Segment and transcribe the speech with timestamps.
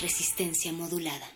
[0.00, 1.26] Resistencia modulada.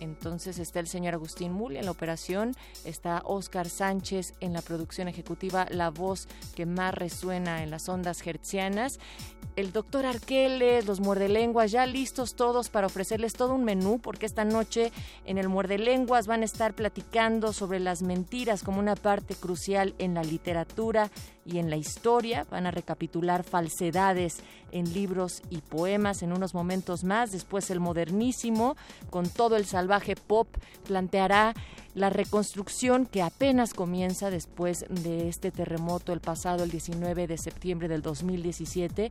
[0.00, 5.08] entonces está el señor Agustín Muli en la operación, está Oscar Sánchez en la producción
[5.08, 8.98] ejecutiva, la voz que más resuena en las ondas hertzianas.
[9.56, 14.44] El doctor Arqueles, los muerdelenguas, ya listos todos para ofrecerles todo un menú, porque esta
[14.44, 14.92] noche
[15.24, 20.12] en el muerdelenguas van a estar platicando sobre las mentiras como una parte crucial en
[20.12, 21.10] la literatura
[21.46, 22.46] y en la historia.
[22.50, 24.40] Van a recapitular falsedades
[24.72, 27.32] en libros y poemas en unos momentos más.
[27.32, 28.76] Después el modernísimo,
[29.10, 30.48] con todo el salvaje pop,
[30.86, 31.54] planteará
[31.96, 37.88] la reconstrucción que apenas comienza después de este terremoto el pasado el 19 de septiembre
[37.88, 39.08] del 2017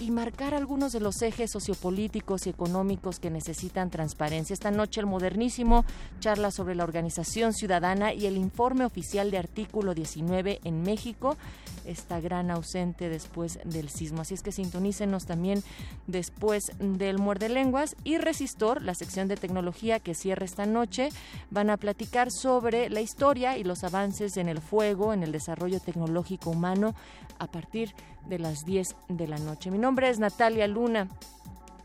[0.00, 4.54] y marcar algunos de los ejes sociopolíticos y económicos que necesitan transparencia.
[4.54, 5.84] Esta noche el modernísimo
[6.18, 11.36] charla sobre la organización ciudadana y el informe oficial de artículo 19 en México,
[11.84, 14.22] esta gran ausente después del sismo.
[14.22, 15.62] Así es que sintonícenos también
[16.08, 21.10] después del muerde lenguas y Resistor, la sección de tecnología que cierra esta noche,
[21.50, 25.80] van a platicar sobre la historia y los avances en el fuego, en el desarrollo
[25.80, 26.94] tecnológico humano,
[27.38, 27.94] a partir
[28.26, 29.70] de las 10 de la noche.
[29.70, 31.08] Mi nombre es Natalia Luna.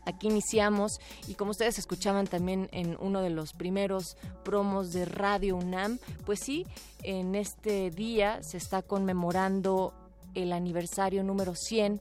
[0.06, 5.56] Aquí iniciamos y como ustedes escuchaban también en uno de los primeros promos de Radio
[5.56, 6.66] UNAM, pues sí,
[7.02, 9.92] en este día se está conmemorando
[10.34, 12.00] el aniversario número 100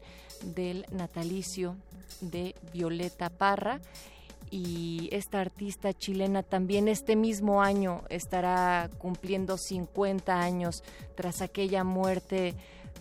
[0.56, 1.76] del natalicio
[2.22, 3.82] de Violeta Parra
[4.52, 10.84] y esta artista chilena también este mismo año estará cumpliendo 50 años
[11.16, 12.54] tras aquella muerte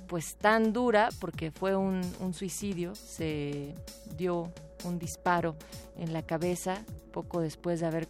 [0.06, 2.02] pues tan dura porque fue un,
[2.32, 3.74] suicidio, se
[4.16, 4.52] dio
[4.84, 5.56] un disparo
[5.98, 8.08] en la cabeza poco después de haber,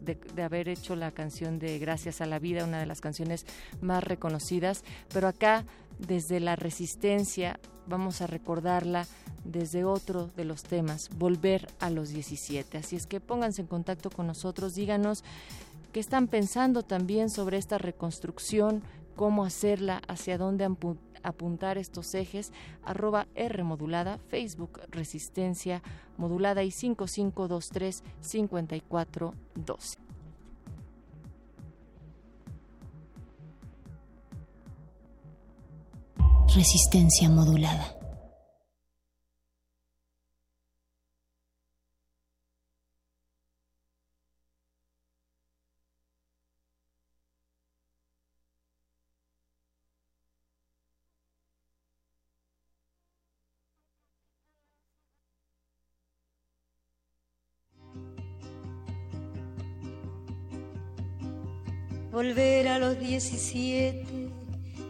[0.00, 3.46] de, haber hecho la canción de Gracias a la Vida, una de las canciones
[3.80, 5.64] más reconocidas, pero acá
[5.98, 9.06] desde la resistencia vamos a recordarla
[9.44, 12.78] desde otro de los temas, volver a los 17.
[12.78, 15.22] Así es que pónganse en contacto con nosotros, díganos
[15.92, 18.82] qué están pensando también sobre esta reconstrucción,
[19.16, 20.68] cómo hacerla, hacia dónde
[21.22, 22.52] apuntar estos ejes,
[22.82, 25.82] arroba R modulada, Facebook Resistencia
[26.16, 30.03] modulada y 5523 5412.
[36.52, 37.96] Resistencia modulada.
[62.12, 64.23] Volver a los 17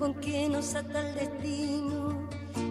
[0.00, 2.26] con que nos ata el destino.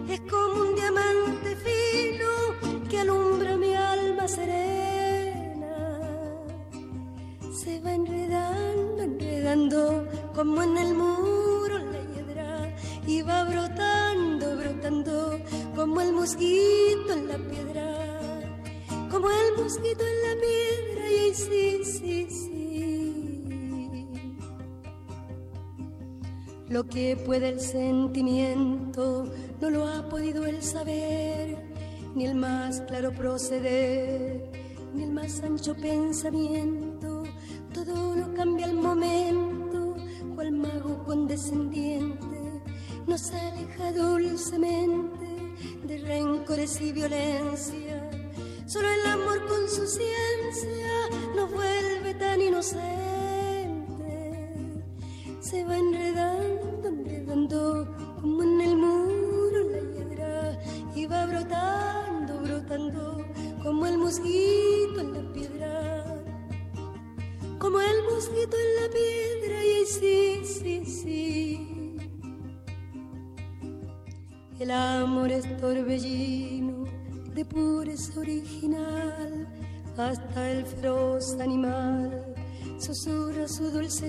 [0.08, 5.76] Es como un diamante fino que alumbra mi alma serena.
[7.54, 15.38] Se va enredando, enredando como en el muro la hiedra y va brotando, brotando
[15.76, 17.70] como el mosquito en la piedra
[19.10, 20.09] como el mosquito en
[26.70, 29.24] Lo que puede el sentimiento
[29.60, 31.58] no lo ha podido el saber,
[32.14, 34.48] ni el más claro proceder,
[34.94, 37.24] ni el más ancho pensamiento.
[37.74, 39.96] Todo lo cambia al momento,
[40.36, 42.62] cual mago condescendiente
[43.04, 45.26] nos aleja dulcemente
[45.88, 48.19] de rencores y violencia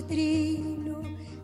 [0.07, 1.01] trino,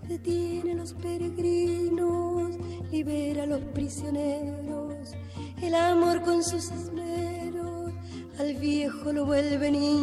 [0.07, 2.55] detiene a los peregrinos,
[2.91, 5.13] libera a los prisioneros,
[5.61, 7.91] el amor con sus esmeros,
[8.39, 9.96] al viejo lo vuelve niño,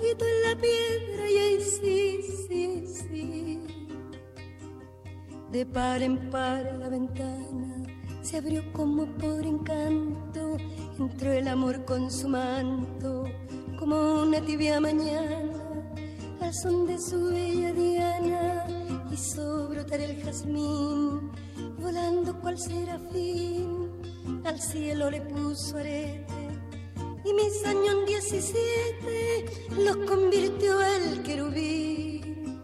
[0.00, 3.60] en la piedra, y ahí sí, sí, sí.
[5.50, 7.82] De par en par la ventana
[8.22, 10.56] se abrió como por encanto,
[10.98, 13.24] entró el amor con su manto,
[13.78, 15.62] como una tibia mañana
[16.40, 18.66] al son de su bella diana
[19.12, 21.30] hizo brotar el jazmín,
[21.78, 23.90] volando cual serafín,
[24.44, 26.41] al cielo le puso arete
[27.24, 29.44] y mis años 17
[29.78, 32.62] los convirtió al querubín.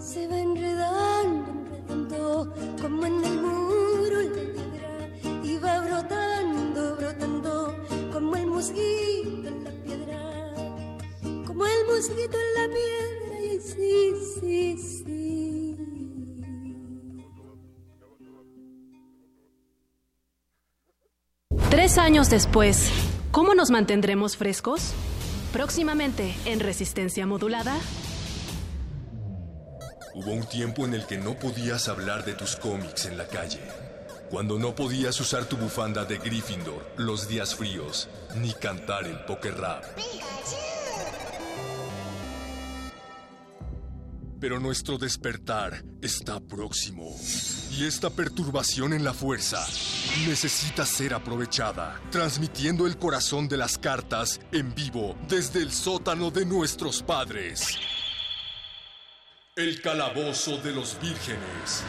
[0.00, 1.52] Se va enredando,
[1.88, 7.76] enredando como en el muro la piedra y va brotando, brotando
[8.12, 10.44] como el mosquito en la piedra
[11.46, 15.76] como el mosquito en la piedra y sí, sí, sí.
[21.70, 22.90] Tres años después,
[23.34, 24.92] ¿cómo nos mantendremos frescos?
[25.52, 27.76] Próximamente en Resistencia Modulada.
[30.14, 33.60] Hubo un tiempo en el que no podías hablar de tus cómics en la calle.
[34.30, 39.56] Cuando no podías usar tu bufanda de Gryffindor los días fríos, ni cantar el poker
[39.56, 39.82] rap.
[44.44, 47.16] Pero nuestro despertar está próximo.
[47.70, 49.66] Y esta perturbación en la fuerza
[50.28, 56.44] necesita ser aprovechada, transmitiendo el corazón de las cartas en vivo desde el sótano de
[56.44, 57.78] nuestros padres.
[59.56, 61.82] El Calabozo de los Vírgenes.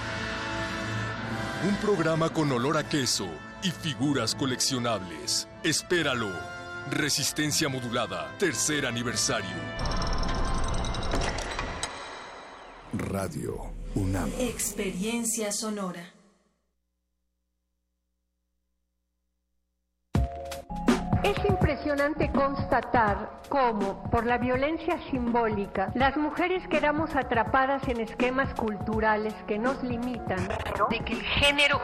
[1.67, 3.27] Un programa con olor a queso
[3.63, 5.49] y figuras coleccionables.
[5.61, 6.31] Espéralo.
[6.89, 10.24] Resistencia modulada, tercer aniversario.
[12.97, 14.29] Radio UNAM.
[14.39, 16.13] Experiencia sonora.
[21.23, 29.33] Es impresionante constatar cómo, por la violencia simbólica, las mujeres quedamos atrapadas en esquemas culturales
[29.47, 30.47] que nos limitan,
[30.89, 31.81] de que el género...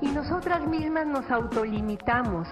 [0.00, 2.48] Y nosotras mismas nos autolimitamos,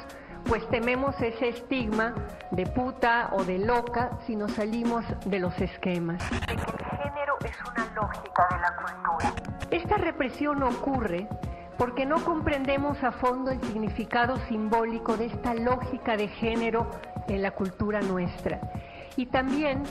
[0.46, 2.14] pues tememos ese estigma
[2.50, 6.22] de puta o de loca si nos salimos de los esquemas.
[6.48, 9.34] El género es una lógica de la cultura.
[9.70, 11.28] Esta represión ocurre
[11.78, 16.90] porque no comprendemos a fondo el significado simbólico de esta lógica de género
[17.28, 18.60] en la cultura nuestra.
[19.16, 19.82] Y también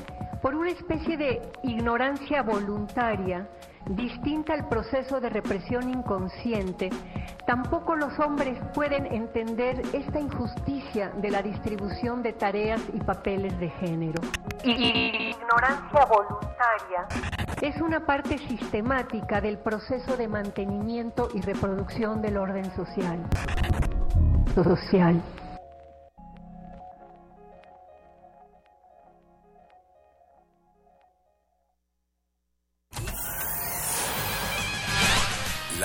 [0.42, 3.48] por una especie de ignorancia voluntaria
[3.90, 6.90] distinta al proceso de represión inconsciente,
[7.46, 13.70] tampoco los hombres pueden entender esta injusticia de la distribución de tareas y papeles de
[13.70, 14.22] género.
[14.64, 17.08] Y ignorancia voluntaria
[17.62, 23.20] es una parte sistemática del proceso de mantenimiento y reproducción del orden social.
[24.56, 25.22] Social.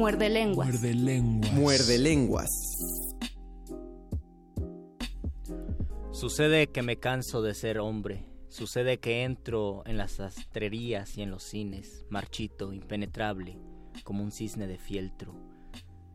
[0.00, 0.66] Muerde lenguas.
[0.66, 1.52] Muerde lenguas.
[1.52, 2.48] Muerde lenguas.
[6.10, 8.24] Sucede que me canso de ser hombre.
[8.48, 13.58] Sucede que entro en las sastrerías y en los cines, marchito, impenetrable,
[14.02, 15.34] como un cisne de fieltro,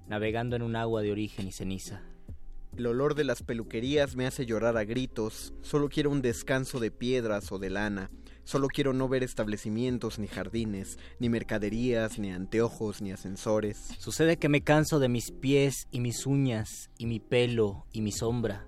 [0.07, 2.01] navegando en un agua de origen y ceniza.
[2.75, 5.53] El olor de las peluquerías me hace llorar a gritos.
[5.61, 8.09] Solo quiero un descanso de piedras o de lana.
[8.45, 13.89] Solo quiero no ver establecimientos ni jardines, ni mercaderías, ni anteojos, ni ascensores.
[13.97, 18.11] Sucede que me canso de mis pies y mis uñas, y mi pelo y mi
[18.11, 18.67] sombra.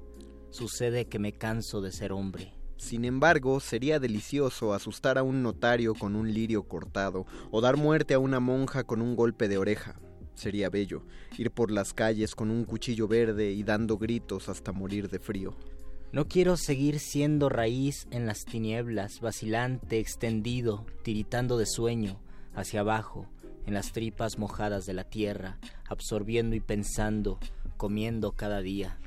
[0.50, 2.56] Sucede que me canso de ser hombre.
[2.78, 8.16] Sin embargo, sería delicioso asustar a un notario con un lirio cortado, o dar muerte
[8.16, 10.00] a una monja con un golpe de oreja.
[10.34, 11.04] Sería bello
[11.38, 15.56] ir por las calles con un cuchillo verde y dando gritos hasta morir de frío.
[16.14, 22.18] No quiero seguir siendo raíz en las tinieblas, vacilante, extendido, tiritando de sueño,
[22.56, 23.28] hacia abajo,
[23.66, 27.40] en las tripas mojadas de la tierra, absorbiendo y pensando,
[27.76, 28.98] comiendo cada día.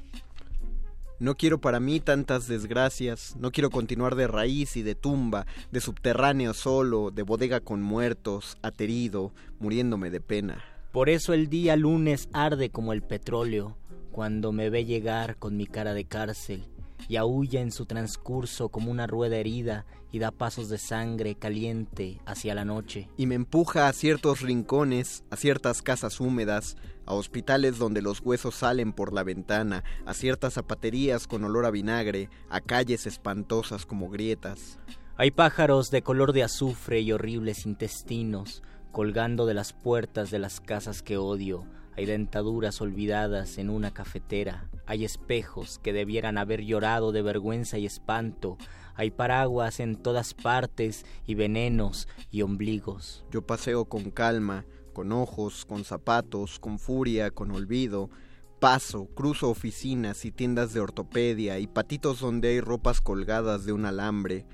[1.18, 5.80] No quiero para mí tantas desgracias, no quiero continuar de raíz y de tumba, de
[5.80, 10.62] subterráneo solo, de bodega con muertos, aterido, muriéndome de pena.
[10.92, 13.78] Por eso el día lunes arde como el petróleo,
[14.12, 16.64] cuando me ve llegar con mi cara de cárcel,
[17.10, 22.20] y aúlla en su transcurso como una rueda herida y da pasos de sangre caliente
[22.24, 23.08] hacia la noche.
[23.16, 26.76] Y me empuja a ciertos rincones, a ciertas casas húmedas,
[27.06, 31.72] a hospitales donde los huesos salen por la ventana, a ciertas zapaterías con olor a
[31.72, 34.78] vinagre, a calles espantosas como grietas.
[35.16, 38.62] Hay pájaros de color de azufre y horribles intestinos
[38.92, 41.64] colgando de las puertas de las casas que odio,
[41.96, 47.86] hay dentaduras olvidadas en una cafetera, hay espejos que debieran haber llorado de vergüenza y
[47.86, 48.58] espanto,
[48.94, 53.24] hay paraguas en todas partes y venenos y ombligos.
[53.30, 58.10] Yo paseo con calma, con ojos, con zapatos, con furia, con olvido.
[58.58, 63.86] Paso, cruzo oficinas y tiendas de ortopedia y patitos donde hay ropas colgadas de un
[63.86, 64.44] alambre,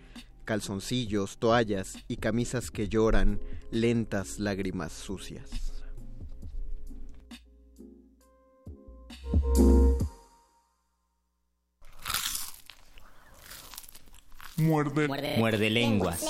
[0.45, 3.41] calzoncillos, toallas y camisas que lloran,
[3.73, 5.76] lentas lágrimas sucias.
[14.59, 16.25] Muerde, muerde, lenguas.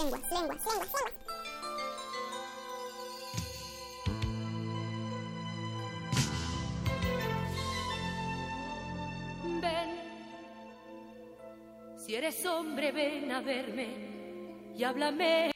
[9.44, 9.90] Ven,
[11.96, 15.52] si eres hombre, ven a verme y háblame.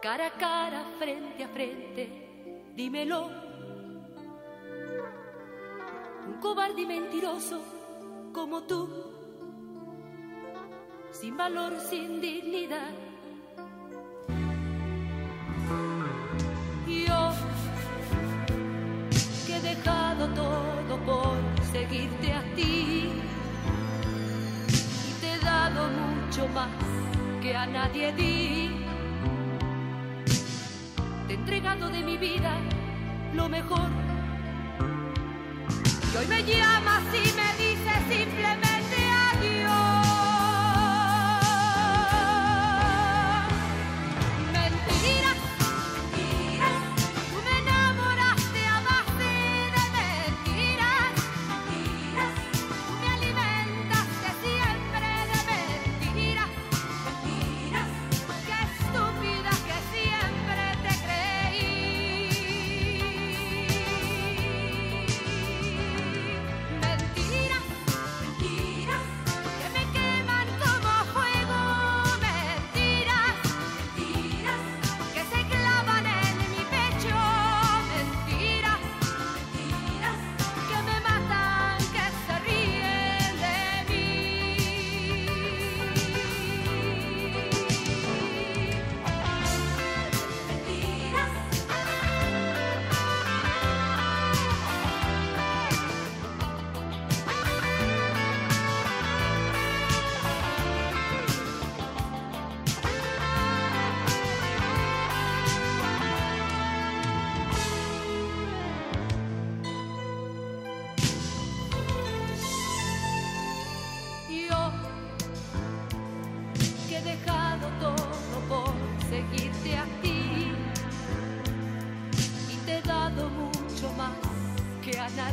[0.00, 3.53] Cara a cara, frente a frente, dímelo.
[6.26, 7.60] Un cobarde y mentiroso
[8.32, 8.88] como tú,
[11.12, 12.92] sin valor, sin dignidad.
[16.86, 17.30] Yo,
[19.46, 23.10] que he dejado todo por seguirte a ti,
[25.08, 26.70] y te he dado mucho más
[27.42, 28.84] que a nadie di.
[31.28, 32.52] entregado de mi vida
[33.34, 34.13] lo mejor.
[36.14, 37.43] Y hoy me llamas y me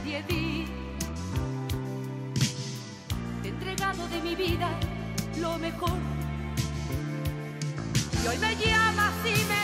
[0.01, 0.67] nadie di.
[3.41, 4.69] Te he entregado de mi vida
[5.39, 5.97] lo mejor.
[8.23, 9.60] Y hoy me llamas y me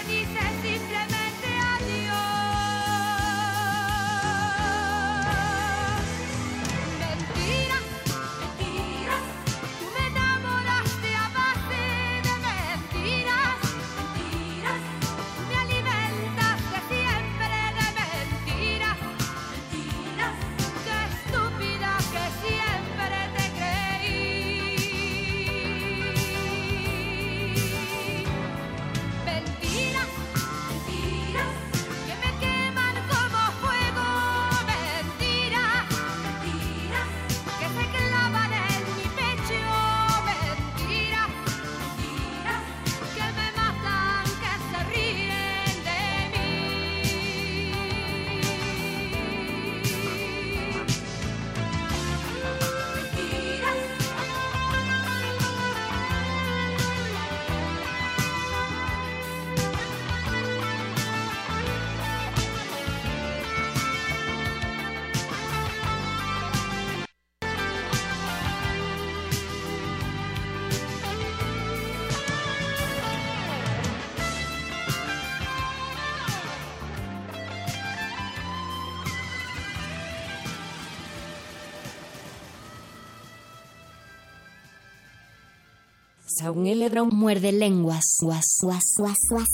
[86.48, 88.06] Saúl Eledrón muerde lenguas.
[88.22, 89.50] Guas, guas, guas, guas.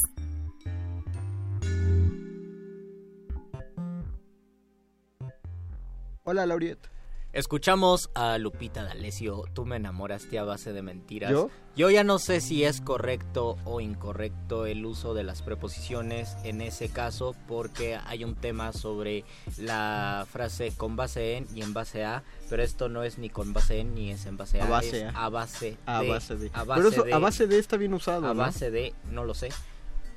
[6.23, 6.92] Hola, Lauriet.
[7.33, 11.31] Escuchamos a Lupita D'Alessio, tú me enamoraste a base de mentiras.
[11.31, 11.49] ¿Yo?
[11.75, 16.61] Yo ya no sé si es correcto o incorrecto el uso de las preposiciones en
[16.61, 19.25] ese caso porque hay un tema sobre
[19.57, 23.51] la frase con base en y en base a, pero esto no es ni con
[23.51, 25.25] base en ni es en base a, A base es a.
[25.25, 25.77] a base de.
[25.87, 26.51] A base de.
[26.53, 28.41] a Pero eso, de- a base de está bien usado, a ¿no?
[28.41, 29.49] base de, no lo sé.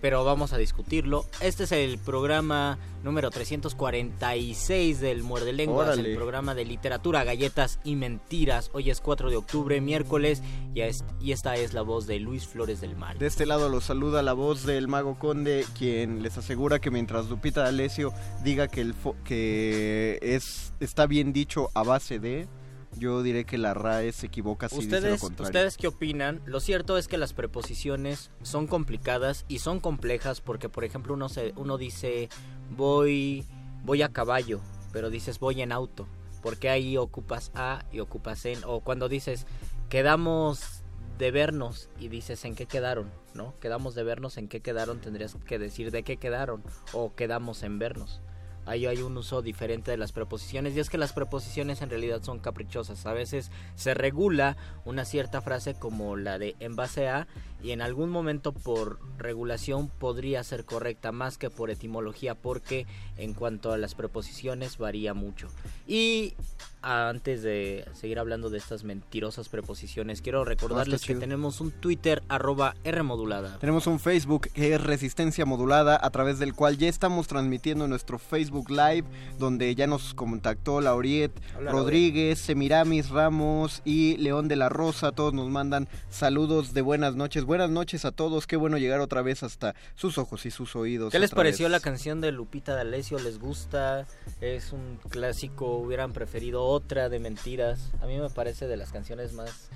[0.01, 1.25] Pero vamos a discutirlo.
[1.41, 6.11] Este es el programa número 346 del Muerde Lenguas, Órale.
[6.11, 8.71] el programa de literatura, galletas y mentiras.
[8.75, 10.43] Hoy es 4 de octubre, miércoles,
[10.75, 13.19] y, es- y esta es la voz de Luis Flores del Mal.
[13.19, 17.29] De este lado los saluda la voz del Mago Conde, quien les asegura que mientras
[17.31, 18.13] Lupita D'Alessio
[18.45, 22.49] diga que, el fo- que es, está bien dicho a base de,
[22.97, 25.49] yo diré que la RAE se equivoca si dice lo ¿Ustedes, contrario.
[25.49, 26.41] ¿Ustedes qué opinan?
[26.47, 31.29] Lo cierto es que las preposiciones son complicadas y son complejas porque, por ejemplo, uno,
[31.29, 32.29] se, uno dice
[32.71, 33.45] voy,
[33.85, 34.61] voy a caballo,
[34.93, 36.07] pero dices voy en auto.
[36.43, 38.63] Porque ahí ocupas a y ocupas en.
[38.65, 39.47] O cuando dices
[39.89, 40.85] quedamos
[41.19, 43.59] de vernos y dices en qué quedaron, ¿no?
[43.61, 47.79] Quedamos de vernos en qué quedaron, tendrías que decir de qué quedaron o quedamos en
[47.79, 48.21] vernos.
[48.67, 52.23] Ahí hay un uso diferente de las preposiciones y es que las preposiciones en realidad
[52.23, 53.07] son caprichosas.
[53.07, 57.29] A veces se regula una cierta frase como la de en base a
[57.67, 63.35] y en algún momento por regulación podría ser correcta más que por etimología porque en
[63.35, 65.49] cuanto a las preposiciones varía mucho.
[65.85, 66.35] Y
[66.83, 72.23] antes de seguir hablando de estas mentirosas preposiciones, quiero recordarles está que tenemos un Twitter
[72.29, 73.59] arroba Rmodulada.
[73.59, 78.21] Tenemos un Facebook que es Resistencia Modulada, a través del cual ya estamos transmitiendo nuestro
[78.21, 79.05] Facebook Live,
[79.41, 85.11] donde ya nos contactó Lauriet, Hola, Rodríguez, Semiramis Ramos y León de la Rosa.
[85.11, 87.43] Todos nos mandan saludos de buenas noches.
[87.43, 88.47] Buenas noches a todos.
[88.47, 91.11] Qué bueno llegar otra vez hasta sus ojos y sus oídos.
[91.13, 91.73] ¿Qué les pareció vez.
[91.73, 93.19] la canción de Lupita D'Alessio?
[93.19, 94.07] ¿Les gusta?
[94.41, 95.77] ¿Es un clásico?
[95.79, 97.91] ¿Hubieran preferido otra de mentiras?
[98.03, 99.71] A mí me parece de las canciones más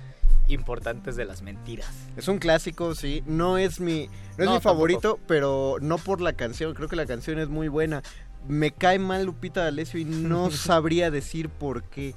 [0.47, 1.89] importantes de las mentiras.
[2.17, 3.23] Es un clásico, sí.
[3.25, 6.73] No es mi, no es No, mi favorito, pero no por la canción.
[6.73, 8.01] Creo que la canción es muy buena.
[8.47, 12.15] Me cae mal Lupita D'Alessio y no sabría decir por qué.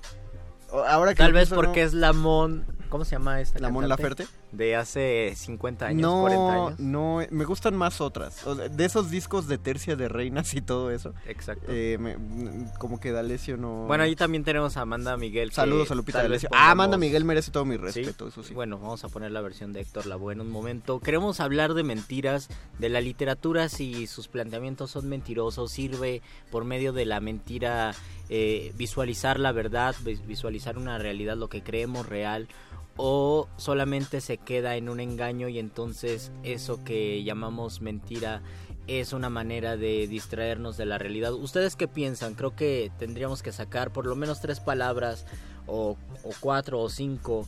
[0.89, 2.65] Ahora que Tal vez porque no- es Lamón...
[2.89, 4.03] ¿Cómo se llama esta ¿La Mon cantante?
[4.03, 4.27] Laferte?
[4.57, 6.79] De hace 50 años, no, 40 años.
[6.79, 8.47] no, me gustan más otras.
[8.47, 11.13] O sea, de esos discos de Tercia de Reinas y todo eso.
[11.27, 11.67] Exacto.
[11.69, 13.87] eh, me- mm, como que D'Alessio no.
[13.87, 15.51] Bueno, ahí también tenemos a Amanda Miguel.
[15.53, 16.49] Saludos a Lupita D'Alessio.
[16.53, 17.81] Ah, Amanda Miguel merece todo mi ¿Sí?
[17.83, 18.55] respeto, eso sí.
[18.55, 21.01] Bueno, vamos a poner la versión de Héctor Lavoe en un momento.
[21.01, 26.93] Queremos hablar de mentiras, de la literatura, si sus planteamientos son mentirosos, sirve por medio
[26.93, 27.93] de la mentira
[28.29, 32.49] eh, visualizar la verdad, vis- visualizar una realidad, lo que creemos real,
[32.97, 38.43] o solamente se queda en un engaño y entonces eso que llamamos mentira
[38.87, 41.33] es una manera de distraernos de la realidad.
[41.33, 42.35] ¿Ustedes qué piensan?
[42.35, 45.27] Creo que tendríamos que sacar por lo menos tres palabras
[45.67, 47.47] o, o cuatro o cinco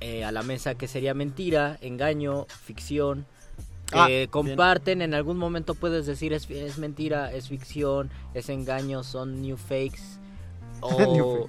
[0.00, 3.24] eh, a la mesa que sería mentira, engaño, ficción.
[3.92, 4.28] Ah, bien.
[4.28, 9.56] comparten, en algún momento puedes decir es, es mentira, es ficción, es engaño, son new
[9.56, 10.02] fakes.
[10.84, 11.48] O,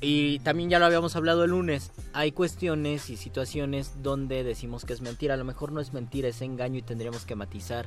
[0.00, 4.92] y también ya lo habíamos hablado el lunes, hay cuestiones y situaciones donde decimos que
[4.92, 7.86] es mentira, a lo mejor no es mentira, es engaño y tendríamos que matizar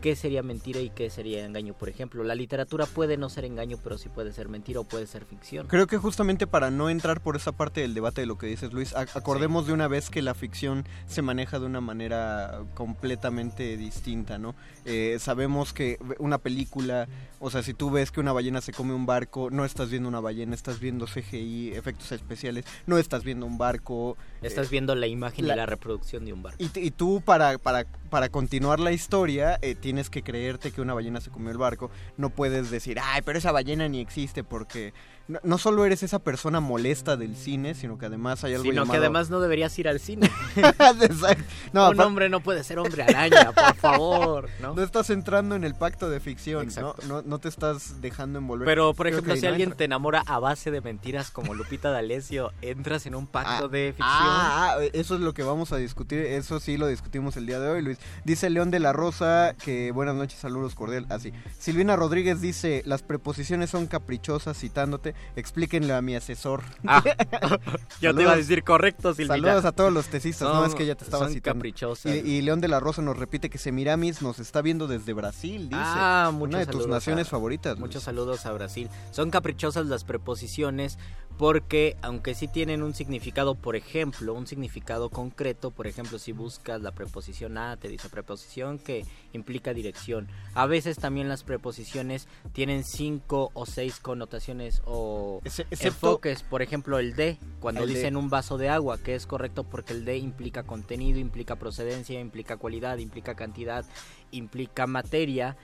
[0.00, 1.74] qué sería mentira y qué sería engaño.
[1.74, 5.06] Por ejemplo, la literatura puede no ser engaño, pero sí puede ser mentira o puede
[5.06, 5.66] ser ficción.
[5.66, 8.72] Creo que justamente para no entrar por esa parte del debate de lo que dices,
[8.72, 14.38] Luis, acordemos de una vez que la ficción se maneja de una manera completamente distinta,
[14.38, 14.54] ¿no?
[14.84, 17.08] Eh, sabemos que una película,
[17.40, 20.08] o sea, si tú ves que una ballena se come un barco, no estás viendo
[20.08, 24.16] una ballena, estás viendo CGI, efectos especiales, no estás viendo un barco.
[24.42, 26.62] Estás eh, viendo la imagen la- y la reproducción de un barco.
[26.62, 30.94] y, y tú para, para, para continuar la historia eh, tienes que creerte que una
[30.94, 31.90] ballena se comió el barco.
[32.16, 34.92] No puedes decir, ay, pero esa ballena ni existe porque
[35.28, 38.82] no, no solo eres esa persona molesta del cine, sino que además hay algo Sino
[38.82, 38.98] que llamado...
[39.04, 40.30] además no deberías ir al cine.
[40.56, 41.44] Exacto.
[41.72, 44.74] No, un hombre no puede ser hombre araña, por favor, ¿no?
[44.74, 46.94] no estás entrando en el pacto de ficción, ¿no?
[47.06, 48.66] No, no te estás dejando envolver.
[48.66, 49.76] Pero, por ejemplo, que si alguien entra.
[49.78, 53.88] te enamora a base de mentiras como Lupita D'Alessio, entras en un pacto Ah, de
[53.88, 54.08] ficción.
[54.08, 57.60] Ah, ah, eso es lo que vamos a discutir, eso sí lo discutimos el día
[57.60, 57.98] de hoy, Luis.
[58.24, 61.32] Dice León de la Rosa que buenas noches, saludos cordial, así.
[61.58, 66.62] Silvina Rodríguez dice, las preposiciones son caprichosas, citándote, explíquenle a mi asesor.
[66.86, 67.02] Ah,
[68.00, 69.36] yo te iba a decir correcto, Silvina.
[69.36, 71.58] Saludos a todos los tesistas, no es que ella te estaba son citando.
[71.58, 72.14] caprichosas.
[72.14, 75.68] Y, y León de la Rosa nos repite que Semiramis nos está viendo desde Brasil,
[75.68, 75.80] dice.
[75.82, 77.72] Ah, Una de tus naciones a- favoritas.
[77.74, 77.80] Luis.
[77.88, 78.88] Muchos saludos a Brasil.
[79.10, 80.98] Son caprichosas las preposiciones
[81.36, 86.80] porque aunque sí tienen un significado, por ejemplo, un significado concreto, por ejemplo, si buscas
[86.82, 90.26] la preposición a, te dice preposición que implica dirección.
[90.54, 95.07] A veces también las preposiciones tienen cinco o seis connotaciones o
[95.44, 99.14] Ese- excepto- enfoques, por ejemplo, el de, cuando El dicen un vaso de agua, que
[99.14, 103.84] es correcto porque el de implica contenido, implica procedencia, implica cualidad, implica cantidad,
[104.30, 105.56] implica materia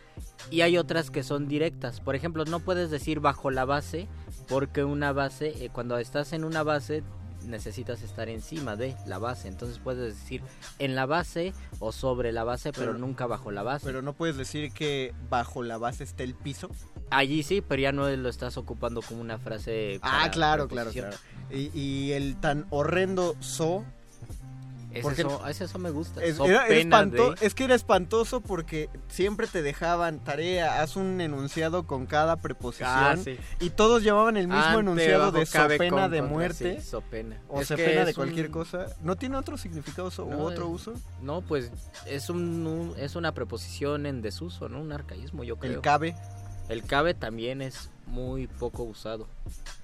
[0.50, 2.00] y hay otras que son directas.
[2.00, 4.08] Por ejemplo, no puedes decir bajo la base
[4.48, 7.02] porque una base, eh, cuando estás en una base
[7.46, 9.48] necesitas estar encima de la base.
[9.48, 10.42] Entonces puedes decir
[10.78, 13.86] en la base o sobre la base, pero, Pero- nunca bajo la base.
[13.86, 16.68] Pero no puedes decir que bajo la base está el piso.
[17.10, 19.98] Allí sí, pero ya no lo estás ocupando como una frase.
[20.02, 21.16] Ah, claro, claro, claro.
[21.50, 23.84] Y, y el tan horrendo so.
[25.02, 26.22] Porque so- ese so me gusta.
[26.22, 30.82] Es, era- era pena espanto- de- es que era espantoso porque siempre te dejaban tarea,
[30.82, 32.88] haz un enunciado con cada preposición.
[32.90, 33.36] Ah, sí.
[33.60, 36.80] Y todos llevaban el mismo Ante, enunciado de so cabe, pena con, de contra, muerte.
[36.80, 37.40] sí, so pena.
[37.48, 38.86] O Es se que pena de cualquier un- cosa.
[39.02, 40.94] ¿No tiene otro significado No, u otro uso?
[41.22, 41.70] No, pues
[42.06, 44.80] es un, un- es una preposición en desuso, ¿no?
[44.80, 45.72] Un arcaísmo, yo creo.
[45.74, 46.14] El cabe.
[46.68, 49.26] El cabe también es muy poco usado.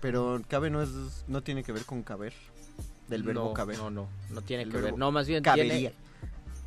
[0.00, 0.88] Pero cabe no es
[1.28, 2.32] no tiene que ver con caber.
[3.10, 3.76] Del verbo no, caber.
[3.76, 4.96] No, no, no tiene El que ver.
[4.96, 5.90] No, más bien cabería.
[5.90, 5.94] tiene...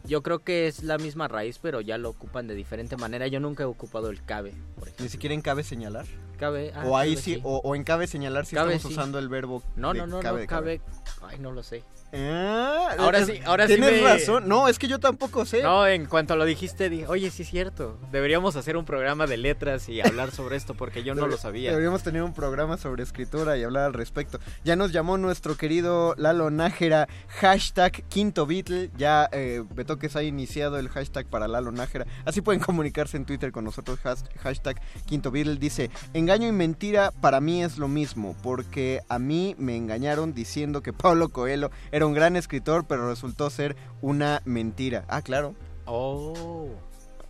[0.05, 3.25] Yo creo que es la misma raíz, pero ya lo ocupan de diferente manera.
[3.27, 5.05] Yo nunca he ocupado el cabe, por ejemplo.
[5.05, 6.05] Ni siquiera en cabe señalar.
[6.37, 6.73] Cabe.
[6.75, 8.99] ah, o ahí cabe, sí, O, o en cabe señalar si Cabe, estamos sí.
[8.99, 9.63] usando el verbo.
[9.77, 10.81] No, de no, no, cabe, no, cabe.
[11.21, 11.83] Ay, no lo sé.
[12.15, 14.47] Ah, Ahora sí, ahora sí Tienes me- razón.
[14.47, 15.63] No, es que yo tampoco sé.
[15.63, 17.97] No, en cuanto lo dijiste, dije, oye, sí es cierto.
[18.11, 21.71] Deberíamos hacer un programa de letras y hablar sobre esto porque yo no lo sabía.
[21.71, 24.39] Deberíamos tener un programa sobre escritura y hablar al respecto.
[24.63, 28.91] Ya nos llamó nuestro querido Lalo Nájera, hashtag Quinto Beatle.
[28.95, 32.05] Ya eh, Betoques ha iniciado el hashtag para Lalo Nájera.
[32.25, 33.99] Así pueden comunicarse en Twitter con nosotros.
[34.05, 39.17] has- Hashtag Quinto Beatle dice: Engaño y mentira para mí es lo mismo, porque a
[39.19, 44.41] mí me engañaron diciendo que Pablo Coelho era un gran escritor, pero resultó ser una
[44.45, 45.05] mentira.
[45.07, 45.55] Ah, claro.
[45.85, 46.69] Oh.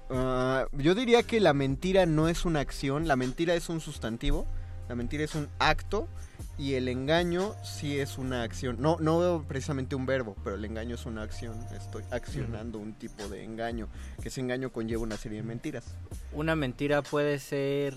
[0.10, 4.46] Ah, yo diría que la mentira no es una acción, la mentira es un sustantivo,
[4.90, 6.08] la mentira es un acto
[6.58, 8.78] y el engaño sí es una acción.
[8.80, 11.56] No, no precisamente un verbo, pero el engaño es una acción.
[11.76, 13.88] Estoy accionando un tipo de engaño,
[14.22, 15.96] que ese engaño conlleva una serie de mentiras.
[16.32, 17.96] Una mentira puede ser.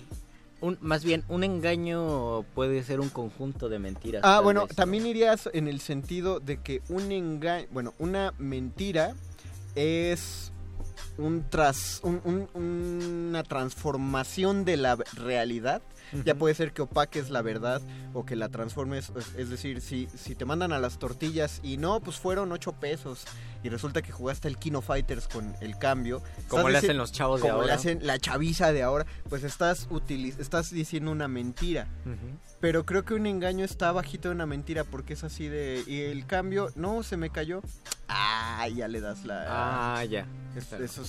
[0.59, 4.21] Un, más bien, un engaño puede ser un conjunto de mentiras.
[4.25, 4.75] Ah, bueno, vez, ¿no?
[4.75, 9.13] también irías en el sentido de que un engaño, bueno, una mentira
[9.75, 10.51] es
[11.19, 12.49] un tras, un- un-
[13.29, 15.81] una transformación de la realidad.
[16.25, 17.81] Ya puede ser que opaques la verdad
[18.13, 19.11] o que la transformes.
[19.37, 23.25] Es, decir, si, si te mandan a las tortillas y no, pues fueron 8 pesos
[23.63, 26.21] y resulta que jugaste el Kino Fighters con el cambio.
[26.47, 27.75] Como le hacen los chavos de como le ahora.
[27.75, 31.87] hacen la chaviza de ahora, pues estás, utiliz- estás diciendo una mentira.
[32.59, 35.83] Pero creo que un engaño está bajito de una mentira porque es así de...
[35.85, 37.61] Y el cambio, no, se me cayó.
[38.07, 39.45] Ah, ya le das la...
[39.99, 40.25] Ah, ya.
[40.55, 40.83] Es, Claro.
[40.85, 41.03] eso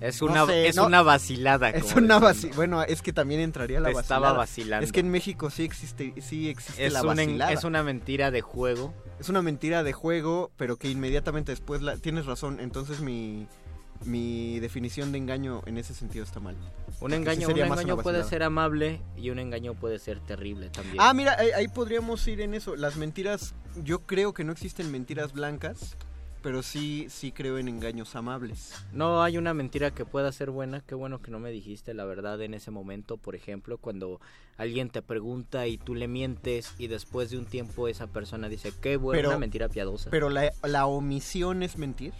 [0.00, 1.70] es- no una, sé, es no- una vacilada.
[1.70, 2.56] Es como una vacilada.
[2.56, 4.20] Bueno, es que también entraría la Te vacilada.
[4.26, 4.84] estaba vacilando.
[4.84, 7.52] Es que en México sí existe, sí existe Es, la un en- vacilada.
[7.52, 8.94] es una mentira de juego.
[9.20, 11.96] Es una mentira de juego, pero que inmediatamente después la...
[11.96, 13.48] Tienes razón, entonces mi,
[14.04, 16.56] mi definición de engaño en ese sentido está mal.
[17.00, 20.96] Un engaño, un engaño una puede ser amable y un engaño puede ser terrible también.
[20.98, 22.76] Ah, mira, ahí, ahí podríamos ir en eso.
[22.76, 25.96] Las mentiras, yo creo que no existen mentiras blancas,
[26.48, 28.72] pero sí, sí creo en engaños amables.
[28.94, 30.80] No hay una mentira que pueda ser buena.
[30.80, 33.18] Qué bueno que no me dijiste la verdad en ese momento.
[33.18, 34.18] Por ejemplo, cuando
[34.56, 38.72] alguien te pregunta y tú le mientes y después de un tiempo esa persona dice,
[38.80, 40.08] qué buena Pero- una mentira piadosa.
[40.08, 42.14] Pero la, la omisión es mentir.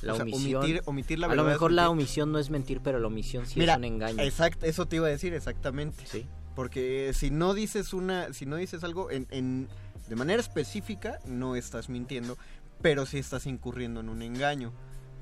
[0.00, 2.80] la o sea, omisión, omitir- omitir la a lo mejor la omisión no es mentir,
[2.82, 4.22] pero la omisión sí Mira, es un engaño.
[4.22, 6.06] Exacto, eso te iba a decir exactamente.
[6.06, 6.24] Sí.
[6.54, 9.68] Porque si no dices una, si no dices algo en, en-
[10.08, 12.38] de manera específica, no estás mintiendo,
[12.82, 14.72] pero sí estás incurriendo en un engaño.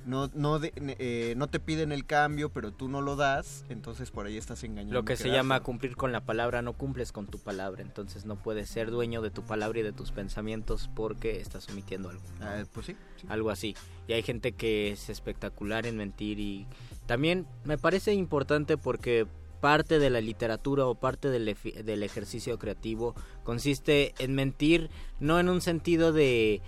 [0.04, 4.12] No, no, de- eh, no te piden el cambio, pero tú no lo das, entonces
[4.12, 4.94] por ahí estás engañando.
[4.94, 5.36] Lo que se das.
[5.36, 9.20] llama cumplir con la palabra, no cumples con tu palabra, entonces no puedes ser dueño
[9.20, 12.22] de tu palabra y de tus pensamientos porque estás omitiendo algo.
[12.38, 12.46] ¿no?
[12.46, 13.26] Ah, pues sí, sí.
[13.28, 13.74] Algo así.
[14.06, 16.68] Y hay gente que es espectacular en mentir y
[17.06, 19.26] también me parece importante porque
[19.60, 24.88] parte de la literatura o parte del, del ejercicio creativo consiste en mentir
[25.18, 26.60] no en un sentido de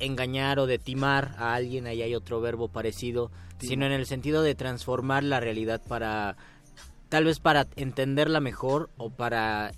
[0.00, 4.42] engañar o de timar a alguien, ahí hay otro verbo parecido, sino en el sentido
[4.42, 6.36] de transformar la realidad para
[7.08, 9.72] tal vez para entenderla mejor o para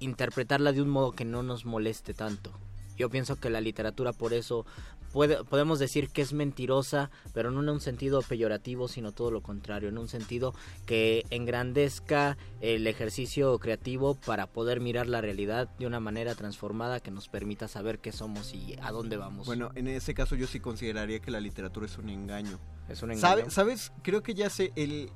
[0.00, 2.52] interpretarla de un modo que no nos moleste tanto.
[2.96, 4.66] Yo pienso que la literatura por eso
[5.12, 9.42] puede, podemos decir que es mentirosa, pero no en un sentido peyorativo, sino todo lo
[9.42, 10.54] contrario, en un sentido
[10.86, 17.10] que engrandezca el ejercicio creativo para poder mirar la realidad de una manera transformada que
[17.10, 19.46] nos permita saber qué somos y a dónde vamos.
[19.46, 22.58] Bueno, en ese caso yo sí consideraría que la literatura es un engaño.
[22.88, 23.20] es un engaño.
[23.20, 23.92] ¿Sabe- ¿Sabes?
[24.02, 25.10] Creo que ya sé, el,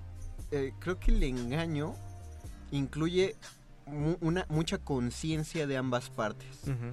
[0.51, 1.95] eh, creo que el engaño
[2.71, 3.37] incluye
[3.87, 6.93] mu- una mucha conciencia de ambas partes, Ujú.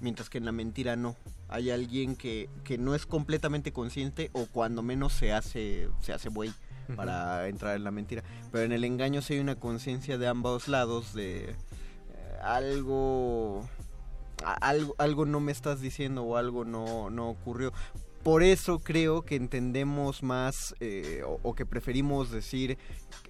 [0.00, 1.16] Mientras que en la mentira no.
[1.48, 6.28] Hay alguien que, que no es completamente consciente o cuando menos se hace se hace
[6.28, 6.52] buey
[6.96, 8.22] para entrar en la mentira.
[8.52, 11.56] Pero en el engaño sí hay una conciencia de ambos lados de eh,
[12.42, 13.68] algo,
[14.44, 17.72] a- algo algo no me estás diciendo o algo no no ocurrió.
[18.26, 22.76] Por eso creo que entendemos más eh, o, o que preferimos decir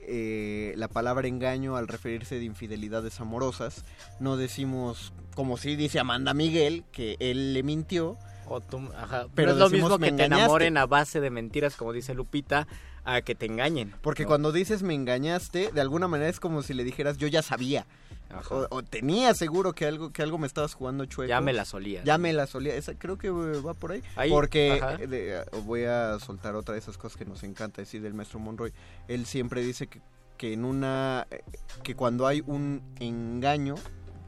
[0.01, 3.85] eh, la palabra engaño al referirse de infidelidades amorosas.
[4.21, 8.17] No decimos, como si dice Amanda Miguel, que él le mintió.
[8.49, 10.45] O tú, ajá, Pero es lo mismo "Me que te engañaste".
[10.45, 12.67] enamoren a base de mentiras, como dice Lupita,
[13.05, 13.93] a que te engañen.
[14.01, 14.29] Porque ¿no?
[14.31, 17.87] cuando dices me engañaste, de alguna manera es como si le dijeras yo ya sabía.
[18.51, 21.29] O, o tenía seguro que algo, que algo me estabas jugando chueco.
[21.29, 22.03] Ya me la solía.
[22.05, 22.75] Ya me la solía.
[22.75, 24.03] Esa, creo que eh, va por ahí.
[24.17, 28.03] Ahí, Porque eh, de- voy a soltar otra de esas cosas que nos encanta decir
[28.03, 28.73] del maestro Monroy.
[29.09, 30.01] Él siempre dice que,
[30.37, 31.43] que en una eh,
[31.83, 33.77] que cuando hay un engaño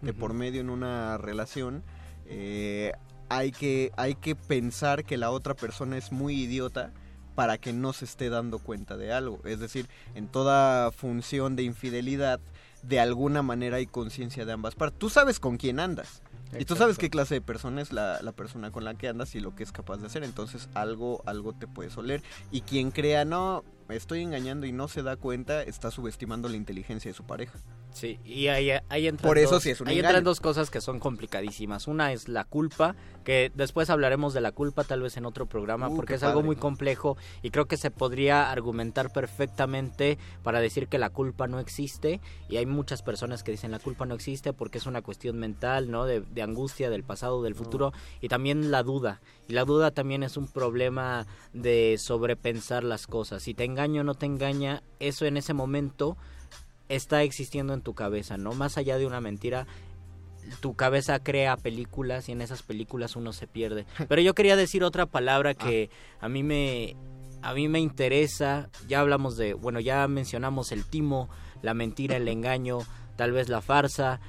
[0.01, 1.83] de por medio en una relación,
[2.27, 2.93] eh,
[3.29, 6.93] hay que hay que pensar que la otra persona es muy idiota
[7.35, 9.41] para que no se esté dando cuenta de algo.
[9.45, 12.41] Es decir, en toda función de infidelidad
[12.83, 14.99] de alguna manera hay conciencia de ambas partes.
[14.99, 16.23] Tú sabes con quién andas.
[16.59, 19.35] Y tú sabes qué clase de persona es la, la, persona con la que andas
[19.35, 20.25] y lo que es capaz de hacer.
[20.25, 22.23] Entonces algo, algo te puedes oler.
[22.51, 26.57] Y quien crea, no, me estoy engañando y no se da cuenta, está subestimando la
[26.57, 27.59] inteligencia de su pareja.
[27.93, 30.71] Sí, y ahí, ahí entran, Por eso dos, sí es un ahí entran dos cosas
[30.71, 31.89] que son complicadísimas.
[31.89, 35.89] Una es la culpa, que después hablaremos de la culpa tal vez en otro programa,
[35.89, 40.89] Uh, porque es algo muy complejo y creo que se podría argumentar perfectamente para decir
[40.89, 42.21] que la culpa no existe.
[42.49, 45.91] Y hay muchas personas que dicen la culpa no existe porque es una cuestión mental,
[45.91, 46.05] ¿no?
[46.05, 47.93] De, de angustia del pasado, del futuro.
[48.21, 49.21] Y también la duda.
[49.49, 53.43] Y la duda también es un problema de sobrepensar las cosas.
[53.43, 56.17] Si te engaño o no te engaña, eso en ese momento
[56.89, 58.53] está existiendo en tu cabeza, ¿no?
[58.53, 59.67] Más allá de una mentira,
[60.61, 63.87] tu cabeza crea películas y en esas películas uno se pierde.
[64.09, 66.97] Pero yo quería decir otra palabra que a mí me
[67.43, 68.69] a mí me interesa.
[68.89, 71.29] Ya hablamos de, bueno, ya mencionamos el timo,
[71.63, 72.81] la mentira, el engaño,
[73.17, 74.21] tal vez la farsa.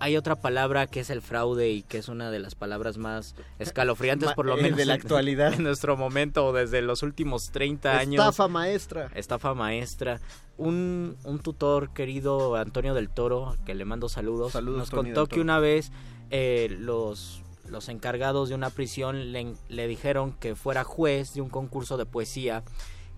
[0.00, 3.34] Hay otra palabra que es el fraude y que es una de las palabras más
[3.58, 5.54] escalofriantes por lo eh, menos de la actualidad.
[5.54, 8.20] en nuestro momento o desde los últimos 30 años.
[8.20, 9.10] Estafa maestra.
[9.14, 10.20] Estafa maestra.
[10.56, 15.40] Un, un tutor querido, Antonio del Toro, que le mando saludos, Saludos, nos contó que
[15.40, 15.92] una vez
[16.30, 21.48] eh, los, los encargados de una prisión le, le dijeron que fuera juez de un
[21.48, 22.64] concurso de poesía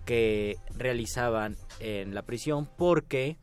[0.04, 3.38] que realizaban en la prisión porque...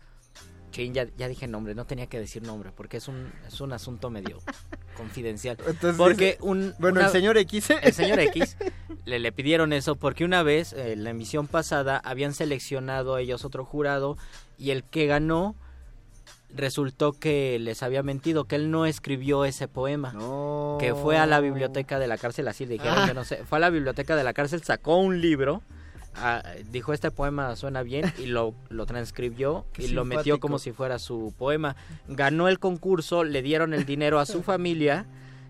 [0.72, 3.72] Chin, ya, ya dije nombre, no tenía que decir nombre porque es un, es un
[3.74, 4.40] asunto medio
[4.98, 5.58] confidencial.
[5.66, 7.70] Entonces, porque un, bueno, una- el señor X.
[7.82, 8.58] el señor X
[9.06, 13.22] le, le pidieron eso porque una vez eh, en la emisión pasada habían seleccionado a
[13.22, 14.18] ellos otro jurado
[14.58, 15.56] y el que ganó
[16.54, 20.14] resultó que les había mentido, que él no escribió ese poema.
[20.80, 23.08] Que fue a la biblioteca de la cárcel, así dijeron, Ah.
[23.08, 25.62] yo no sé, fue a la biblioteca de la cárcel, sacó un libro,
[26.18, 30.60] ah, dijo este poema suena bien y lo, lo transcribió Qué y lo metió como
[30.60, 31.76] si fuera su poema.
[32.08, 35.06] Ganó el concurso, le dieron el dinero a su familia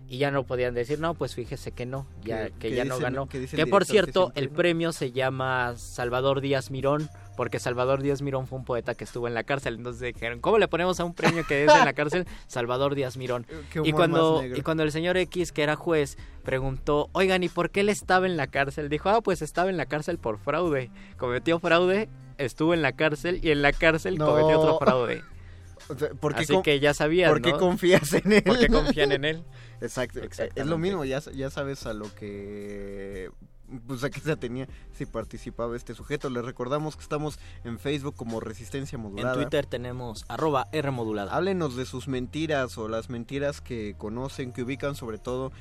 [0.08, 2.98] y ya no podían decir, no, pues fíjese que no, ya, ¿Qué- que ya no
[2.98, 3.28] ganó.
[3.28, 8.20] Que el por cierto, que el premio se llama Salvador Díaz Mirón, porque Salvador Díaz
[8.20, 9.76] Mirón fue un poeta que estuvo en la cárcel.
[9.76, 12.26] Entonces dijeron, ¿cómo le ponemos a un premio que es en la cárcel?
[12.48, 13.46] Salvador Díaz Mirón.
[13.84, 17.82] Y cuando, y cuando el señor X, que era juez, preguntó, oigan, ¿y por qué
[17.82, 18.88] él estaba en la cárcel?
[18.88, 20.90] Dijo, ah, pues estaba en la cárcel por fraude.
[21.16, 24.26] Cometió fraude, estuvo en la cárcel y en la cárcel No.
[24.26, 25.22] cometió otro fraude.
[25.90, 27.58] O sea, ¿por qué Así que ya sabían, ¿Por qué ¿no?
[27.58, 28.42] confías en él?
[28.42, 29.44] ¿Por qué confían en él?
[29.80, 30.18] Exacto.
[30.18, 30.60] Exactamente.
[30.60, 33.30] Es lo mismo, ya, ya sabes a lo que...
[33.86, 36.30] Pues a qué se tenía si participaba este sujeto.
[36.30, 39.34] Les recordamos que estamos en Facebook como Resistencia En Modulada.
[39.34, 41.34] Twitter tenemos arroba R modulada.
[41.34, 45.52] Háblenos de sus mentiras o las mentiras que conocen, que ubican sobre todo.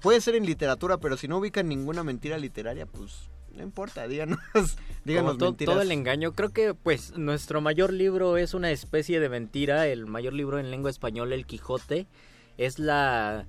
[0.00, 4.38] Puede ser en literatura, pero si no ubican ninguna mentira literaria, pues no importa, díganos,
[5.04, 5.74] díganos mentiras.
[5.74, 6.32] todo el engaño.
[6.32, 9.86] Creo que pues nuestro mayor libro es una especie de mentira.
[9.86, 12.06] El mayor libro en lengua española, El Quijote,
[12.56, 13.46] es la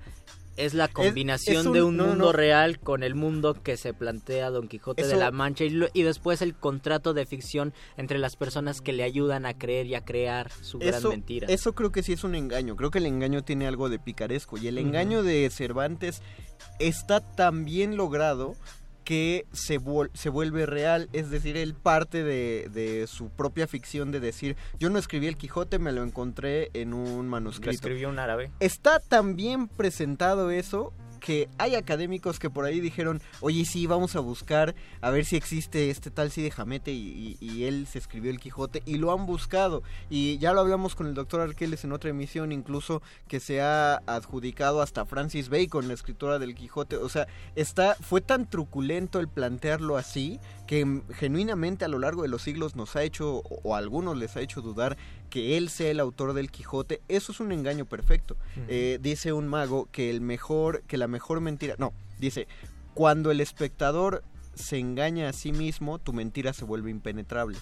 [0.55, 2.31] es la combinación es un- de un no, mundo no.
[2.31, 6.03] real con el mundo que se plantea Don Quijote de la Mancha y, lo- y
[6.03, 10.05] después el contrato de ficción entre las personas que le ayudan a creer y a
[10.05, 11.47] crear su gran mentira.
[11.49, 12.75] eso creo que sí es un engaño.
[12.75, 14.57] Creo que el engaño tiene algo de picaresco.
[14.57, 16.21] Y el engaño de Cervantes
[16.79, 18.55] está tan bien logrado
[19.03, 19.79] que se,
[20.13, 21.09] se vuelve real.
[21.13, 25.37] Es decir, él parte de, de su propia ficción de decir, yo no escribí el
[25.37, 27.71] Quijote, me lo encontré en un Lo manuscrito.
[27.71, 28.51] escribió un árabe.
[28.59, 34.13] Está tan bien presentado eso que hay académicos que por ahí dijeron, oye, sí, vamos
[34.17, 37.97] a buscar a ver si existe este tal Cide Jamete y, y- y él se
[37.97, 39.83] escribió el Quijote y lo han buscado.
[40.09, 44.01] Y ya lo hablamos con el doctor Arqueles en otra emisión, incluso que se ha
[44.05, 46.97] adjudicado hasta Francis Bacon, la escritora del Quijote.
[46.97, 52.27] O sea, está, fue tan truculento el plantearlo así que genuinamente a lo largo de
[52.27, 54.97] los siglos nos ha hecho, o a algunos les ha hecho dudar
[55.33, 57.01] que él sea el autor del Quijote.
[57.07, 58.37] Eso es un engaño perfecto.
[58.67, 62.47] Eh, dice un mago que el mejor, que la mejor mentira, no, dice,
[62.93, 67.57] cuando el espectador se engaña a sí mismo, tu mentira se vuelve impenetrable.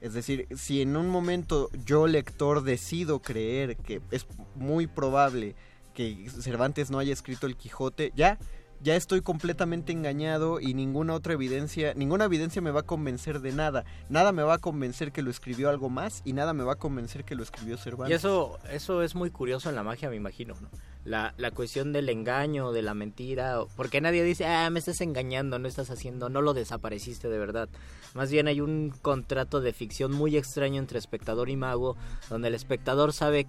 [0.00, 5.56] Es decir, si en un momento yo lector decido creer que es muy probable
[5.92, 8.38] que Cervantes no haya escrito el Quijote, ya
[8.84, 13.50] ya estoy completamente engañado y ninguna otra evidencia, ninguna evidencia me va a convencer de
[13.50, 13.86] nada.
[14.10, 16.76] Nada me va a convencer que lo escribió algo más y nada me va a
[16.76, 18.12] convencer que lo escribió Cervantes.
[18.12, 20.68] Y eso, eso es muy curioso en la magia, me imagino, ¿no?
[21.06, 25.58] La, la cuestión del engaño, de la mentira, porque nadie dice, ah, me estás engañando,
[25.58, 27.70] no estás haciendo, no lo desapareciste de verdad.
[28.12, 31.96] Más bien hay un contrato de ficción muy extraño entre espectador y mago,
[32.28, 33.46] donde el espectador sabe,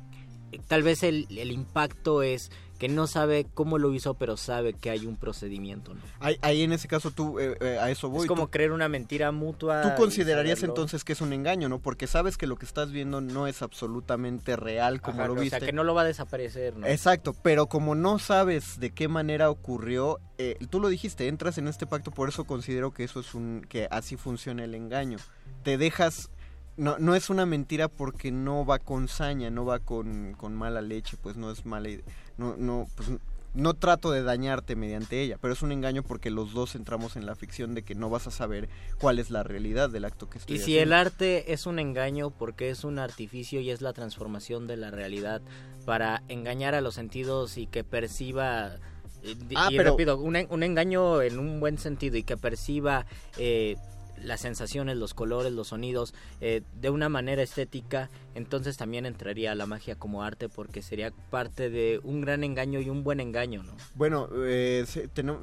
[0.67, 2.51] tal vez el, el impacto es
[2.85, 5.95] que no sabe cómo lo hizo, pero sabe que hay un procedimiento.
[5.95, 6.01] ¿no?
[6.19, 8.21] Ahí, ahí en ese caso tú, eh, eh, a eso voy.
[8.21, 9.81] Es como tú, creer una mentira mutua.
[9.81, 11.79] tú considerarías entonces que es un engaño, ¿no?
[11.79, 15.37] Porque sabes que lo que estás viendo no es absolutamente real como Ajá, lo o
[15.37, 15.57] viste.
[15.57, 16.85] sea, que no lo va a desaparecer, ¿no?
[16.85, 21.67] Exacto, pero como no sabes de qué manera ocurrió, eh, tú lo dijiste, entras en
[21.67, 25.17] este pacto, por eso considero que eso es un, que así funciona el engaño.
[25.63, 26.29] Te dejas,
[26.77, 30.81] no, no es una mentira porque no va con saña, no va con, con mala
[30.81, 31.89] leche, pues no es mala,
[32.37, 33.09] no, no, pues
[33.53, 37.25] no trato de dañarte mediante ella, pero es un engaño porque los dos entramos en
[37.25, 38.67] la ficción de que no vas a saber
[38.99, 42.31] cuál es la realidad del acto que estoy Y si el arte es un engaño
[42.31, 45.41] porque es un artificio y es la transformación de la realidad
[45.85, 48.75] para engañar a los sentidos y que perciba...
[49.23, 53.05] eh, Ah, y pero- repito, un, un engaño en un buen sentido y que perciba
[53.37, 53.77] eh,
[54.21, 59.65] las sensaciones, los colores, los sonidos eh, de una manera estética, entonces también entraría la
[59.65, 63.73] magia como arte porque sería parte de un gran engaño y un buen engaño, ¿no?
[63.95, 64.85] Bueno, eh,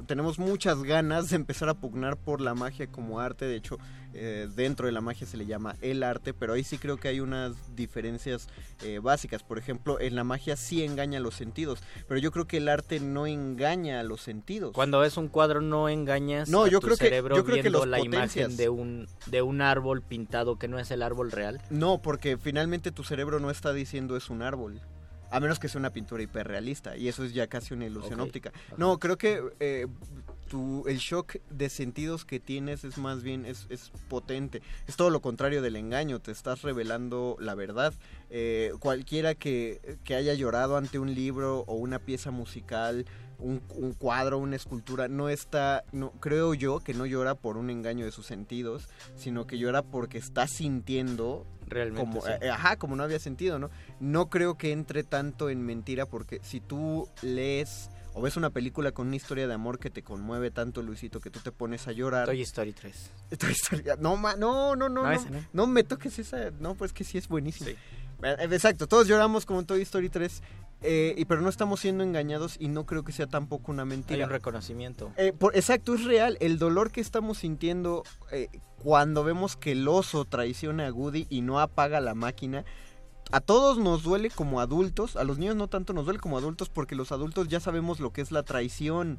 [0.05, 3.45] tenemos muchas ganas de empezar a pugnar por la magia como arte.
[3.45, 3.77] De hecho,
[4.13, 7.07] eh, dentro de la magia se le llama el arte, pero ahí sí creo que
[7.07, 8.47] hay unas diferencias
[8.83, 9.43] eh, básicas.
[9.43, 12.99] Por ejemplo, en la magia sí engaña los sentidos, pero yo creo que el arte
[12.99, 14.73] no engaña a los sentidos.
[14.73, 17.55] Cuando ves un cuadro no engañas No, a yo tu creo que- cerebro yo creo
[17.55, 18.35] que viendo los la potencias.
[18.35, 21.59] imagen de un de un árbol pintado que no es el árbol real.
[21.69, 24.79] No, porque finalmente tu cerebro no está diciendo es un árbol.
[25.31, 26.95] A menos que sea una pintura hiperrealista.
[26.95, 28.51] Y eso es ya casi una ilusión óptica.
[28.77, 29.87] No, creo que eh,
[30.53, 34.61] tu, el shock de sentidos que tienes es más bien, es, es potente.
[34.87, 36.19] Es todo lo contrario del engaño.
[36.19, 37.91] Te estás revelando la verdad.
[38.29, 43.07] Eh, cualquiera que, que haya llorado ante un libro o una pieza musical,
[43.39, 47.71] un, un cuadro, una escultura, no está, no, creo yo que no llora por un
[47.71, 51.99] engaño de sus sentidos, sino que llora porque está sintiendo Realmente.
[51.99, 52.31] como, sí.
[52.43, 53.71] eh, ajá, como no había sentido, ¿no?
[53.99, 58.91] No creo que entre tanto en mentira porque si tú lees o ves una película
[58.91, 61.91] con una historia de amor que te conmueve tanto, Luisito, que tú te pones a
[61.91, 62.25] llorar.
[62.25, 63.11] Toy Story 3.
[63.39, 65.39] Toy Story- No, ma- no, no, no, No, no, esa no.
[65.53, 67.69] no me toques esa, no, pues que sí es buenísimo.
[67.69, 67.77] Eh,
[68.51, 70.41] Exacto, todos lloramos como en Toy Story 3,
[70.81, 73.89] eh, y, pero no estamos siendo engañados y no creo que sea tampoco una Hay
[73.89, 74.25] mentira.
[74.25, 75.11] un reconocimiento.
[75.17, 76.37] Eh, por- exacto, es real.
[76.39, 78.47] El dolor que estamos sintiendo eh,
[78.77, 82.63] cuando vemos que el oso traiciona a Woody y no apaga la máquina.
[83.33, 86.69] A todos nos duele como adultos, a los niños no tanto nos duele como adultos
[86.69, 89.17] porque los adultos ya sabemos lo que es la traición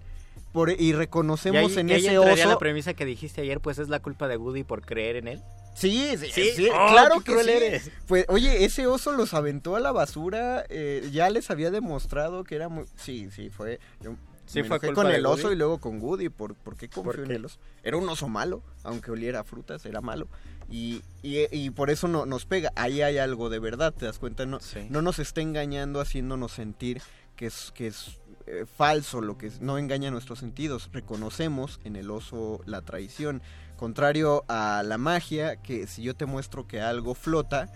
[0.53, 2.49] por, y Y reconocemos ahí- en y ese oso.
[2.49, 5.43] la premisa que dijiste ayer, pues es la culpa de Woody por creer en él.
[5.75, 6.51] Sí, sí, Sí.
[6.55, 7.51] sí, Oh, claro que sí.
[7.51, 7.91] eres.
[8.07, 12.55] Pues, oye, ese oso los aventó a la basura, eh, ya les había demostrado que
[12.55, 12.85] era muy...
[12.97, 13.81] Sí, sí, fue...
[14.01, 14.15] Yo
[14.47, 15.55] Sí, me fue culpa con de el oso Woody.
[15.55, 17.59] y luego con Woody, ¿por, por qué confió ¿Por en el oso?
[17.83, 20.29] Era un oso malo, aunque oliera a frutas, era malo.
[20.71, 24.19] Y, y, y por eso no, nos pega, ahí hay algo de verdad, ¿te das
[24.19, 24.45] cuenta?
[24.47, 24.87] No, Sí.
[24.91, 27.01] no nos está engañando haciéndonos sentir
[27.37, 30.91] que es, que es eh, falso, lo que es- no engaña nuestros sentidos.
[30.93, 33.41] Reconocemos en el oso la traición.
[33.79, 37.73] Contrario a la magia, que si yo te muestro que algo flota,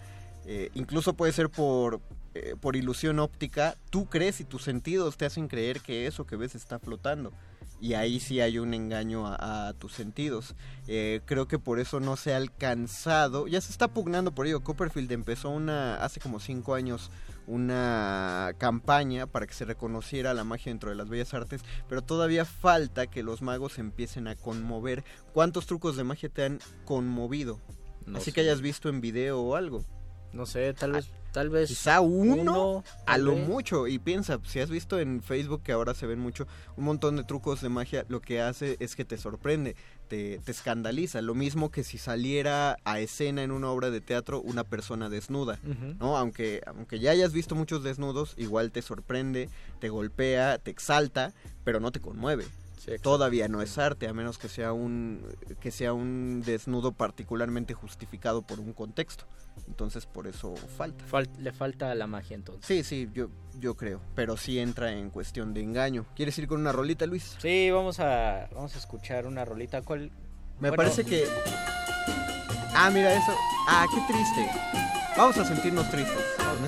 [0.47, 2.01] eh, incluso puede ser por,
[2.39, 6.37] eh, por ilusión óptica, tú crees y tus sentidos te hacen creer que eso que
[6.37, 7.33] ves está flotando.
[7.81, 10.57] Y ahí sí hay un engaño a, a tus sentidos.
[10.89, 13.47] Eh, creo que por eso no se ha alcanzado.
[13.47, 14.65] Ya se está pugnando por ello.
[14.65, 17.11] Copperfield empezó una hace como cinco años
[17.47, 22.45] una campaña para que se reconociera la magia dentro de las bellas artes, pero todavía
[22.45, 25.03] falta que los magos empiecen a conmover.
[25.33, 27.59] ¿Cuántos trucos de magia te han conmovido?
[28.07, 28.33] No Así sé.
[28.33, 29.83] que hayas visto en video o algo.
[30.33, 31.69] No sé, tal vez, tal vez.
[31.69, 33.49] Quizá uno, uno, a lo vez.
[33.49, 33.87] mucho.
[33.87, 37.25] Y piensa, si has visto en Facebook que ahora se ven mucho, un montón de
[37.25, 39.77] trucos de magia, lo que hace es que te sorprende,
[40.09, 41.23] te, te escandaliza.
[41.23, 45.59] Lo mismo que si saliera a escena en una obra de teatro una persona desnuda.
[45.99, 46.17] ¿no?
[46.17, 49.49] Aunque, aunque ya hayas visto muchos desnudos, igual te sorprende,
[49.81, 51.33] te golpea, te exalta,
[51.65, 52.45] pero no te conmueve.
[52.79, 52.93] Sí.
[53.03, 55.23] Todavía no es arte, a menos que sea un
[55.61, 59.25] que sea un desnudo particularmente justificado por un contexto.
[59.67, 61.05] Entonces por eso falta.
[61.05, 62.65] Fal- le falta la magia entonces.
[62.65, 66.07] Sí, sí, yo yo creo, pero sí entra en cuestión de engaño.
[66.15, 67.37] ¿Quieres ir con una rolita, Luis?
[67.41, 69.83] Sí, vamos a, vamos a escuchar una rolita.
[69.83, 70.11] ¿Cuál?
[70.61, 71.25] Me Bueno, parece que
[72.75, 73.33] Ah, mira eso.
[73.69, 74.98] Ah, qué triste.
[75.19, 76.13] Vamos a sentirnos tristes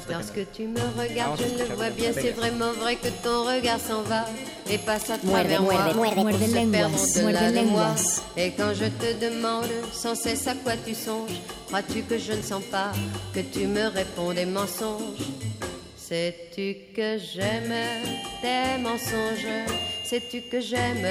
[0.08, 3.78] Lorsque tu me regardes, Vamos je le vois bien, c'est vraiment vrai que ton regard
[3.78, 4.24] s'en va
[4.68, 6.14] et passe à travers muerde, moi.
[6.14, 7.86] muerde, muerde lenguas, muerde de moi.
[7.86, 8.22] lenguas.
[8.36, 12.42] Et quand je te demande sans cesse à quoi tu songes, crois-tu que je ne
[12.42, 12.90] sens pas
[13.32, 15.28] que tu me réponds des mensonges?
[15.96, 17.72] Sais-tu que j'aime
[18.42, 19.89] tes mensonges?
[20.10, 21.06] Sais-tu que j'aime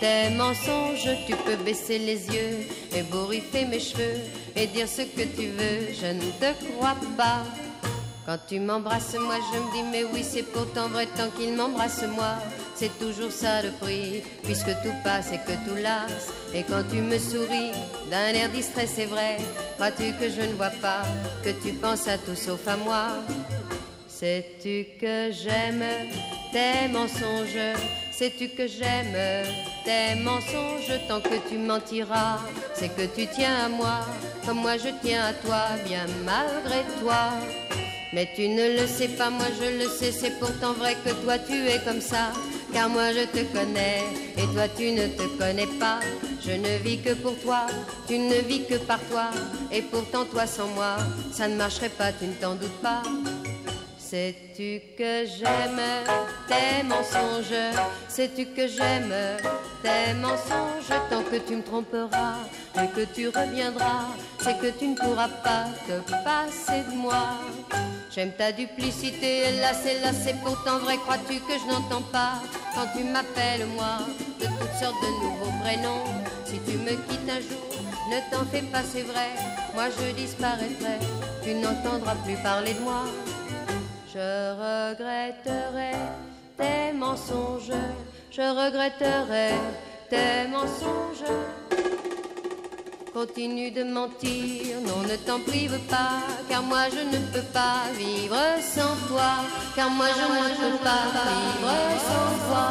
[0.00, 1.08] tes mensonges?
[1.24, 4.22] Tu peux baisser les yeux et bourrifer mes cheveux
[4.56, 7.44] et dire ce que tu veux, je ne te crois pas.
[8.26, 12.02] Quand tu m'embrasses, moi je me dis, mais oui, c'est pourtant vrai tant qu'il m'embrasse,
[12.16, 12.34] moi.
[12.74, 16.32] C'est toujours ça le prix, puisque tout passe et que tout lasse.
[16.52, 17.70] Et quand tu me souris
[18.10, 19.36] d'un air distrait, c'est vrai.
[19.76, 21.02] Crois-tu que je ne vois pas
[21.44, 23.10] que tu penses à tout sauf à moi?
[24.08, 25.84] Sais-tu que j'aime
[26.52, 27.78] tes mensonges?
[28.16, 29.16] Sais-tu que j'aime
[29.84, 32.38] tes mensonges Tant que tu mentiras,
[32.72, 34.06] c'est que tu tiens à moi,
[34.46, 37.30] comme moi je tiens à toi, bien malgré toi.
[38.12, 41.38] Mais tu ne le sais pas, moi je le sais, c'est pourtant vrai que toi
[41.38, 42.30] tu es comme ça.
[42.72, 44.04] Car moi je te connais
[44.36, 45.98] et toi tu ne te connais pas.
[46.40, 47.66] Je ne vis que pour toi,
[48.06, 49.30] tu ne vis que par toi.
[49.72, 50.98] Et pourtant toi sans moi,
[51.32, 53.02] ça ne marcherait pas, tu ne t'en doutes pas.
[54.14, 55.82] Sais-tu que j'aime
[56.46, 57.74] tes mensonges?
[58.06, 59.12] Sais-tu que j'aime
[59.82, 61.00] tes mensonges?
[61.10, 62.36] Tant que tu me tromperas
[62.76, 67.26] et que tu reviendras, c'est que tu ne pourras pas te passer de moi.
[68.14, 69.46] J'aime ta duplicité,
[69.82, 70.96] c'est là, c'est pourtant vrai.
[70.98, 72.34] Crois-tu que je n'entends pas
[72.72, 73.98] quand tu m'appelles moi
[74.38, 76.04] de toutes sortes de nouveaux prénoms?
[76.44, 79.30] Si tu me quittes un jour, ne t'en fais pas, c'est vrai.
[79.74, 81.00] Moi je disparaîtrai,
[81.42, 83.06] tu n'entendras plus parler de moi.
[84.14, 85.90] Je regretterai
[86.56, 87.72] tes mensonges,
[88.30, 89.50] je regretterai
[90.08, 91.34] tes mensonges.
[93.12, 98.38] Continue de mentir, non ne t'en prive pas, car moi je ne peux pas vivre
[98.62, 99.42] sans toi,
[99.74, 101.74] car moi je ne peux pas vivre
[102.08, 102.66] sans toi.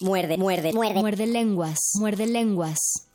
[0.00, 0.96] Muerde, muerde, muerde.
[0.96, 1.94] Muerde lenguas.
[2.00, 3.09] Muerde lenguas.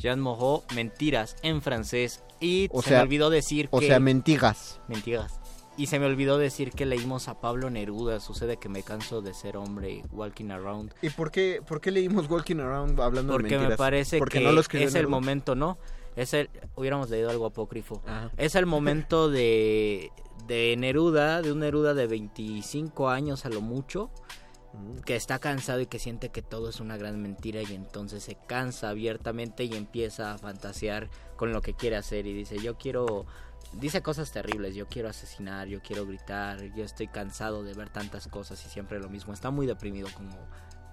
[0.00, 2.22] Jean Moreau, Mentiras en francés.
[2.40, 3.86] Y O se sea- me olvidó decir o que.
[3.86, 4.80] sea, mentigas.
[4.88, 5.38] Mentiras.
[5.76, 8.20] Y se me olvidó decir que leímos a Pablo Neruda.
[8.20, 10.92] Sucede que me canso de ser hombre, walking around.
[11.00, 13.70] ¿Y por qué, por qué leímos Walking Around hablando Porque de mentiras?
[13.70, 15.78] me parece Porque que no lo es el momento, ¿no?
[16.16, 18.02] Es el, hubiéramos leído algo apócrifo.
[18.36, 20.10] Es el momento de,
[20.46, 24.10] de Neruda, de un Neruda de 25 años a lo mucho,
[25.04, 28.36] que está cansado y que siente que todo es una gran mentira y entonces se
[28.46, 33.26] cansa abiertamente y empieza a fantasear con lo que quiere hacer y dice, yo quiero...
[33.72, 38.26] Dice cosas terribles, yo quiero asesinar, yo quiero gritar, yo estoy cansado de ver tantas
[38.26, 39.32] cosas y siempre lo mismo.
[39.32, 40.36] Está muy deprimido como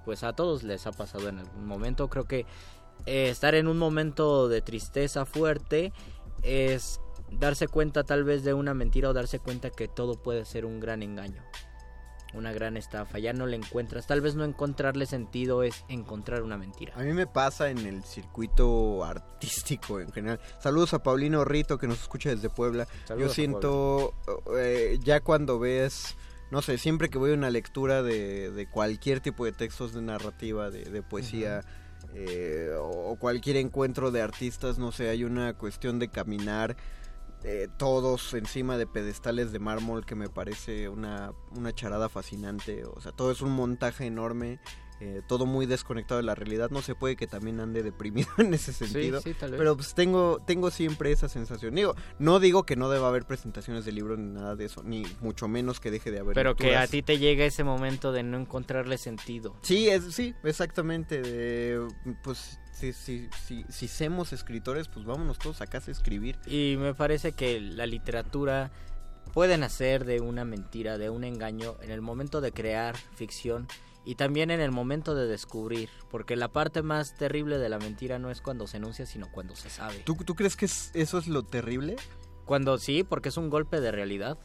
[0.05, 2.07] pues a todos les ha pasado en algún momento.
[2.07, 2.45] Creo que
[3.05, 5.91] eh, estar en un momento de tristeza fuerte
[6.43, 7.01] es
[7.32, 10.80] darse cuenta tal vez de una mentira o darse cuenta que todo puede ser un
[10.80, 11.43] gran engaño,
[12.34, 13.19] una gran estafa.
[13.19, 16.93] Ya no le encuentras, tal vez no encontrarle sentido es encontrar una mentira.
[16.95, 20.39] A mí me pasa en el circuito artístico en general.
[20.59, 22.88] Saludos a Paulino Rito que nos escucha desde Puebla.
[23.05, 24.13] Saludos Yo siento
[24.57, 26.15] eh, ya cuando ves,
[26.51, 30.01] no sé, siempre que voy a una lectura de, de cualquier tipo de textos de
[30.01, 31.61] narrativa, de, de poesía
[32.13, 36.78] eh, o cualquier encuentro de artistas, no sé, hay una cuestión de caminar
[37.49, 42.83] eh, todos encima de pedestales de mármol que me parece una, una charada fascinante.
[42.83, 44.59] O sea, todo es un montaje enorme.
[44.99, 46.71] eh, todo muy desconectado de la realidad.
[46.71, 49.21] No se puede que también ande deprimido en ese sentido.
[49.21, 49.59] sí, tal vez.
[49.59, 51.75] Pero pues tengo, tengo siempre esa sensación.
[51.75, 55.05] Digo, no digo que no deba haber presentaciones de libros ni nada de eso, ni
[55.21, 58.23] mucho menos que deje de haber Pero que a ti te llega ese momento de
[58.23, 59.55] no encontrarle sentido.
[59.61, 61.21] Sí, es, sí, exactamente.
[61.21, 61.87] de,
[62.23, 66.38] pues si, si, si, si somos escritores, pues vámonos todos a casa a escribir.
[66.45, 68.71] Y me parece que la literatura
[69.34, 73.67] puede nacer de una mentira, de un engaño, en el momento de crear ficción
[74.05, 78.19] y también en el momento de descubrir, porque la parte más terrible de la mentira
[78.19, 79.97] no es cuando se enuncia, sino cuando se sabe.
[80.05, 81.97] ¿Tú, tú crees que es- eso es lo terrible?
[82.45, 84.38] Cuando sí, porque es un golpe de realidad.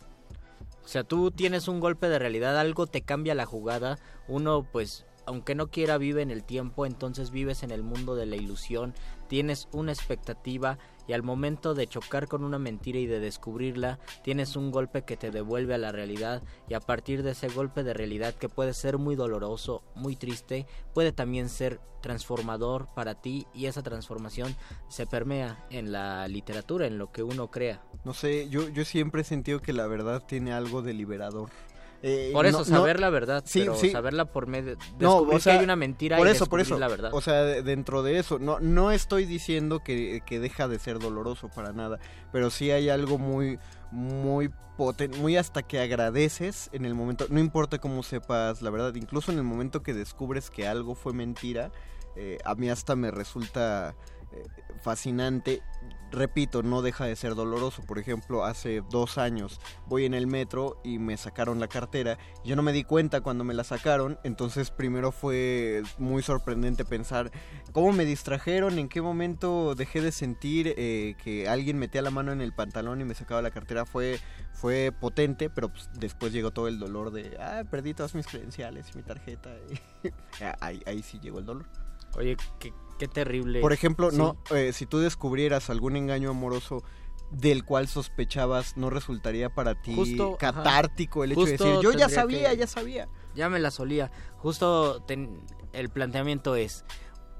[0.84, 5.06] O sea, tú tienes un golpe de realidad, algo te cambia la jugada, uno pues
[5.26, 8.94] aunque no quiera vive en el tiempo, entonces vives en el mundo de la ilusión,
[9.28, 14.56] tienes una expectativa y al momento de chocar con una mentira y de descubrirla, tienes
[14.56, 17.94] un golpe que te devuelve a la realidad y a partir de ese golpe de
[17.94, 23.66] realidad que puede ser muy doloroso, muy triste, puede también ser transformador para ti y
[23.66, 24.54] esa transformación
[24.88, 27.82] se permea en la literatura, en lo que uno crea.
[28.04, 31.48] No sé, yo, yo siempre he sentido que la verdad tiene algo de liberador.
[32.04, 33.90] Eh, Por eso, no- saber no- la verdad, sí, pero sí.
[33.90, 34.76] saberla por medio...
[34.98, 36.76] No, Descubrir o sea, que hay una mentira por y eso, por eso.
[36.78, 37.10] la verdad.
[37.14, 40.98] O sea, de- dentro de eso, no, no estoy diciendo que, que deja de ser
[40.98, 42.00] doloroso para nada,
[42.32, 43.58] pero sí hay algo muy,
[43.92, 48.94] muy potente, muy hasta que agradeces en el momento, no importa cómo sepas la verdad,
[48.96, 51.70] incluso en el momento que descubres que algo fue mentira,
[52.16, 53.94] eh, a mí hasta me resulta
[54.82, 55.62] fascinante
[56.12, 57.82] repito, no deja de ser doloroso.
[57.82, 62.18] Por ejemplo, hace dos años voy en el metro y me sacaron la cartera.
[62.44, 67.32] Yo no me di cuenta cuando me la sacaron, entonces primero fue muy sorprendente pensar
[67.72, 72.32] cómo me distrajeron, en qué momento dejé de sentir eh, que alguien metía la mano
[72.32, 73.86] en el pantalón y me sacaba la cartera.
[73.86, 74.20] Fue,
[74.52, 78.86] fue potente, pero pues, después llegó todo el dolor de, ah, perdí todas mis credenciales
[78.92, 79.50] y mi tarjeta.
[80.60, 81.66] ahí, ahí sí llegó el dolor.
[82.14, 83.60] Oye, qué, Qué terrible.
[83.60, 86.84] Por ejemplo, no, eh, si tú descubrieras algún engaño amoroso
[87.32, 92.54] del cual sospechabas, ¿no resultaría para ti catártico el hecho de decir, yo ya sabía,
[92.54, 93.08] ya sabía?
[93.34, 94.12] Ya me la solía.
[94.36, 95.04] Justo
[95.72, 96.84] el planteamiento es,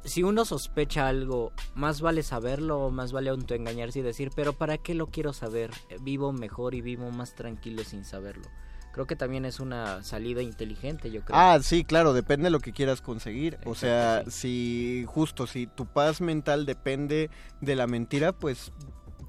[0.05, 4.79] si uno sospecha algo, más vale saberlo o más vale autoengañarse y decir, pero ¿para
[4.79, 5.71] qué lo quiero saber?
[6.01, 8.49] Vivo mejor y vivo más tranquilo sin saberlo
[8.93, 11.37] creo que también es una salida inteligente, yo creo.
[11.37, 13.59] Ah, sí, claro, depende de lo que quieras conseguir.
[13.65, 17.31] o sea, si justo, si tu paz mental depende
[17.61, 18.73] de la mentira, pues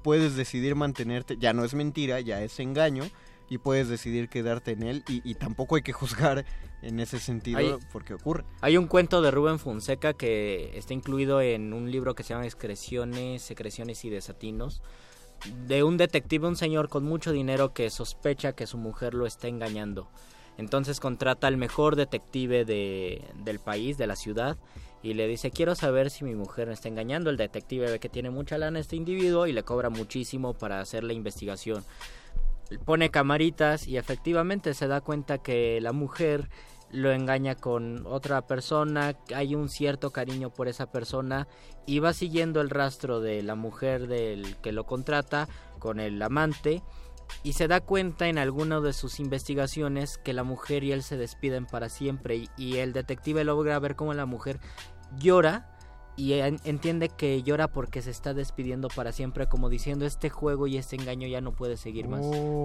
[0.02, 3.04] puedes decidir mantenerte, ya no es mentira, ya es engaño,
[3.48, 6.44] y puedes decidir quedarte en él, y, tampoco hay que juzgar
[6.82, 8.44] en ese sentido porque ocurre.
[8.60, 12.44] Hay un cuento de Rubén Fonseca que está incluido en un libro que se llama
[12.44, 14.82] Excreciones, Secreciones y Desatinos
[15.66, 19.48] de un detective, un señor con mucho dinero que sospecha que su mujer lo está
[19.48, 20.08] engañando.
[20.56, 24.56] Entonces contrata al mejor detective de, del país, de la ciudad,
[25.02, 27.28] y le dice, quiero saber si mi mujer me está engañando.
[27.28, 31.04] El detective ve que tiene mucha lana este individuo y le cobra muchísimo para hacer
[31.04, 31.84] la investigación.
[32.86, 36.48] Pone camaritas y efectivamente se da cuenta que la mujer
[36.94, 41.48] lo engaña con otra persona, hay un cierto cariño por esa persona
[41.86, 45.48] y va siguiendo el rastro de la mujer del que lo contrata
[45.80, 46.82] con el amante
[47.42, 51.16] y se da cuenta en alguna de sus investigaciones que la mujer y él se
[51.16, 54.60] despiden para siempre y, el detective logra ver cómo la mujer
[55.18, 55.70] llora
[56.16, 60.76] y entiende que llora porque se está despidiendo para siempre, como diciendo este juego y
[60.76, 62.20] este engaño ya no puede seguir más.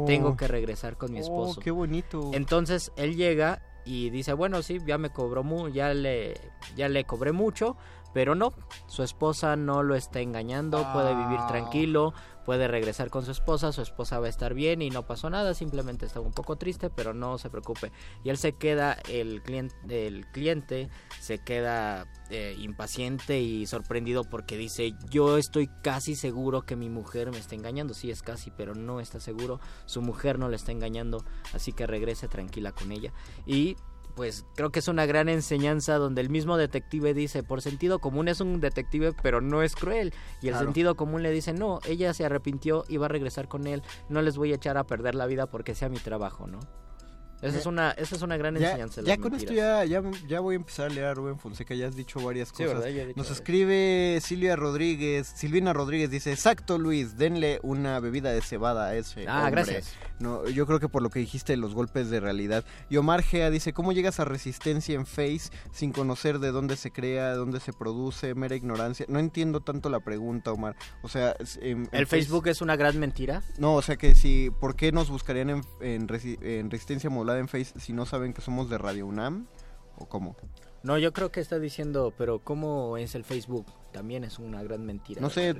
[0.06, 0.38] Tengo oh.
[0.38, 1.60] que regresar con mi oh, esposo.
[1.60, 2.30] qué bonito.
[2.34, 6.40] Entonces él llega y dice, bueno, sí, ya me cobró mu ya le
[6.76, 7.76] ya le cobré mucho,
[8.14, 8.54] pero no,
[8.86, 11.48] su esposa no lo está engañando, puede vivir ah.
[11.48, 12.14] tranquilo,
[12.50, 15.54] puede regresar con su esposa, su esposa va a estar bien y no pasó nada,
[15.54, 17.92] simplemente estaba un poco triste, pero no se preocupe.
[18.24, 20.90] Y él se queda, el cliente, el cliente
[21.20, 27.30] se queda eh, impaciente y sorprendido porque dice, yo estoy casi seguro que mi mujer
[27.30, 30.72] me está engañando, sí es casi, pero no está seguro, su mujer no le está
[30.72, 31.24] engañando,
[31.54, 33.14] así que regrese tranquila con ella.
[33.46, 33.76] Y
[34.20, 38.28] pues creo que es una gran enseñanza donde el mismo detective dice, por sentido común
[38.28, 40.14] es un detective, pero no es cruel.
[40.42, 43.66] Y el sentido común le dice, no, ella se arrepintió y va a regresar con
[43.66, 46.60] él, no les voy a echar a perder la vida porque sea mi trabajo, ¿no?
[47.42, 49.02] Esa, es una, esa es una gran enseñanza.
[49.02, 51.96] Ya con esto ya, ya, voy a empezar a leer a Rubén Fonseca, ya has
[51.96, 52.84] dicho varias cosas.
[53.16, 58.96] Nos escribe Silvia Rodríguez, Silvina Rodríguez dice, exacto Luis, denle una bebida de cebada a
[58.96, 59.94] ese Ah, gracias.
[60.20, 62.66] No, yo creo que por lo que dijiste, los golpes de realidad.
[62.90, 66.92] Y Omar Gea dice, ¿cómo llegas a resistencia en Face sin conocer de dónde se
[66.92, 69.06] crea, de dónde se produce, mera ignorancia?
[69.08, 70.76] No entiendo tanto la pregunta, Omar.
[71.04, 71.36] O sea...
[71.62, 73.44] ¿El Facebook es una gran mentira?
[73.58, 77.29] No, o sea que si, ¿por qué nos buscarían en, en resistencia modular?
[77.38, 79.48] En Face si no saben que somos de Radio UNAM?
[79.98, 80.36] ¿O cómo?
[80.82, 83.66] No, yo creo que está diciendo, pero ¿cómo es el Facebook?
[83.92, 85.20] También es una gran mentira.
[85.20, 85.54] No sé,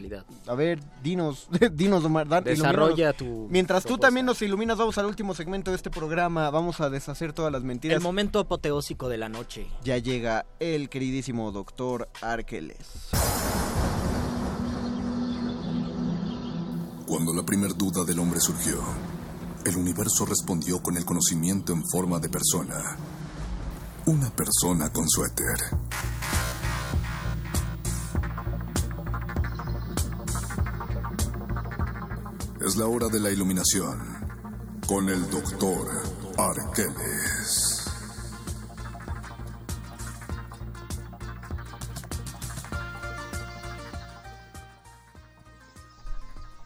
[0.48, 2.44] a ver, dinos, dinos, Omar.
[2.44, 3.48] Desarrolla tu.
[3.50, 6.50] Mientras tú también nos iluminas, vamos al último segmento de este programa.
[6.52, 7.98] Vamos a deshacer todas las mentiras.
[7.98, 9.68] El momento apoteósico de la noche.
[9.84, 13.10] Ya llega el queridísimo doctor Arqueles.
[17.08, 18.80] Cuando la primer duda del hombre surgió
[19.66, 22.98] el universo respondió con el conocimiento en forma de persona.
[24.06, 25.58] Una persona con suéter.
[32.66, 34.00] Es la hora de la iluminación
[34.88, 35.88] con el doctor
[36.38, 37.79] Arqueles.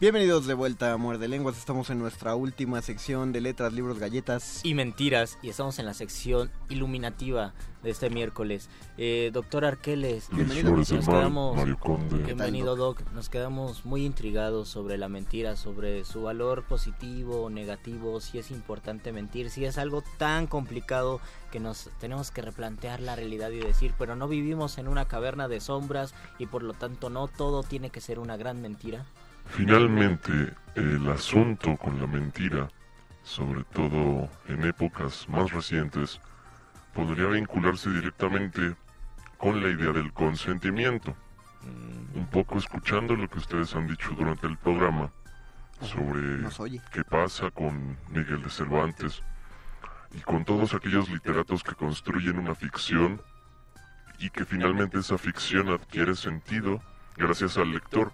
[0.03, 1.57] Bienvenidos de vuelta a Muerde Lenguas.
[1.57, 5.39] Estamos en nuestra última sección de letras, libros, galletas y mentiras.
[5.41, 8.67] Y estamos en la sección iluminativa de este miércoles.
[8.97, 10.75] Eh, doctor Arqueles, bienvenido.
[10.75, 11.57] Nos quedamos,
[12.25, 13.01] bienvenido, Doc.
[13.13, 18.51] Nos quedamos muy intrigados sobre la mentira, sobre su valor positivo o negativo, si es
[18.51, 23.59] importante mentir, si es algo tan complicado que nos tenemos que replantear la realidad y
[23.59, 27.63] decir, pero no vivimos en una caverna de sombras y por lo tanto no todo
[27.63, 29.05] tiene que ser una gran mentira.
[29.55, 32.69] Finalmente, el asunto con la mentira,
[33.21, 36.19] sobre todo en épocas más recientes,
[36.91, 38.75] podría vincularse directamente
[39.37, 41.15] con la idea del consentimiento.
[42.15, 45.11] un poco escuchando lo que ustedes han dicho durante el programa
[45.81, 46.49] sobre
[46.91, 49.21] qué pasa con Miguel de Cervantes
[50.13, 53.21] y con todos aquellos literatos que construyen una ficción
[54.17, 56.81] y que finalmente esa ficción adquiere sentido
[57.15, 58.11] gracias al lector,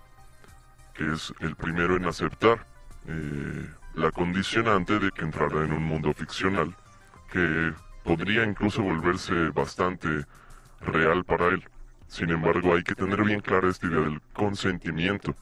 [0.93, 2.65] que es el primero en aceptar
[3.07, 6.75] eh, la condicionante de que entrará en un mundo ficcional
[7.31, 7.73] que
[8.03, 10.25] podría incluso volverse bastante
[10.81, 11.63] real para él.
[12.07, 15.35] Sin embargo, hay que tener bien clara esta idea del consentimiento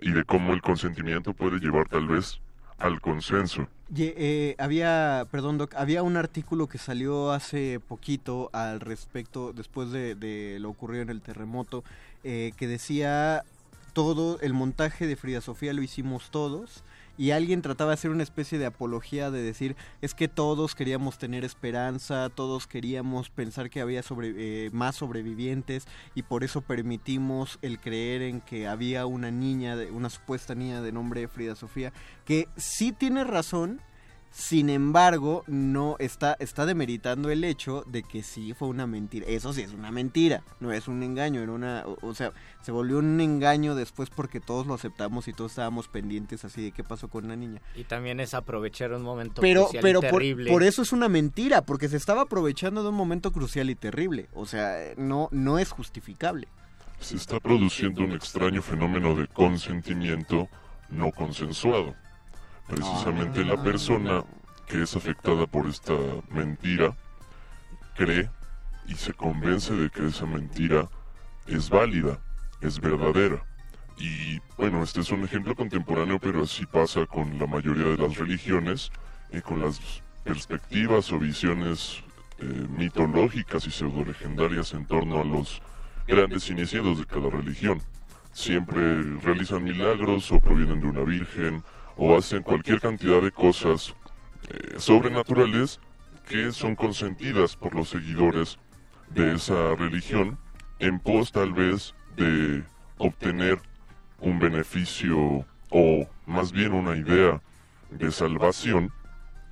[0.00, 2.40] y de cómo el consentimiento puede llevar tal vez
[2.78, 3.68] al consenso.
[3.96, 10.70] Eh, había, perdón, había un artículo que salió hace poquito al respecto, después de, lo
[10.70, 11.84] ocurrido en el terremoto,
[12.24, 13.44] eh, que decía
[13.92, 16.84] todo el montaje de Frida Sofía lo hicimos todos
[17.18, 21.18] y alguien trataba de hacer una especie de apología de decir es que todos queríamos
[21.18, 27.58] tener esperanza, todos queríamos pensar que había sobre, eh, más sobrevivientes y por eso permitimos
[27.60, 31.92] el creer en que había una niña, una supuesta niña de nombre Frida Sofía,
[32.24, 33.80] que sí tiene razón,
[34.30, 39.26] sin embargo, no está, está demeritando el hecho de que sí fue una mentira.
[39.26, 42.98] Eso sí es una mentira, no es un engaño, era una, o, sea, se volvió
[42.98, 47.08] un engaño después porque todos lo aceptamos y todos estábamos pendientes así de qué pasó
[47.08, 47.60] con la niña.
[47.74, 50.50] Y también es aprovechar un momento pero, crucial pero y terrible.
[50.50, 53.74] Por, por eso es una mentira, porque se estaba aprovechando de un momento crucial y
[53.74, 54.28] terrible.
[54.34, 56.48] O sea, no, no es justificable.
[57.00, 60.48] Se está produciendo un extraño fenómeno de consentimiento
[60.90, 61.94] no consensuado
[62.68, 64.24] precisamente la persona
[64.66, 65.94] que es afectada por esta
[66.30, 66.96] mentira
[67.96, 68.30] cree
[68.86, 70.88] y se convence de que esa mentira
[71.46, 72.18] es válida,
[72.60, 73.44] es verdadera.
[73.98, 78.16] Y bueno, este es un ejemplo contemporáneo, pero así pasa con la mayoría de las
[78.16, 78.92] religiones,
[79.32, 82.02] y con las perspectivas o visiones
[82.38, 85.60] eh, mitológicas y pseudo legendarias en torno a los
[86.06, 87.80] grandes iniciados de cada religión.
[88.32, 91.62] Siempre realizan milagros o provienen de una virgen
[91.98, 93.94] o hacen cualquier cantidad de cosas
[94.48, 95.80] eh, sobrenaturales
[96.28, 98.58] que son consentidas por los seguidores
[99.10, 100.38] de esa religión
[100.78, 102.62] en pos tal vez de
[102.98, 103.58] obtener
[104.20, 107.42] un beneficio o más bien una idea
[107.90, 108.92] de salvación,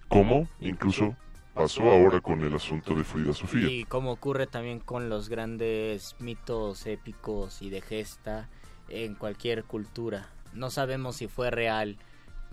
[0.08, 1.16] como incluso
[1.54, 3.68] pasó ahora con el asunto de Frida Sofía.
[3.68, 8.48] Y como ocurre también con los grandes mitos épicos y de gesta
[8.88, 10.28] en cualquier cultura.
[10.52, 11.96] No sabemos si fue real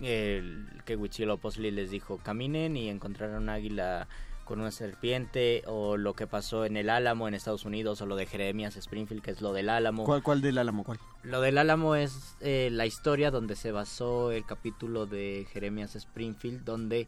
[0.00, 4.08] el que Huitzilopochtli les dijo caminen y encontraron un águila
[4.44, 8.16] con una serpiente o lo que pasó en el Álamo en Estados Unidos o lo
[8.16, 10.04] de Jeremias Springfield que es lo del Álamo.
[10.04, 10.84] ¿Cuál, cuál del Álamo?
[10.84, 10.98] ¿Cuál?
[11.22, 16.64] Lo del Álamo es eh, la historia donde se basó el capítulo de Jeremias Springfield
[16.64, 17.06] donde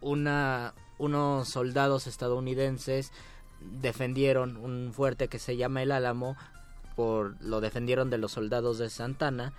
[0.00, 3.12] una unos soldados estadounidenses
[3.60, 6.36] defendieron un fuerte que se llama el Álamo
[6.94, 9.52] por lo defendieron de los soldados de Santana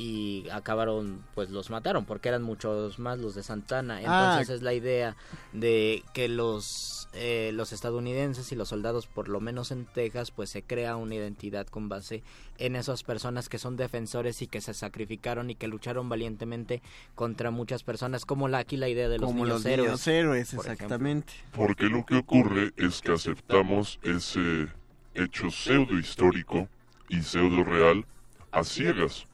[0.00, 3.96] y acabaron, pues los mataron porque eran muchos más los de Santana.
[4.06, 4.36] Ah.
[4.36, 5.16] Entonces es la idea
[5.52, 10.50] de que los, eh, los estadounidenses y los soldados, por lo menos en Texas, pues
[10.50, 12.22] se crea una identidad con base
[12.58, 16.80] en esas personas que son defensores y que se sacrificaron y que lucharon valientemente
[17.16, 19.88] contra muchas personas, como la, aquí la idea de los como niños los héroes.
[19.88, 21.32] Niños héroes, exactamente.
[21.50, 24.68] Porque lo que ocurre es que aceptamos ese
[25.14, 26.68] hecho pseudo histórico
[27.08, 28.06] y pseudo real
[28.52, 29.26] a ciegas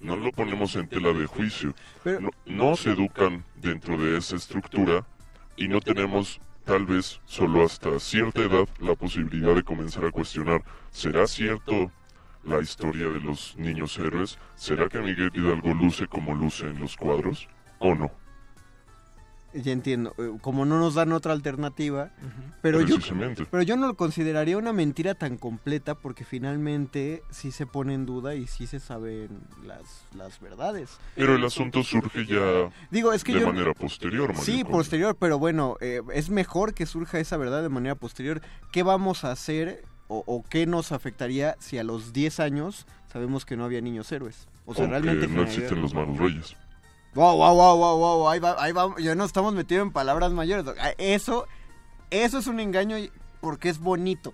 [0.00, 1.74] no lo ponemos en tela de juicio.
[2.46, 5.06] no, se educan dentro de esa estructura
[5.56, 10.62] y no tenemos tal vez solo hasta cierta edad la posibilidad de comenzar a cuestionar,
[10.90, 11.90] ¿será cierto
[12.44, 14.38] la historia de los niños héroes?
[14.56, 17.48] ¿Será que Miguel Hidalgo luce como luce en los cuadros
[17.78, 18.10] o no?
[19.52, 22.10] Ya entiendo, eh, como no nos dan otra alternativa,
[22.62, 22.96] pero yo,
[23.50, 28.06] pero yo no lo consideraría una mentira tan completa porque finalmente sí se pone en
[28.06, 30.98] duda y sí se saben las, las verdades.
[31.16, 34.34] Pero el asunto surge ya Digo, es que de manera posterior.
[34.36, 38.40] Sí, posterior, pero bueno, eh, es mejor que surja esa verdad de manera posterior.
[38.70, 43.44] ¿Qué vamos a hacer o, o, qué nos afectaría si a los 10 años sabemos
[43.44, 44.46] que no había niños héroes?
[44.66, 45.26] O sea, realmente...
[45.26, 46.56] no existen los malos reyes.
[47.14, 50.32] Wow, wow, wow, wow, wow, ahí va, ahí va, ya no estamos metidos en palabras
[50.32, 50.64] mayores.
[50.80, 51.46] Ah, eso,
[52.10, 52.96] eso es un engaño
[53.40, 54.32] porque es bonito.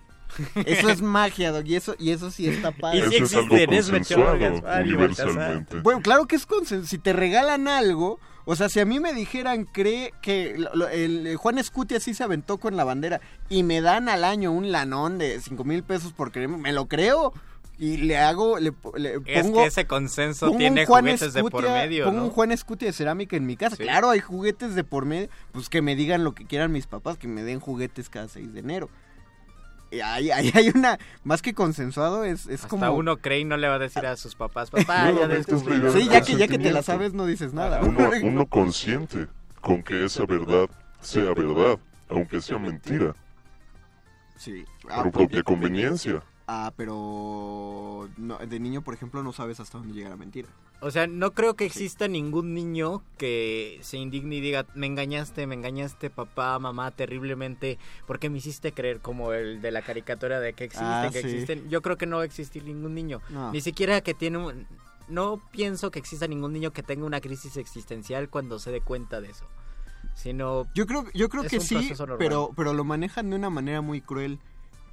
[0.65, 3.03] Eso es magia, Doc, y eso, y eso sí está padre.
[3.11, 4.37] Y es algo consensuado,
[4.83, 5.79] universalmente.
[5.79, 6.87] Bueno, claro que es consensuado.
[6.87, 10.55] Si te regalan algo, o sea, si a mí me dijeran, cree que
[10.91, 14.71] el, Juan Escuti así se aventó con la bandera y me dan al año un
[14.71, 17.33] lanón de 5 mil pesos por creerme, me lo creo
[17.79, 18.97] y le hago, le, pongo...
[18.97, 23.35] Es que ese consenso tiene juguetes de por medio, Pongo un Juan Escutia de cerámica
[23.35, 23.77] en mi casa.
[23.77, 25.29] Claro, hay juguetes de por medio.
[25.51, 28.53] Pues que me digan lo que quieran mis papás, que me den juguetes cada 6
[28.53, 28.89] de enero.
[30.03, 32.91] ahí, ahí hay una, más que consensuado, es, es Hasta como...
[32.93, 35.79] uno cree y no le va a decir a sus papás, papá, ya descubrí.
[35.91, 37.81] Sí, ya que, ya que te la sabes no dices nada.
[37.81, 39.27] Uno, uno consciente
[39.61, 40.67] con que esa verdad
[41.01, 41.77] sea verdad,
[42.09, 43.13] aunque sea mentira,
[44.35, 44.65] Sí.
[44.81, 46.23] por propia conveniencia.
[46.49, 50.47] Ah, pero no, de niño, por ejemplo, no sabes hasta dónde llega la mentira.
[50.79, 55.45] O sea, no creo que exista ningún niño que se indigne y diga, me engañaste,
[55.45, 60.53] me engañaste, papá, mamá, terriblemente, porque me hiciste creer como el de la caricatura de
[60.53, 61.27] que existen, Ah, que sí.
[61.27, 61.69] existen.
[61.69, 63.21] Yo creo que no va a existir ningún niño.
[63.29, 63.51] No.
[63.51, 64.67] Ni siquiera que tiene un...
[65.09, 69.19] No pienso que exista ningún niño que tenga una crisis existencial cuando se dé cuenta
[69.19, 69.45] de eso.
[70.15, 70.65] Sino...
[70.75, 72.17] Yo creo, yo creo es que un sí, normal.
[72.19, 74.39] pero, pero lo manejan de una manera muy cruel.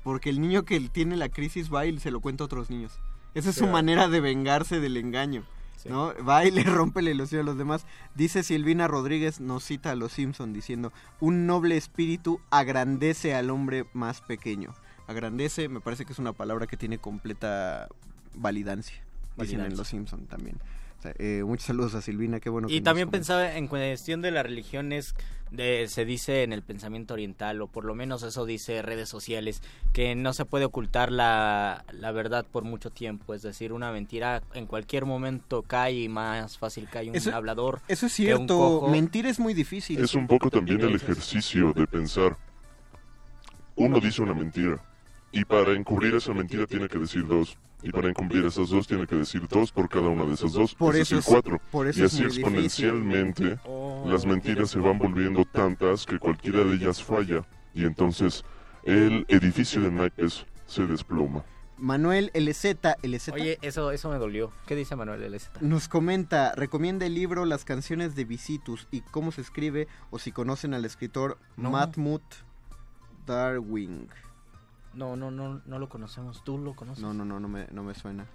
[0.05, 2.93] Porque el niño que tiene la crisis va y se lo cuenta a otros niños.
[3.35, 5.43] Esa es su manera de vengarse del engaño.
[5.77, 5.89] Sí.
[5.89, 6.13] ¿no?
[6.25, 7.85] Va y le rompe la ilusión a los demás.
[8.15, 13.87] Dice Silvina Rodríguez, nos cita a los Simpson diciendo, un noble espíritu agrandece al hombre
[13.93, 14.75] más pequeño.
[15.09, 17.89] Agrandece, me parece que es una palabra que tiene completa
[18.35, 19.03] validancia.
[19.37, 19.77] Dicen en Validancia.
[19.77, 20.59] los Simpson también.
[21.19, 22.69] Eh, muchos saludos a Silvina, qué bueno.
[22.71, 25.15] Y también pensaba en cuestión de las religiones,
[25.51, 29.63] de, se dice en el pensamiento oriental, o por lo menos eso dice redes sociales,
[29.93, 33.35] que no se puede ocultar la, la verdad por mucho tiempo.
[33.35, 37.81] Es decir, una mentira en cualquier momento cae y más fácil cae un Eso- hablador.
[37.89, 38.89] Eso es que un cierto, cojo.
[38.89, 39.99] mentir es muy difícil.
[40.03, 42.37] Es un poco también el ejercicio de pensar.
[43.77, 44.81] Uno dice una mentira
[45.33, 47.57] y para encubrir esa mentira tiene que decir dos.
[47.85, 50.75] Y para encubrir esas dos tiene que decir dos por cada una de esas dos,
[50.75, 51.61] Por es eso decir, es- cuatro.
[51.71, 54.05] por eso y así exponencialmente Oh.
[54.09, 57.47] las mentiras se van volviendo tantas que cualquiera de ellas falla.
[57.75, 58.43] Y entonces
[58.85, 61.45] el edificio de naipes se desploma.
[61.77, 64.53] Manuel LZ, LZ Oye, eso, eso me dolió.
[64.67, 65.51] ¿Qué dice Manuel LZ?
[65.61, 70.31] nos comenta, recomienda el libro Las canciones de Visitus y cómo se escribe o si
[70.33, 71.71] conocen al escritor No.
[71.73, 72.23] Matmut
[73.27, 74.09] Darwin.
[74.95, 76.43] No, no, no, no lo conocemos.
[76.45, 77.03] ¿Tú lo conoces?
[77.03, 78.27] No, no, no, no me, no me suena.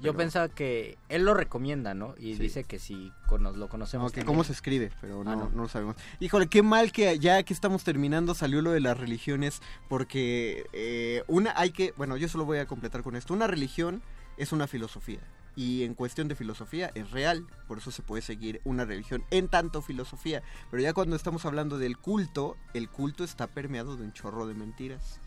[0.00, 2.14] Yo pensaba que él lo recomienda, ¿no?
[2.16, 2.42] Y Sí.
[2.42, 4.12] dice que si cono- lo conocemos.
[4.12, 4.26] También.
[4.26, 5.50] cómo se escribe, pero no, Ah, no.
[5.50, 5.62] no.
[5.62, 5.96] lo sabemos.
[6.20, 11.22] Híjole, qué mal que ya que estamos terminando salió lo de las religiones, porque eh,
[11.26, 13.34] una hay que, bueno, yo solo voy a completar con esto.
[13.34, 14.00] Una religión
[14.38, 15.20] es una filosofía
[15.56, 19.48] y en cuestión de filosofía es real, por eso se puede seguir una religión en
[19.48, 20.42] tanto filosofía.
[20.70, 24.54] Pero ya cuando estamos hablando del culto, el culto está permeado de un chorro de
[24.54, 25.20] mentiras.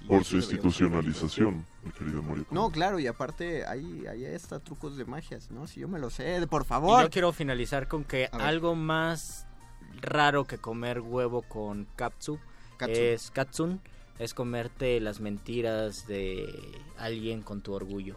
[0.00, 2.46] Y Por su institucionalización, mi querido Mario.
[2.50, 5.66] No, claro, y aparte ahí, ahí está trucos de magias, ¿no?
[5.66, 7.02] Si yo me lo sé, por Y favor.
[7.02, 9.46] yo quiero finalizar con que algo más
[10.00, 12.38] raro que comer huevo con katsu,
[12.76, 12.92] Katsu.
[12.94, 13.80] es katsun,
[14.18, 16.46] es comerte las mentiras de
[16.96, 18.16] alguien con tu orgullo.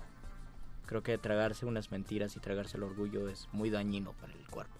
[0.85, 4.75] Creo que tragarse unas mentiras y tragarse el orgullo es muy dañino para el cuerpo.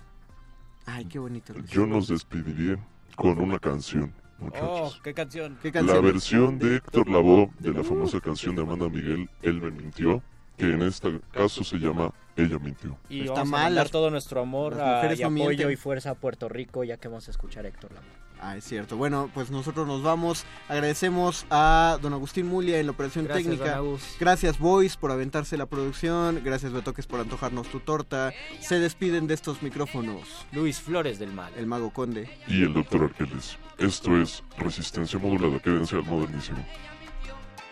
[0.86, 1.54] Ay, qué bonito.
[1.54, 1.70] Luis.
[1.70, 2.78] Yo nos despediría
[3.16, 4.14] con una canción,
[4.62, 5.58] Oh, qué canción.
[5.62, 6.04] ¿Qué La canción?
[6.06, 10.22] versión de Héctor Lavoe de la famosa canción de Amanda Miguel, Él me mintió,
[10.58, 12.98] que en este caso se llama Ella mintió.
[13.10, 15.28] Y Está vamos mal, a mandar las- todo nuestro amor las a- mujeres y no
[15.28, 15.72] apoyo mienten.
[15.72, 18.21] y fuerza a Puerto Rico, ya que vamos a escuchar a Héctor Lavoe.
[18.42, 18.98] Ah, es cierto.
[18.98, 20.46] Bueno, pues nosotros nos vamos.
[20.68, 23.80] Agradecemos a don Agustín Mulia en la operación Gracias, técnica.
[24.20, 26.42] Gracias, Boys, por aventarse la producción.
[26.44, 28.34] Gracias, Betoques, por antojarnos tu torta.
[28.60, 31.54] Se despiden de estos micrófonos Luis Flores del Mal.
[31.56, 32.30] el Mago Conde.
[32.48, 33.04] Y el Dr.
[33.04, 33.58] Arqueles.
[33.78, 35.60] Esto es Resistencia Modulada.
[35.60, 36.66] Quédense al modernísimo.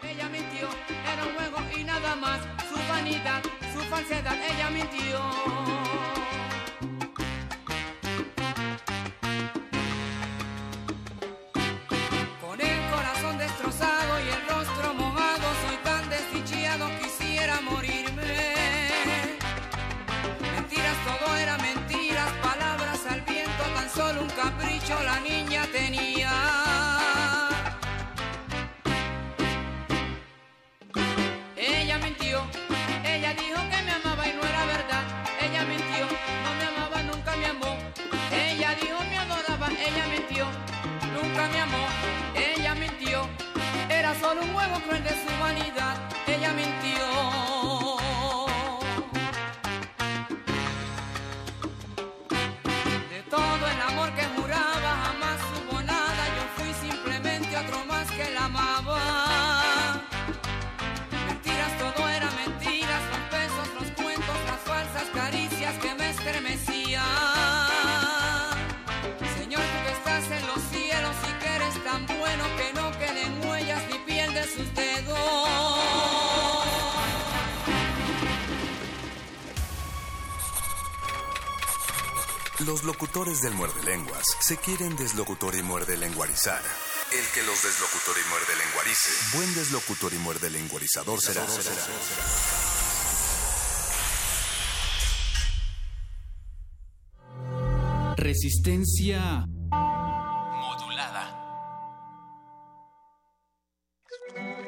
[0.03, 0.67] Ella mintió,
[82.69, 86.61] Los locutores del muerde lenguas se quieren deslocutor y muerde lenguarizar.
[87.11, 89.09] El que los deslocutor y muerde lenguarice.
[89.35, 91.47] Buen deslocutor y muerde lenguarizador será.
[98.17, 99.47] Resistencia
[100.61, 101.25] modulada.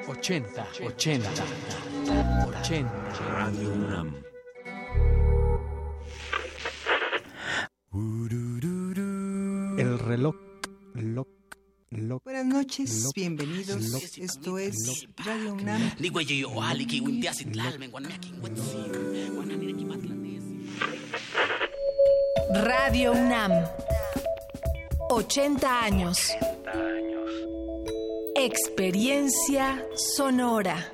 [0.07, 1.29] 80, 80,
[2.47, 2.91] 80.
[3.29, 4.30] Radio UNAM.
[7.93, 10.35] El reloj,
[10.93, 11.27] loc,
[11.89, 12.23] loc.
[12.23, 13.89] Buenas noches, Loc, bienvenidos.
[13.89, 14.77] loc, Esto es
[15.17, 15.91] Radio UNAM.
[22.53, 23.51] Radio UNAM.
[25.09, 26.31] 80 años.
[28.35, 30.93] Experiencia sonora.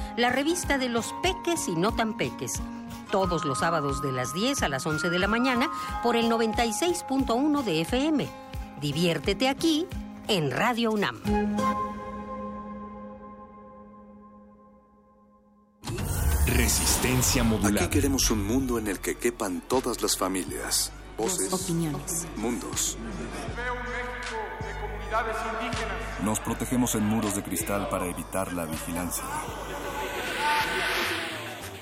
[0.17, 2.61] la revista de los peques y no tan peques.
[3.11, 5.69] Todos los sábados de las 10 a las 11 de la mañana
[6.03, 8.27] por el 96.1 de FM.
[8.79, 9.85] Diviértete aquí
[10.27, 11.19] en Radio UNAM.
[16.47, 17.85] Resistencia modulada.
[17.85, 22.27] Aquí queremos un mundo en el que quepan todas las familias, voces, Opiniones.
[22.35, 22.97] mundos.
[23.55, 26.23] Veo un México de comunidades indígenas.
[26.23, 29.23] Nos protegemos en muros de cristal para evitar la vigilancia.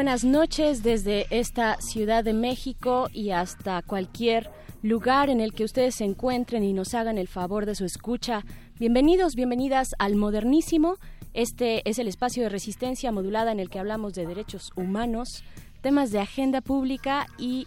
[0.00, 4.50] Buenas noches desde esta Ciudad de México y hasta cualquier
[4.82, 8.42] lugar en el que ustedes se encuentren y nos hagan el favor de su escucha.
[8.78, 10.96] Bienvenidos, bienvenidas al Modernísimo.
[11.34, 15.44] Este es el espacio de resistencia modulada en el que hablamos de derechos humanos,
[15.82, 17.66] temas de agenda pública y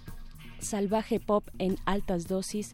[0.58, 2.74] salvaje pop en altas dosis.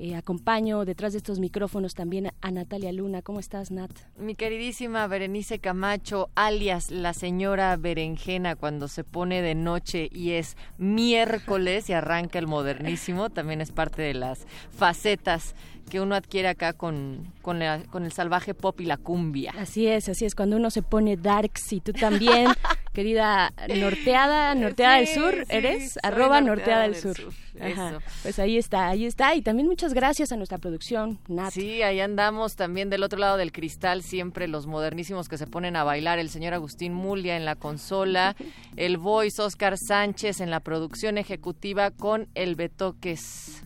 [0.00, 3.20] Eh, acompaño detrás de estos micrófonos también a Natalia Luna.
[3.20, 3.90] ¿Cómo estás, Nat?
[4.16, 10.56] Mi queridísima Berenice Camacho, alias la señora Berenjena, cuando se pone de noche y es
[10.76, 15.56] miércoles y arranca el modernísimo, también es parte de las facetas
[15.88, 19.52] que uno adquiere acá con, con, la- con el salvaje pop y la cumbia.
[19.58, 22.46] Así es, así es, cuando uno se pone darks y tú también,
[22.92, 25.98] querida norteada, norteada Sí, del sur, sí, ¿eres?
[26.02, 27.16] Arroba norteada norteada del sur.
[27.16, 28.00] sur, Ajá, eso.
[28.22, 29.34] Pues ahí está, ahí está.
[29.34, 31.52] Y también muchas gracias a nuestra producción, Nat.
[31.52, 35.76] Sí, ahí andamos también del otro lado del cristal, siempre los modernísimos que se ponen
[35.76, 38.36] a bailar, el señor Agustín Mulia en la consola,
[38.76, 43.62] el voice Oscar Sánchez en la producción ejecutiva con el Betoques.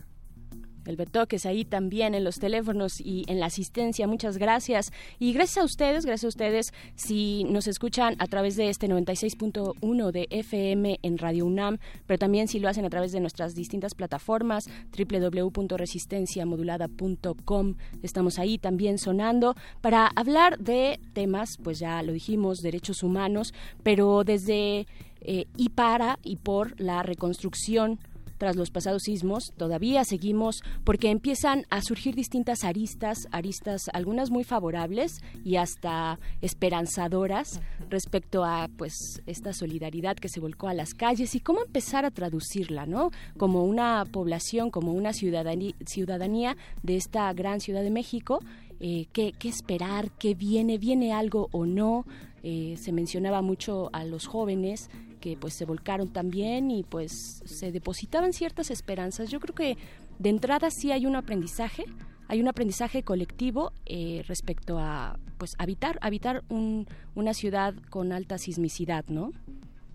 [0.85, 4.07] El Betoques ahí también en los teléfonos y en la asistencia.
[4.07, 4.91] Muchas gracias.
[5.19, 10.11] Y gracias a ustedes, gracias a ustedes si nos escuchan a través de este 96.1
[10.11, 13.95] de FM en Radio UNAM, pero también si lo hacen a través de nuestras distintas
[13.95, 17.75] plataformas www.resistenciamodulada.com.
[18.01, 23.53] Estamos ahí también sonando para hablar de temas, pues ya lo dijimos, derechos humanos,
[23.83, 24.87] pero desde
[25.21, 27.99] eh, y para y por la reconstrucción
[28.43, 34.43] tras los pasados sismos, todavía seguimos porque empiezan a surgir distintas aristas, aristas algunas muy
[34.43, 41.35] favorables y hasta esperanzadoras respecto a pues esta solidaridad que se volcó a las calles
[41.35, 43.11] y cómo empezar a traducirla, ¿no?
[43.37, 48.41] Como una población, como una ciudadanía, ciudadanía de esta gran Ciudad de México
[48.85, 52.05] eh, qué, esperar, qué viene, viene algo o no.
[52.43, 54.89] Eh, se mencionaba mucho a los jóvenes
[55.23, 59.31] que pues se volcaron también y pues se depositaban ciertas esperanzas.
[59.31, 59.77] Yo creo que
[60.19, 61.85] de entrada sí hay un aprendizaje,
[62.27, 69.05] hay un aprendizaje colectivo eh, respecto a pues habitar, habitar una ciudad con alta sismicidad,
[69.07, 69.31] ¿no?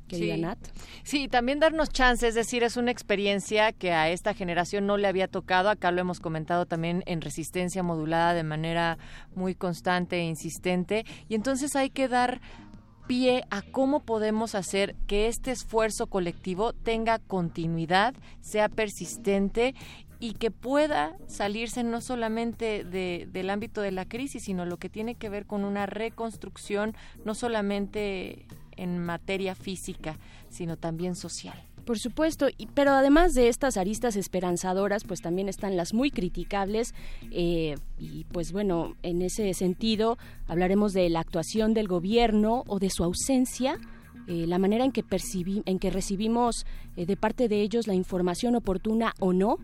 [0.08, 0.32] sí.
[1.02, 5.08] Sí, también darnos chance, es decir, es una experiencia que a esta generación no le
[5.08, 5.68] había tocado.
[5.68, 8.96] Acá lo hemos comentado también en resistencia modulada de manera
[9.34, 11.04] muy constante e insistente.
[11.28, 12.40] Y entonces hay que dar
[13.09, 19.74] pie a cómo podemos hacer que este esfuerzo colectivo tenga continuidad, sea persistente
[20.20, 25.14] y que pueda salirse no solamente del ámbito de la crisis, sino lo que tiene
[25.14, 26.94] que ver con una reconstrucción,
[27.24, 28.46] no solamente
[28.76, 30.18] en materia física,
[30.50, 31.67] sino también social.
[31.89, 36.93] Por supuesto, y, pero además de estas aristas esperanzadoras, pues también están las muy criticables
[37.30, 40.18] eh, y pues bueno, en ese sentido
[40.49, 43.78] hablaremos de la actuación del gobierno o de su ausencia.
[44.26, 45.03] Eh, la manera en que,
[45.64, 46.66] en que recibimos
[46.97, 49.57] eh, de parte de ellos la información oportuna o no,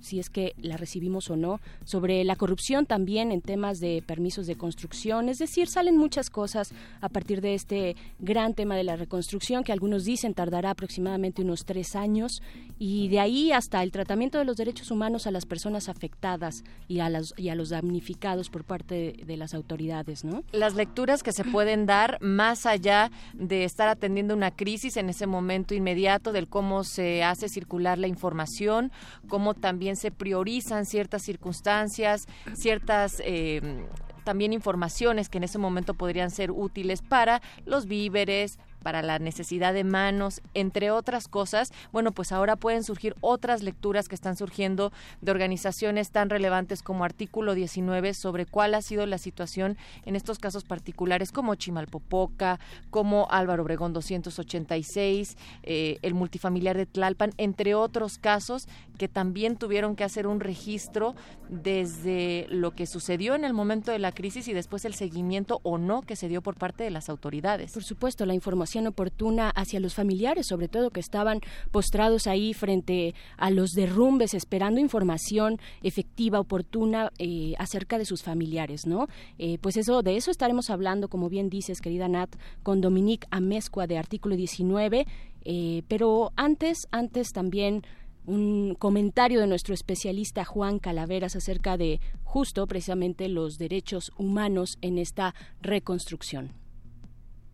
[0.00, 4.46] si es que la recibimos o no, sobre la corrupción también en temas de permisos
[4.46, 8.96] de construcción, es decir, salen muchas cosas a partir de este gran tema de la
[8.96, 12.42] reconstrucción que algunos dicen tardará aproximadamente unos tres años
[12.78, 17.00] y de ahí hasta el tratamiento de los derechos humanos a las personas afectadas y
[17.00, 20.42] a, las, y a los damnificados por parte de, las autoridades, ¿no?
[20.52, 25.26] Las lecturas que se pueden dar más allá de estar atendiendo una crisis en ese
[25.26, 28.90] momento inmediato del cómo se hace circular la información,
[29.28, 33.86] cómo también se priorizan ciertas circunstancias, ciertas eh,
[34.24, 39.74] también informaciones que en ese momento podrían ser útiles para los víveres, para la necesidad
[39.74, 44.92] de manos, entre otras cosas, bueno, pues ahora pueden surgir otras lecturas que están surgiendo
[45.20, 50.38] de organizaciones tan relevantes como Artículo 19 sobre cuál ha sido la situación en estos
[50.38, 52.60] casos particulares como Chimalpopoca,
[52.90, 58.68] como Álvaro Obregón 286, eh, el multifamiliar de Tlalpan, entre otros casos
[58.98, 61.14] que también tuvieron que hacer un registro
[61.48, 65.78] desde lo que sucedió en el momento de la crisis y después el seguimiento o
[65.78, 67.72] no que se dio por parte de las autoridades.
[67.72, 71.40] Por supuesto, la información oportuna hacia los familiares, sobre todo que estaban
[71.70, 78.86] postrados ahí frente a los derrumbes, esperando información efectiva, oportuna eh, acerca de sus familiares,
[78.86, 79.08] ¿no?
[79.38, 83.86] Eh, pues eso, de eso estaremos hablando, como bien dices, querida Nat, con Dominique Amezcua
[83.86, 85.06] de Artículo 19,
[85.44, 87.82] eh, pero antes, antes también
[88.26, 94.98] un comentario de nuestro especialista Juan Calaveras acerca de justo precisamente los derechos humanos en
[94.98, 96.52] esta reconstrucción.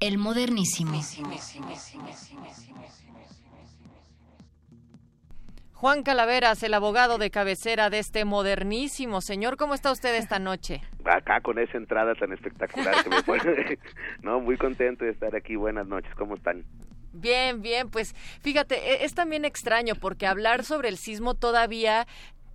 [0.05, 1.00] El modernísimo.
[5.72, 9.22] Juan Calaveras, el abogado de cabecera de este modernísimo.
[9.22, 10.82] Señor, ¿cómo está usted esta noche?
[11.07, 13.78] Acá con esa entrada tan espectacular que me pone.
[14.22, 15.57] no, muy contento de estar aquí.
[15.57, 16.66] Buenas noches, ¿cómo están?
[17.14, 22.07] Bien, bien, pues fíjate, e, es también extraño porque hablar sobre el sismo todavía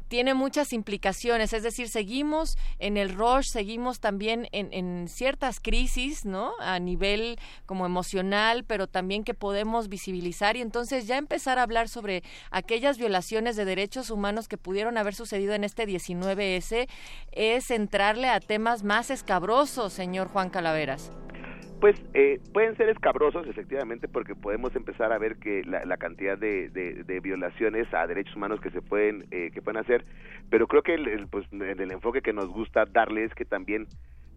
[0.10, 6.26] tiene muchas implicaciones, es decir, seguimos en el rush, seguimos también en, en, ciertas crisis,
[6.26, 6.52] ¿no?
[6.60, 11.88] A nivel como emocional, pero también que podemos visibilizar y entonces ya empezar a hablar
[11.88, 16.90] sobre aquellas violaciones de derechos humanos que pudieron haber sucedido en este 19S
[17.32, 21.12] es entrarle a temas más escabrosos, señor Juan Calaveras.
[21.80, 27.20] Pues eh, pueden ser escabrosos, efectivamente, porque podemos empezar a ver que la, cantidad de,
[27.24, 30.04] violaciones a derechos humanos que se pueden eh, que pueden hacer,
[30.50, 33.88] pero creo que el, pues, el enfoque que nos gusta darle es que también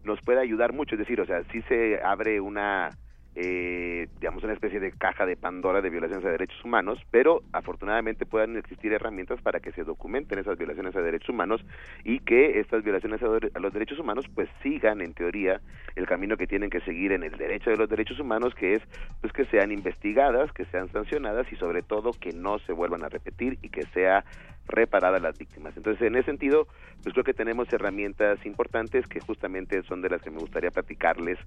[0.05, 2.91] nos puede ayudar mucho, es decir, o sea, si se abre una
[3.35, 8.27] eh, digamos, una especie de caja de Pandora de violaciones a derechos humanos, pero afortunadamente
[8.27, 11.65] puedan existir herramientas para que se documenten esas violaciones a derechos humanos
[12.05, 15.61] y que estas violaciones a, los derechos humanos pues sigan en teoría
[15.97, 18.83] el camino que tienen que seguir en el derecho de los derechos humanos, que es
[19.21, 23.09] pues que sean investigadas, que sean sancionadas y sobre todo que no se vuelvan a
[23.09, 24.25] repetir y que sea
[24.67, 25.77] reparada a las víctimas.
[25.77, 26.67] Entonces, en ese sentido,
[27.03, 31.39] pues creo que tenemos herramientas importantes que justamente son de las que me gustaría platicarles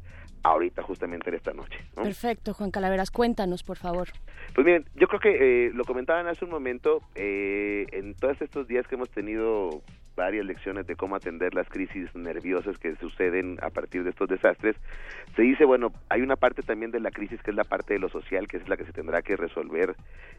[0.43, 1.79] ahorita, justamente en esta noche.
[1.95, 4.09] Perfecto, Juan Calaveras, cuéntanos, por favor.
[4.53, 8.67] Pues miren, yo creo que eh, lo comentaban hace un momento, eh, en todos estos
[8.67, 9.81] días que hemos tenido
[10.15, 14.75] varias lecciones de cómo atender las crisis nerviosas que suceden a partir de estos desastres,
[15.35, 17.99] se dice, bueno, hay una parte también de la crisis que es la parte de
[17.99, 19.95] lo social, que es la que se tendrá que resolver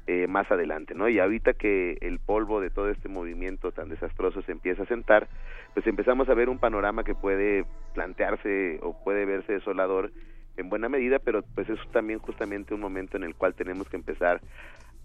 [0.07, 1.09] eh, más adelante, ¿no?
[1.09, 5.29] Y ahorita que el polvo de todo este movimiento tan desastroso se empieza a sentar,
[5.75, 10.11] pues empezamos a ver un panorama que puede plantearse o puede verse desolador
[10.57, 13.97] en buena medida, pero pues es también justamente un momento en el cual tenemos que
[13.97, 14.41] empezar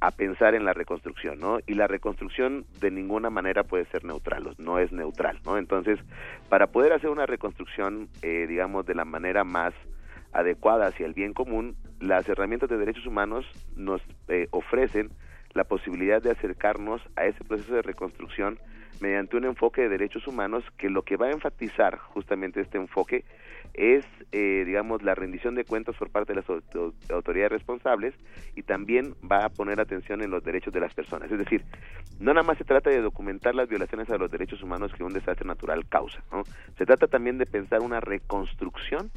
[0.02, 1.60] a pensar en la reconstrucción, ¿no?
[1.68, 5.60] Y la reconstrucción de ninguna manera puede ser neutral, no es neutral, ¿no?
[5.60, 6.00] Entonces,
[6.50, 9.76] para poder hacer una reconstrucción, eh, digamos, de la manera más
[10.34, 13.46] adecuada hacia el bien común, las herramientas de derechos humanos
[13.76, 15.12] nos eh, ofrecen
[15.54, 18.60] la posibilidad de acercarnos a ese proceso de reconstrucción
[19.02, 23.26] mediante un enfoque de derechos humanos que lo que va a enfatizar justamente este enfoque
[23.74, 26.50] es, eh, digamos, la rendición de cuentas por parte de las
[27.10, 28.14] autoridades responsables
[28.56, 31.32] y también va a poner atención en los derechos de las personas.
[31.32, 31.64] Es decir,
[32.20, 35.14] no nada más se trata de documentar las violaciones a los derechos humanos que un
[35.14, 36.44] desastre natural causa, ¿no?
[36.78, 39.10] Se trata también de pensar una reconstrucción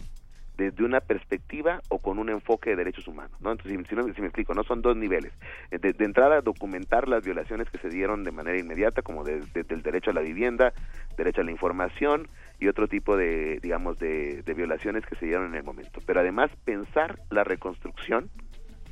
[0.56, 3.52] desde una perspectiva o con un enfoque de derechos humanos, ¿no?
[3.52, 5.32] Entonces, si, si, me explico, no son dos niveles.
[5.70, 9.82] De, de, entrada, documentar las violaciones que se dieron de manera inmediata, como desde el
[9.82, 10.72] derecho a la vivienda,
[11.16, 12.28] derecho a la información
[12.60, 16.00] y otro tipo de, digamos, de, de violaciones que se dieron en el momento.
[16.06, 18.30] Pero además, pensar la reconstrucción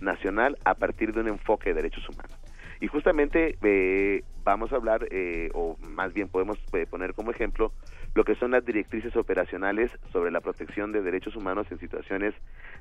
[0.01, 2.41] nacional a partir de un enfoque de derechos humanos.
[2.83, 7.71] Y justamente eh, vamos a hablar, eh, o más bien podemos eh, poner como ejemplo,
[8.17, 12.35] lo que son las directrices operacionales sobre la protección de derechos humanos en situaciones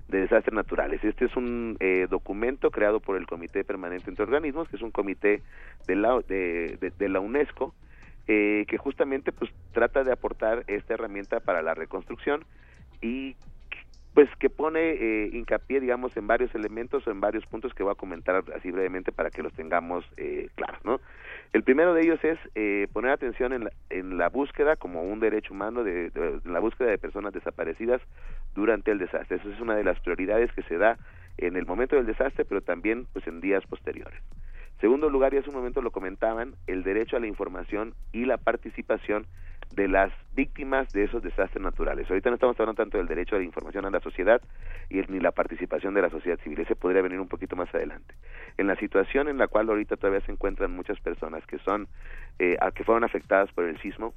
[0.08, 1.04] de desastres naturales.
[1.04, 4.90] Este es un eh, documento creado por el Comité Permanente entre Organismos, que es un
[4.90, 5.44] comité
[5.86, 7.76] de la, de, de, la UNESCO,
[8.28, 12.44] eh, que justamente pues trata de aportar esta herramienta para la reconstrucción
[13.04, 13.36] y
[14.14, 17.94] pues que pone eh, hincapié, digamos, en varios elementos o en varios puntos que voy
[17.94, 21.00] a comentar así brevemente para que los tengamos eh, claros, ¿no?
[21.54, 25.20] El primero de ellos es eh, poner atención en la, en la búsqueda como un
[25.20, 28.02] derecho humano, de, de, la búsqueda de personas desaparecidas
[28.54, 29.38] durante el desastre.
[29.38, 30.98] Eso es una de las prioridades que se da
[31.38, 34.20] en el momento del desastre, pero también pues en días posteriores.
[34.82, 38.38] Segundo lugar, y hace un momento lo comentaban, el derecho a la información y la
[38.38, 39.28] participación
[39.74, 42.10] de las víctimas de esos desastres naturales.
[42.10, 44.42] Ahorita no estamos hablando tanto del derecho a la información a la sociedad
[44.90, 46.60] y ni la participación de la sociedad civil.
[46.60, 48.14] Ese podría venir un poquito más adelante.
[48.58, 51.88] En la situación en la cual ahorita todavía se encuentran muchas personas que son
[52.40, 54.14] eh, que fueron afectadas por el sismo,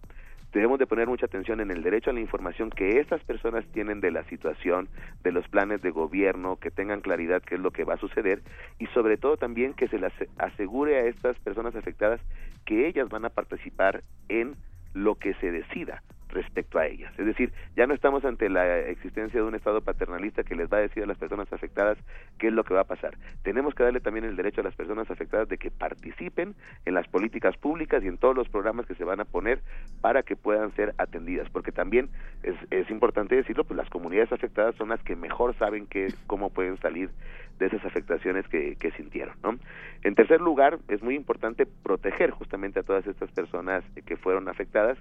[0.52, 4.00] debemos de poner mucha atención en el derecho a la información que estas personas tienen
[4.00, 4.88] de la situación,
[5.22, 8.40] de los planes de gobierno, que tengan claridad qué es lo que va a suceder
[8.78, 12.20] y sobre todo también que se les asegure a estas personas afectadas
[12.64, 14.54] que ellas van a participar en
[14.94, 16.02] lo que se decida
[16.34, 17.12] respecto a ellas.
[17.18, 20.78] Es decir, ya no estamos ante la existencia de un Estado paternalista que les va
[20.78, 21.96] a decir a las personas afectadas
[22.38, 23.16] qué es lo que va a pasar.
[23.42, 26.54] Tenemos que darle también el derecho a las personas afectadas de que participen
[26.84, 29.62] en las políticas públicas y en todos los programas que se van a poner
[30.00, 32.10] para que puedan ser atendidas, porque también
[32.42, 36.76] es, importante decirlo, pues las comunidades afectadas son las que mejor saben que, cómo pueden
[36.78, 37.10] salir
[37.58, 39.34] de esas afectaciones que, que sintieron.
[39.42, 39.58] ¿no?
[40.02, 44.98] En tercer lugar, es muy importante proteger justamente a todas estas personas que fueron afectadas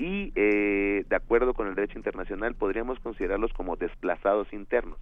[0.00, 0.69] y eh,
[1.08, 4.98] de acuerdo con el derecho internacional podríamos considerarlos como desplazados internos.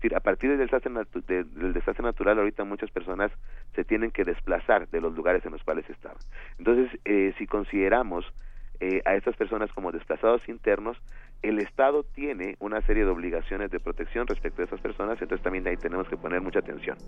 [0.00, 0.90] Es decir, a partir del desastre,
[1.26, 3.30] de, del desastre natural ahorita muchas personas
[3.74, 6.16] se tienen que desplazar de los lugares en los cuales estaban.
[6.58, 8.24] Entonces, eh, si consideramos
[8.80, 10.96] eh, a estas personas como desplazados internos,
[11.42, 15.66] el Estado tiene una serie de obligaciones de protección respecto a esas personas, entonces también
[15.66, 16.98] ahí tenemos que poner mucha atención.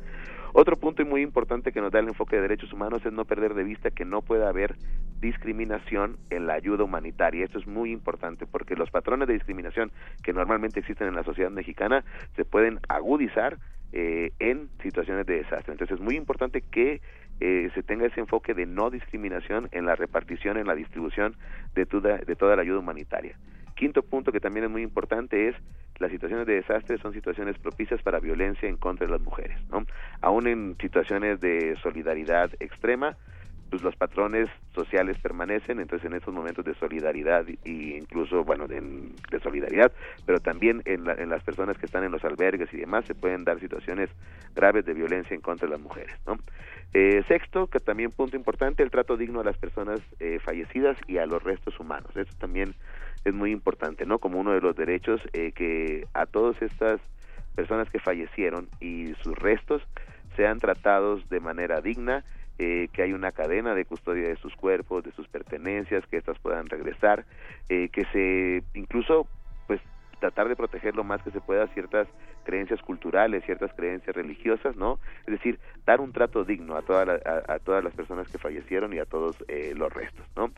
[0.54, 3.54] Otro punto muy importante que nos da el enfoque de derechos humanos es no perder
[3.54, 4.76] de vista que no puede haber
[5.20, 7.44] discriminación en la ayuda humanitaria.
[7.44, 9.92] Esto es muy importante porque los patrones de discriminación
[10.22, 12.04] que normalmente existen en la sociedad mexicana
[12.36, 13.58] se pueden agudizar
[13.92, 15.72] eh, en situaciones de desastre.
[15.72, 17.02] Entonces es muy importante que
[17.40, 21.36] eh, se tenga ese enfoque de no discriminación en la repartición, en la distribución
[21.74, 23.36] de toda, de toda la ayuda humanitaria.
[23.82, 25.56] Quinto punto que también es muy importante es
[25.98, 29.84] las situaciones de desastre son situaciones propicias para violencia en contra de las mujeres, ¿no?
[30.20, 33.16] Aún en situaciones de solidaridad extrema,
[33.70, 38.80] pues los patrones sociales permanecen, entonces en estos momentos de solidaridad y incluso, bueno, de,
[39.42, 39.90] solidaridad,
[40.26, 43.16] pero también en, la, en, las personas que están en los albergues y demás se
[43.16, 44.10] pueden dar situaciones
[44.54, 46.38] graves de violencia en contra de las mujeres, ¿no?
[46.94, 51.16] Eh, sexto, que también punto importante, el trato digno a las personas eh, fallecidas y
[51.16, 52.14] a los restos humanos.
[52.14, 52.74] Eso también
[53.24, 54.18] es muy importante, ¿no?
[54.18, 57.00] Como uno de los derechos eh, que a todas estas
[57.54, 59.82] personas que fallecieron y sus restos
[60.36, 62.24] sean tratados de manera digna,
[62.58, 66.38] eh, que hay una cadena de custodia de sus cuerpos, de sus pertenencias, que éstas
[66.38, 67.24] puedan regresar,
[67.68, 69.26] eh, que se incluso
[69.66, 69.80] pues
[70.20, 72.08] tratar de proteger lo más que se pueda ciertas
[72.44, 74.98] creencias culturales, ciertas creencias religiosas, ¿no?
[75.26, 78.38] Es decir, dar un trato digno a, toda la, a, a todas las personas que
[78.38, 80.50] fallecieron y a todos eh, los restos, ¿no?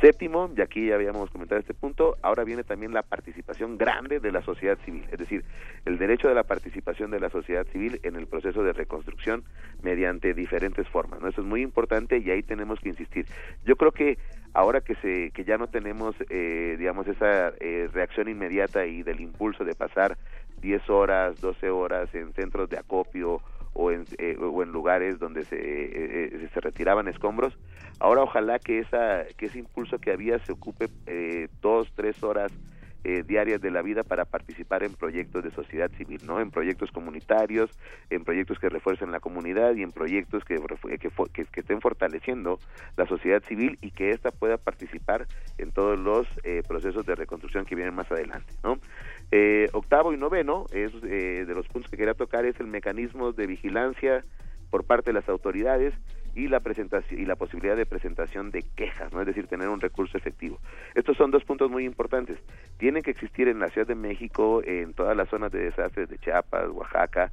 [0.00, 4.32] Séptimo, y aquí ya habíamos comentado este punto, ahora viene también la participación grande de
[4.32, 5.44] la sociedad civil, es decir,
[5.84, 9.44] el derecho de la participación de la sociedad civil en el proceso de reconstrucción
[9.82, 11.20] mediante diferentes formas.
[11.20, 11.28] ¿no?
[11.28, 13.26] Eso es muy importante y ahí tenemos que insistir.
[13.64, 14.18] Yo creo que
[14.52, 19.20] ahora que se que ya no tenemos eh, digamos esa eh, reacción inmediata y del
[19.20, 20.16] impulso de pasar
[20.60, 23.40] 10 horas, 12 horas en centros de acopio
[23.74, 27.58] o en, eh, o en lugares donde se, eh, eh, se retiraban escombros.
[28.00, 32.52] Ahora ojalá que, esa, que ese impulso que había se ocupe eh, dos, tres horas
[33.06, 36.40] eh, diarias de la vida para participar en proyectos de sociedad civil, ¿no?
[36.40, 37.70] En proyectos comunitarios,
[38.08, 40.58] en proyectos que refuercen la comunidad y en proyectos que,
[40.98, 42.58] que, que, estén fortaleciendo
[42.96, 45.26] la sociedad civil y que ésta pueda participar
[45.58, 48.78] en todos los eh, procesos de reconstrucción que vienen más adelante, ¿no?
[49.30, 53.32] Eh, octavo y noveno es eh, de los puntos que quería tocar es el mecanismo
[53.32, 54.22] de vigilancia
[54.70, 55.94] por parte de las autoridades
[56.34, 59.80] y la presentación y la posibilidad de presentación de quejas, no es decir, tener un
[59.80, 60.58] recurso efectivo.
[60.94, 62.38] Estos son dos puntos muy importantes.
[62.76, 66.18] Tienen que existir en la Ciudad de México, en todas las zonas de desastres de
[66.18, 67.30] Chiapas, Oaxaca,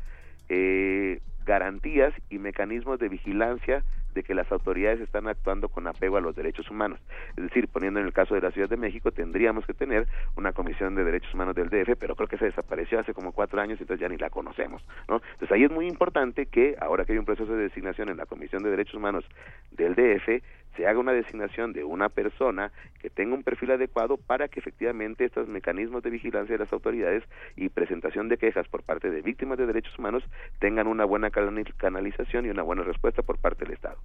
[0.49, 6.21] eh, garantías y mecanismos de vigilancia de que las autoridades están actuando con apego a
[6.21, 6.99] los derechos humanos.
[7.37, 10.53] Es decir, poniendo en el caso de la Ciudad de México, tendríamos que tener una
[10.53, 13.79] comisión de derechos humanos del DF, pero creo que se desapareció hace como cuatro años,
[13.79, 14.83] entonces ya ni la conocemos.
[15.07, 15.21] ¿no?
[15.33, 18.25] Entonces ahí es muy importante que, ahora que hay un proceso de designación en la
[18.25, 19.25] Comisión de Derechos Humanos
[19.71, 20.43] del DF,
[20.75, 25.25] se haga una designación de una persona que tenga un perfil adecuado para que efectivamente
[25.25, 27.23] estos mecanismos de vigilancia de las autoridades
[27.55, 30.23] y presentación de quejas por parte de víctimas de derechos humanos
[30.59, 33.97] tengan una buena canalización y una buena respuesta por parte del Estado.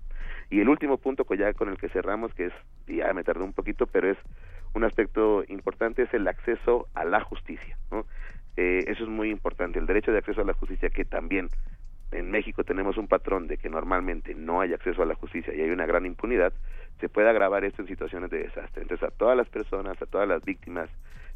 [0.51, 2.53] Y el último punto que ya con el que cerramos, que es,
[2.87, 4.19] ya me tardé un poquito, pero es
[4.75, 7.77] un aspecto importante, es el acceso a la justicia.
[7.91, 8.07] ¿no?
[8.57, 11.51] Eh, eso es muy importante, el derecho de acceso a la justicia que también
[12.13, 15.61] en México tenemos un patrón de que normalmente no hay acceso a la justicia y
[15.61, 16.53] hay una gran impunidad,
[17.01, 18.83] se puede agravar esto en situaciones de desastre.
[18.83, 20.89] Entonces, a todas las personas, a todas las víctimas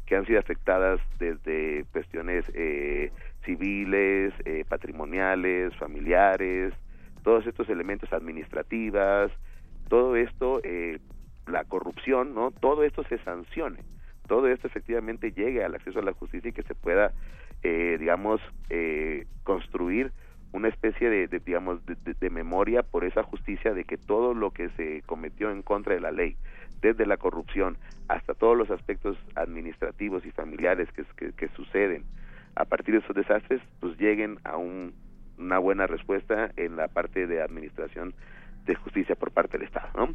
[0.05, 3.11] que han sido afectadas desde cuestiones eh,
[3.45, 6.73] civiles, eh, patrimoniales, familiares,
[7.23, 9.31] todos estos elementos administrativas,
[9.87, 10.99] todo esto, eh,
[11.47, 12.51] la corrupción, ¿no?
[12.51, 13.79] Todo esto se sancione,
[14.27, 17.11] todo esto efectivamente llegue al acceso a la justicia y que se pueda,
[17.63, 20.11] eh, digamos, eh, construir
[20.53, 24.69] una especie de, de digamos de, memoria por esa justicia de que todo lo que
[24.71, 26.35] se cometió en contra de la ley
[26.81, 32.03] desde la corrupción hasta todos los aspectos administrativos y familiares que, que, que suceden
[32.55, 34.93] a partir de esos desastres pues lleguen a un,
[35.37, 38.13] una buena respuesta en la parte de administración
[38.65, 40.13] de justicia por parte del Estado ¿no?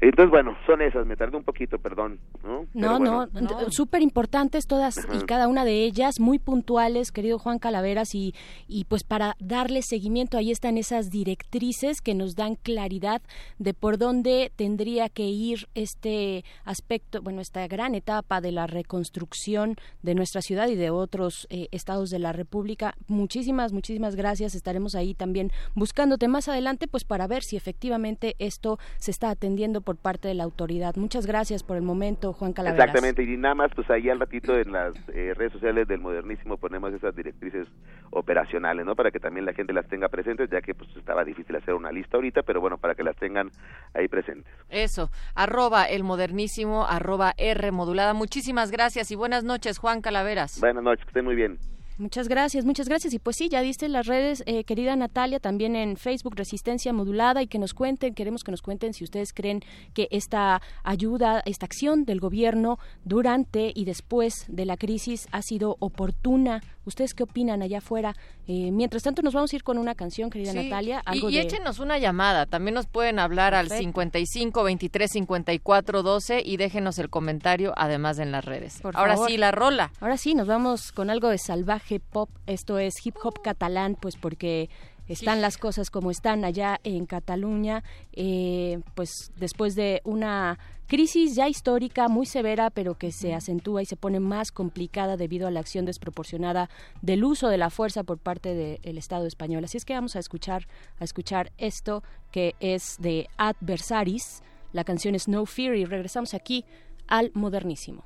[0.00, 2.20] Entonces, bueno, son esas, me tardé un poquito, perdón.
[2.44, 3.28] No, no, bueno.
[3.32, 3.70] no, no.
[3.70, 8.34] súper importantes todas y cada una de ellas, muy puntuales, querido Juan Calaveras, y,
[8.68, 13.22] y pues para darle seguimiento, ahí están esas directrices que nos dan claridad
[13.58, 19.76] de por dónde tendría que ir este aspecto, bueno, esta gran etapa de la reconstrucción
[20.02, 22.94] de nuestra ciudad y de otros eh, estados de la República.
[23.08, 24.54] Muchísimas, muchísimas gracias.
[24.54, 29.80] Estaremos ahí también buscándote más adelante, pues para ver si efectivamente esto se está atendiendo
[29.88, 30.96] por parte de la autoridad.
[30.96, 32.88] Muchas gracias por el momento, Juan Calaveras.
[32.88, 36.58] Exactamente, y nada más, pues ahí al ratito en las eh, redes sociales del Modernísimo
[36.58, 37.66] ponemos esas directrices
[38.10, 38.94] operacionales, ¿no?
[38.94, 41.90] Para que también la gente las tenga presentes, ya que pues estaba difícil hacer una
[41.90, 43.50] lista ahorita, pero bueno, para que las tengan
[43.94, 44.52] ahí presentes.
[44.68, 48.12] Eso, arroba el Modernísimo, arroba R modulada.
[48.12, 50.60] Muchísimas gracias y buenas noches, Juan Calaveras.
[50.60, 51.56] Buenas noches, que estén muy bien.
[51.98, 53.12] Muchas gracias, muchas gracias.
[53.12, 57.42] Y pues sí, ya diste las redes, eh, querida Natalia, también en Facebook Resistencia Modulada
[57.42, 59.64] y que nos cuenten, queremos que nos cuenten si ustedes creen
[59.94, 65.76] que esta ayuda, esta acción del gobierno durante y después de la crisis ha sido
[65.80, 66.62] oportuna.
[66.84, 68.14] ¿Ustedes qué opinan allá afuera?
[68.46, 70.58] Eh, mientras tanto, nos vamos a ir con una canción, querida sí.
[70.62, 71.00] Natalia.
[71.04, 71.42] Algo y, y de...
[71.42, 72.46] échenos una llamada.
[72.46, 73.74] También nos pueden hablar Perfecto.
[73.74, 78.80] al 55 23 54 12 y déjenos el comentario, además en las redes.
[78.80, 79.30] Por Ahora favor.
[79.30, 79.90] sí, la rola.
[80.00, 82.30] Ahora sí, nos vamos con algo de salvaje pop.
[82.46, 84.68] Esto es hip hop catalán, pues porque
[85.08, 85.40] están sí.
[85.40, 87.82] las cosas como están allá en Cataluña,
[88.12, 93.86] eh, pues después de una crisis ya histórica muy severa, pero que se acentúa y
[93.86, 96.68] se pone más complicada debido a la acción desproporcionada
[97.02, 99.64] del uso de la fuerza por parte del de Estado español.
[99.64, 100.66] Así es que vamos a escuchar
[100.98, 104.42] a escuchar esto que es de Adversaris.
[104.72, 106.64] La canción es No Fear y regresamos aquí
[107.06, 108.04] al modernísimo.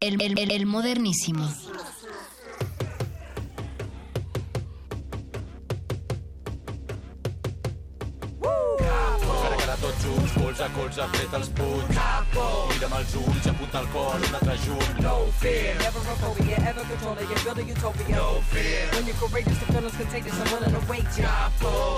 [0.00, 0.66] El, el, el, el
[9.72, 9.76] modernísimo.
[9.80, 11.94] tots junts, colze a colze, fred als punys.
[11.94, 12.66] Capo!
[12.68, 14.98] Mira'm els ulls, apunta el cor, un altre junt.
[15.00, 15.76] No fear.
[15.78, 18.16] Never a phobia, ever controlling, you're building utopia.
[18.16, 18.88] No fear.
[18.92, 21.24] When you're courageous, the feeling's contagious, I'm willing to wake you.
[21.24, 21.96] Capo!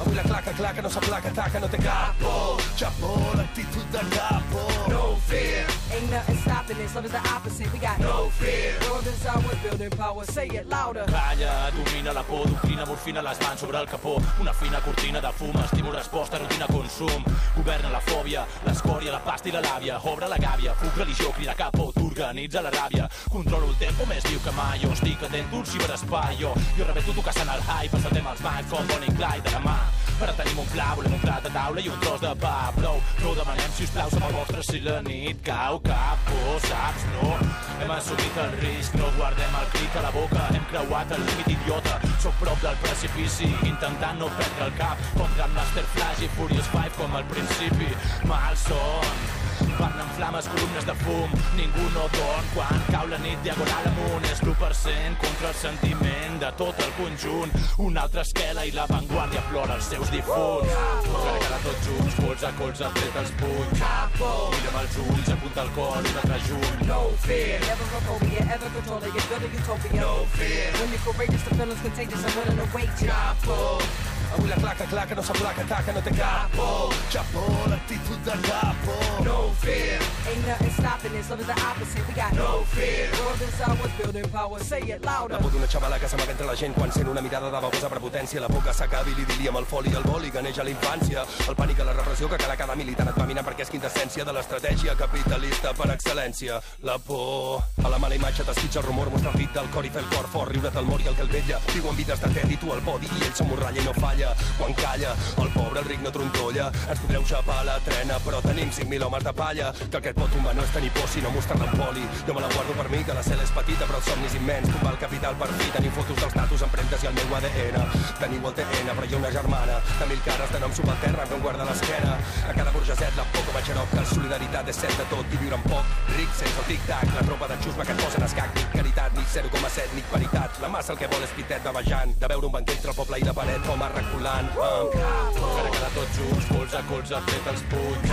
[0.00, 2.58] Avui la claca, claca, no s'aplaca, taca, no té cap por.
[2.76, 4.66] Chapo, l'actitud de capo.
[4.88, 5.81] No fear.
[5.92, 6.94] Ain't nothing stopping this.
[6.94, 7.70] Love is the opposite.
[7.72, 8.72] We got No fear.
[8.88, 10.24] World is ours, building power.
[10.24, 11.04] Say it louder.
[11.04, 14.16] Calla, domina la por, doctrina, morfina, les mans sobre el capó.
[14.40, 17.22] Una fina cortina de fum, estímul, resposta, rutina, consum.
[17.56, 20.00] Governa la fòbia, l'escòria, la pasta i la làbia.
[20.02, 23.10] Obre la gàbia, fuc, religió, crida capo, t'organitza la ràbia.
[23.28, 26.38] Controlo el tempo més viu que mai, jo estic atent d'un ciberespai.
[26.40, 29.60] Jo, jo rebeto tu caçant el hype, passatem els mics com Bonnie Clyde de la
[29.60, 29.76] mà.
[30.22, 32.70] Ara tenim un pla, volem un plat de taula i un tros de pa.
[32.76, 37.04] Prou, no demanem, sisplau, som el vostre si la nit cau cap por, saps?
[37.14, 37.34] No,
[37.82, 41.52] hem assumit el risc, no guardem el crit a la boca, hem creuat el límit
[41.56, 41.98] idiota.
[42.24, 46.98] Soc prop del precipici, intentant no perdre el cap, com Grandmaster Flash i Furious 5
[47.00, 47.90] com al principi.
[48.30, 49.41] Malson,
[49.78, 54.26] Van en flames columnes de fum, ningú no dorm quan cau la nit diagonal amunt.
[54.30, 57.52] És l'1% contra el sentiment de tot el conjunt.
[57.78, 60.76] Una altra esquela i l'avantguàrdia plora els seus difunts.
[61.08, 63.84] Cara a cara tots junts, colze a colze, tret els punys.
[64.20, 66.86] Mira'm els ulls, apunta el cor, un altre junt.
[66.88, 67.60] No fear.
[67.66, 69.28] Never phobia, ever controlling it.
[69.28, 70.00] Build a utopia.
[70.00, 70.72] No fear.
[70.78, 72.24] When you're courageous, the feeling's contagious.
[72.24, 74.11] I'm willing to wait you.
[74.32, 76.90] Avui la claca, claca, no s'aplaca, taca, no té capo.
[77.10, 78.96] Chapo, l'actitud de capo.
[79.24, 80.00] No fear.
[80.26, 81.28] Ain't nothing stopping this.
[81.28, 82.08] Love is the opposite.
[82.08, 83.10] We got No fear.
[83.20, 84.58] World is ours, building power.
[84.60, 85.34] Say it louder.
[85.34, 87.90] La por d'una xavala que s'amaga entre la gent quan sent una mirada de babosa
[87.90, 88.40] prepotència.
[88.40, 91.26] La que s'acabi l'idili amb el foli i el boli que neix a la infància.
[91.48, 94.24] El pànic a la repressió que cada cada militant et va minar perquè és quintessència
[94.24, 96.60] de l'estratègia capitalista per excel·lència.
[96.82, 99.90] La por a la mala imatge t'esquitxa el rumor, mostra el rit del cor i
[99.90, 101.60] fer el cor fort, riure't al mor i el que el vetlla.
[101.74, 104.21] Viuen vides de tet i tu al podi i ell s'emborralla i no falla.
[104.58, 106.70] Quan calla, el pobre, el ric no trontolla.
[106.88, 109.72] Ens podreu xapar la trena, però tenim 5.000 homes de palla.
[109.82, 112.04] Que el que et pot tombar no és tenir por, sinó mostrar-la poli.
[112.26, 114.36] Jo me la guardo per mi, que la cel és petita, però el somni és
[114.38, 114.70] immens.
[114.70, 117.78] Tombar el capital per fi, tenir fotos dels tatus, empremtes i el meu ADN.
[118.20, 121.42] Teniu el TN, però hi una germana de mil cares de nom subalterra que em
[121.42, 122.16] guarda l'esquena.
[122.48, 125.64] A cada burgeset la por com que solidaritat és set de tot i viure en
[125.66, 125.92] poc.
[126.16, 129.24] Ric sense el tic-tac, la tropa de xusma que et posen escac, ni caritat, ni
[129.34, 130.60] 0,7, ni paritat.
[130.62, 133.20] La massa el que vol és pitet bavejant, de veure un banc entre el poble
[133.20, 134.48] i la paret com a reculant.
[134.56, 138.12] Um, cara a cara tots junts, colze a colze, tret els punys.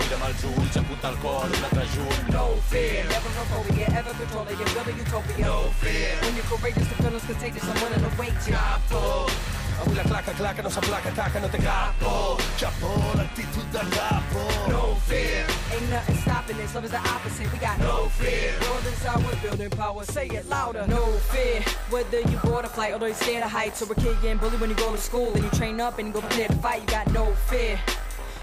[0.00, 2.32] Mira'm els ulls, apunta el cor, un altre junt.
[2.32, 3.04] No fear.
[3.12, 4.74] Never phobia, ever controlling it.
[4.74, 5.46] Build a utopia.
[5.46, 6.16] No fear.
[6.22, 7.64] When you're courageous, the feeling's contagious.
[7.64, 9.57] I'm willing to wait you.
[9.80, 12.36] Avui la claca, claca, no s'aplaca, taca, no té capo.
[12.58, 14.42] Chapo, l'actitud de capo.
[14.68, 15.46] No fear.
[15.72, 16.74] Ain't nothing stopping this.
[16.74, 17.52] Love is the opposite.
[17.52, 18.52] We got No fear.
[18.62, 20.04] World is ours, building power.
[20.04, 20.84] Say it louder.
[20.88, 21.62] No fear.
[21.90, 24.60] Whether you board a flight or you scared of heights, or a kid getting bullied
[24.60, 26.80] when you go to school, and you train up and you go prepare to fight,
[26.80, 27.78] you got no fear.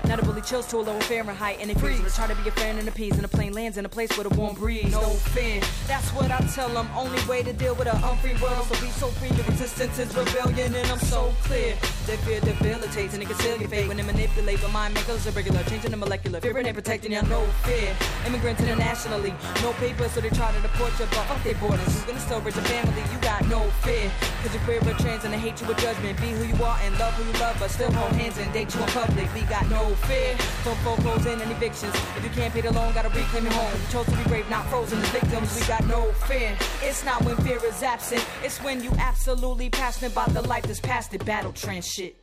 [0.07, 1.99] Now the bully chills to a lower Fahrenheit and they freeze.
[2.01, 3.89] Let's try to be a fan and a peas and a plane lands in a
[3.89, 4.91] place with a warm breeze.
[4.91, 5.61] No fear.
[5.87, 6.87] That's what I tell them.
[6.95, 8.67] Only way to deal with a unfree world.
[8.67, 9.29] So be so free.
[9.29, 11.75] The resistance is rebellion and I'm so clear.
[12.05, 14.61] Their fear debilitates and it can conceal your fate when they manipulate.
[14.61, 16.39] But mind makers irregular, changing the molecular.
[16.39, 17.21] Fear ain't protecting you.
[17.23, 17.95] No fear.
[18.27, 19.33] Immigrants internationally.
[19.63, 21.05] No papers so they try to deport you.
[21.09, 21.83] But fuck their borders.
[21.85, 23.01] Who's gonna still raise a family?
[23.11, 24.11] You got no fear.
[24.43, 26.21] Cause you're queer or trans and they hate you with judgment.
[26.21, 27.57] Be who you are and love who you love.
[27.59, 29.33] But still hold hands and date you in public.
[29.33, 30.35] We got no fear.
[30.63, 31.93] From foreclosures and evictions.
[32.17, 33.71] If you can't pay the loan, gotta reclaim your home.
[33.81, 35.59] You chose to be brave, not frozen as victims.
[35.59, 36.55] We got no fear.
[36.81, 38.25] It's not when fear is absent.
[38.43, 42.15] It's when you absolutely passionate about the life that's past the battle trend shit.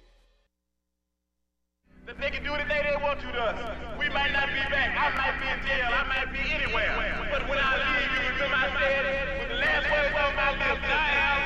[2.06, 3.98] That they can do anything they want to to us.
[3.98, 4.90] We might not be back.
[4.98, 5.86] I might be in jail.
[5.86, 7.28] I might be anywhere.
[7.30, 10.82] But when I leave, you remember I said, with the last words on my lips,
[10.82, 11.42] I am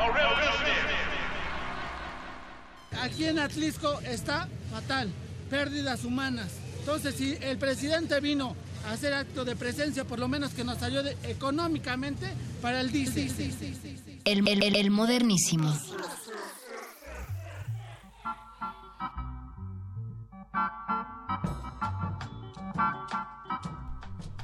[0.00, 1.11] a revolutionary.
[3.00, 5.10] Aquí en Atlisco está fatal,
[5.50, 6.48] pérdidas humanas.
[6.80, 8.54] Entonces, si el presidente vino
[8.86, 12.26] a hacer acto de presencia, por lo menos que nos ayude económicamente
[12.60, 13.30] para el diésel.
[14.24, 15.72] El, el- el- el modernísimo.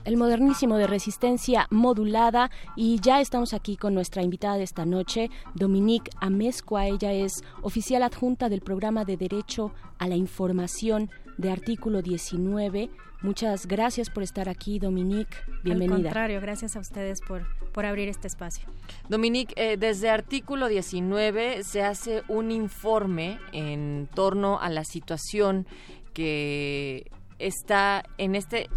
[0.08, 5.28] El modernísimo de resistencia modulada y ya estamos aquí con nuestra invitada de esta noche,
[5.54, 6.86] Dominique Amezcua.
[6.86, 12.88] Ella es oficial adjunta del programa de Derecho a la Información de Artículo 19.
[13.20, 15.36] Muchas gracias por estar aquí, Dominique.
[15.62, 15.96] Bienvenida.
[15.96, 18.66] Al contrario, gracias a ustedes por, por abrir este espacio.
[19.10, 25.66] Dominique, eh, desde artículo 19 se hace un informe en torno a la situación
[26.14, 28.68] que está en este,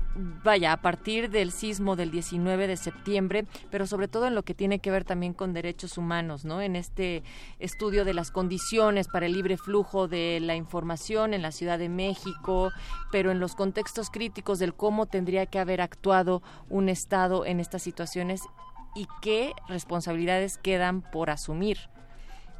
[0.44, 4.54] vaya, a partir del sismo del 19 de septiembre, pero sobre todo en lo que
[4.54, 6.62] tiene que ver también con derechos humanos, ¿no?
[6.62, 7.24] En este
[7.60, 11.90] estudio de las condiciones para el libre flujo de la información en la Ciudad de
[11.90, 12.72] México,
[13.12, 17.82] pero en los contextos críticos del cómo tendría que haber actuado un Estado en estas
[17.82, 18.42] situaciones
[18.96, 21.78] y qué responsabilidades quedan por asumir.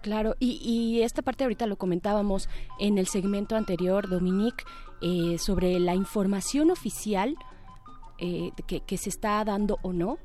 [0.02, 2.50] Claro, y, esta parte ahorita lo comentábamos
[2.80, 4.64] en el segmento anterior, Dominique,
[5.02, 7.36] eh, sobre la información oficial
[8.18, 10.18] eh, que, se está dando o no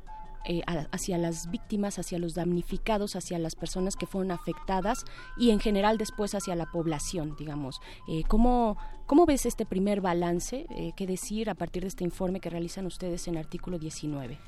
[0.47, 0.63] eh,
[0.93, 5.05] hacia las víctimas, hacia los damnificados, hacia las personas que fueron afectadas
[5.37, 7.81] y en general después hacia la población, digamos.
[8.29, 10.67] ¿cómo, ¿Cómo ves este primer balance?
[10.97, 14.39] ¿Qué decir a partir de este informe que realizan ustedes en artículo 19?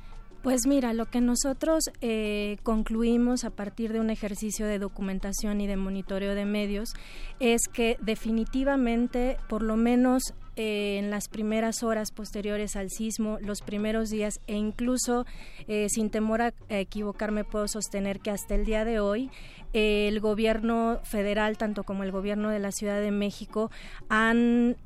[0.43, 5.67] Pues mira, lo que nosotros eh, concluimos a partir de un ejercicio de documentación y
[5.67, 6.95] de monitoreo de medios
[7.41, 13.63] es que definitivamente, por lo menos eh, en las primeras horas posteriores al sismo, los
[13.63, 15.27] primeros días e incluso,
[15.67, 19.31] eh, sin temor a, equivocarme, puedo sostener que hasta el día de hoy
[19.73, 23.71] el gobierno federal, tanto como el gobierno de la Ciudad de México,
[24.09, 24.77] han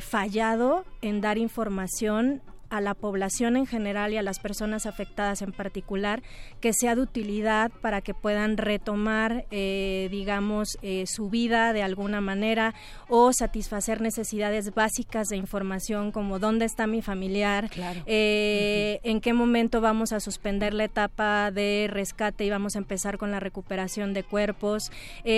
[0.00, 2.40] fallado en dar información
[2.70, 6.22] a la población en general y a las personas afectadas en particular
[6.60, 12.20] que sea de utilidad para que puedan retomar, eh, digamos, eh, su vida de alguna
[12.20, 12.74] manera
[13.08, 17.70] o satisfacer necesidades básicas de información como dónde está mi familiar,
[18.06, 23.18] eh, en qué momento vamos a suspender la etapa de rescate y vamos a empezar
[23.18, 24.92] con la recuperación de cuerpos,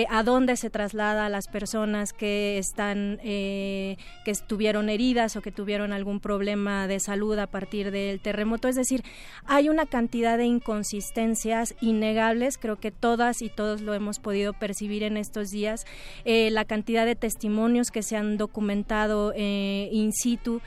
[0.09, 5.93] a dónde se traslada a las personas que están, que estuvieron heridas o que tuvieron
[5.93, 8.67] algún problema de salud a partir del terremoto.
[8.67, 9.03] Es decir,
[9.45, 15.03] hay una cantidad de inconsistencias innegables, creo que todas y todos lo hemos podido percibir
[15.03, 15.85] en estos días,
[16.25, 20.61] eh, la cantidad de testimonios que se han documentado eh, in situ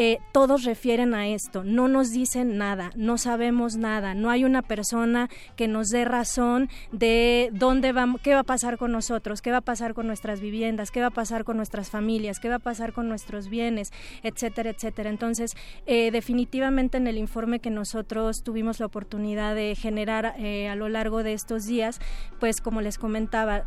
[0.00, 4.62] eh, todos refieren a esto, no nos dicen nada, no sabemos nada, no hay una
[4.62, 9.50] persona que nos dé razón de dónde vamos, qué va a pasar con nosotros, qué
[9.50, 12.56] va a pasar con nuestras viviendas, qué va a pasar con nuestras familias, qué va
[12.56, 13.90] a pasar con nuestros bienes,
[14.22, 15.10] etcétera, etcétera.
[15.10, 15.56] Entonces,
[15.86, 20.88] eh, definitivamente en el informe que nosotros tuvimos la oportunidad de generar eh, a lo
[20.88, 22.00] largo de estos días,
[22.38, 23.64] pues como les comentaba,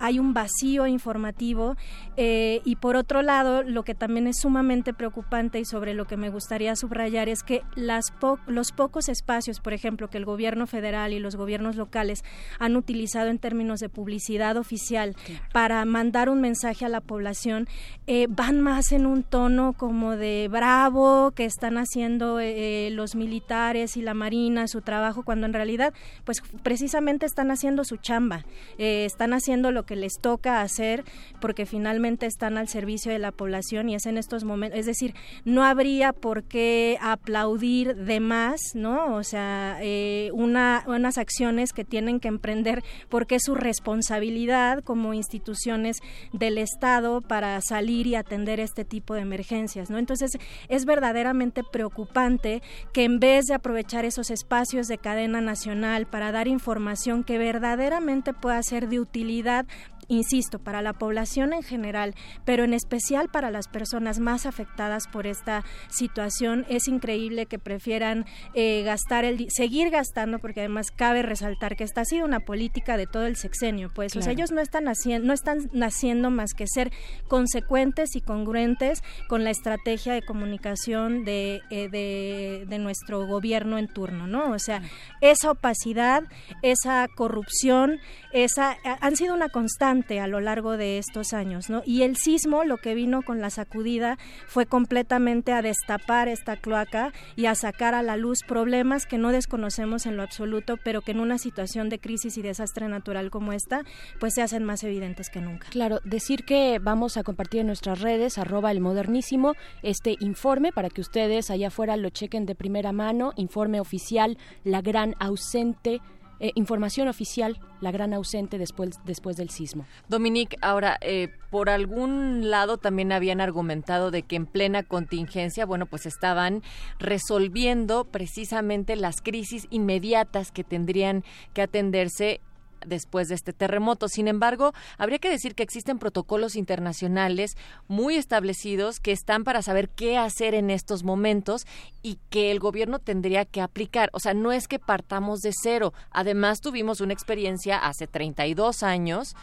[0.00, 1.76] hay un vacío informativo
[2.16, 6.30] y por otro lado, lo que también es sumamente preocupante y sobre lo que me
[6.30, 8.12] gustaría subrayar es que las
[8.46, 12.24] los pocos espacios, por ejemplo, que el gobierno federal y los gobiernos locales
[12.58, 15.16] han utilizado en términos de publicidad oficial
[15.52, 17.68] para mandar un mensaje a la población,
[18.06, 23.14] eh, van más en un tono como de bravo que están haciendo eh, eh, los
[23.14, 28.44] militares y la marina su trabajo, cuando en realidad, pues precisamente están haciendo su chamba,
[28.78, 31.04] están haciendo lo que les toca hacer
[31.40, 35.14] porque finalmente están al servicio de la población y es en estos momentos, es decir,
[35.50, 39.16] no habría por qué aplaudir de más, ¿no?
[39.16, 45.12] O sea, eh, una, unas acciones que tienen que emprender porque es su responsabilidad como
[45.12, 45.98] instituciones
[46.32, 49.98] del Estado para salir y atender este tipo de emergencias, ¿no?
[49.98, 50.30] Entonces,
[50.68, 52.62] es verdaderamente preocupante
[52.92, 58.32] que en vez de aprovechar esos espacios de cadena nacional para dar información que verdaderamente
[58.32, 59.66] pueda ser de utilidad
[60.10, 62.14] insisto, para la población en general,
[62.44, 68.26] pero en especial para las personas más afectadas por esta situación, es increíble que prefieran
[68.54, 72.96] eh, gastar el seguir gastando, porque además cabe resaltar que esta ha sido una política
[72.96, 76.90] de todo el sexenio, pues ellos no están haciendo, no están naciendo más que ser
[77.28, 83.86] consecuentes y congruentes con la estrategia de comunicación de, eh, de, de nuestro gobierno en
[83.86, 84.50] turno, ¿no?
[84.50, 84.82] O sea,
[85.20, 86.24] esa opacidad,
[86.62, 88.00] esa corrupción,
[88.32, 91.82] esa han sido una constante a lo largo de estos años, ¿no?
[91.84, 97.12] Y el sismo lo que vino con la sacudida fue completamente a destapar esta cloaca
[97.36, 101.12] y a sacar a la luz problemas que no desconocemos en lo absoluto, pero que
[101.12, 103.82] en una situación de crisis y desastre natural como esta,
[104.18, 105.68] pues se hacen más evidentes que nunca.
[105.70, 110.90] Claro, decir que vamos a compartir en nuestras redes, arroba el modernísimo, este informe para
[110.90, 116.00] que ustedes allá afuera lo chequen de primera mano, informe oficial, la gran ausente
[116.40, 119.84] eh, información oficial, la gran ausente después, después del sismo.
[120.08, 125.86] Dominique, ahora, eh, por algún lado también habían argumentado de que en plena contingencia, bueno,
[125.86, 126.62] pues estaban
[126.98, 132.40] resolviendo precisamente las crisis inmediatas que tendrían que atenderse
[132.86, 134.08] después de este terremoto.
[134.08, 137.56] Sin embargo, habría que decir que existen protocolos internacionales
[137.88, 141.66] muy establecidos que están para saber qué hacer en estos momentos
[142.02, 144.10] y que el gobierno tendría que aplicar.
[144.12, 145.92] O sea, no es que partamos de cero.
[146.10, 149.34] Además, tuvimos una experiencia hace 32 años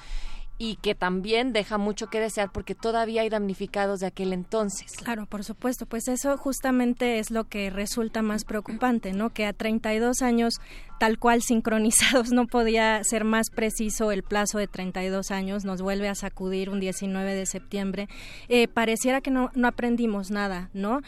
[0.57, 4.93] y que también deja mucho que desear porque todavía hay damnificados de aquel entonces.
[4.97, 9.29] Claro, por supuesto, pues eso justamente es lo que resulta más preocupante, ¿no?
[9.29, 10.59] Que a 32 años
[10.97, 16.09] tal cual sincronizados, no podía ser más preciso el plazo de 32 años, nos vuelve
[16.09, 18.07] a sacudir un 19 de septiembre.
[18.49, 21.01] Eh, pareciera que no, no, aprendimos nada, ¿no?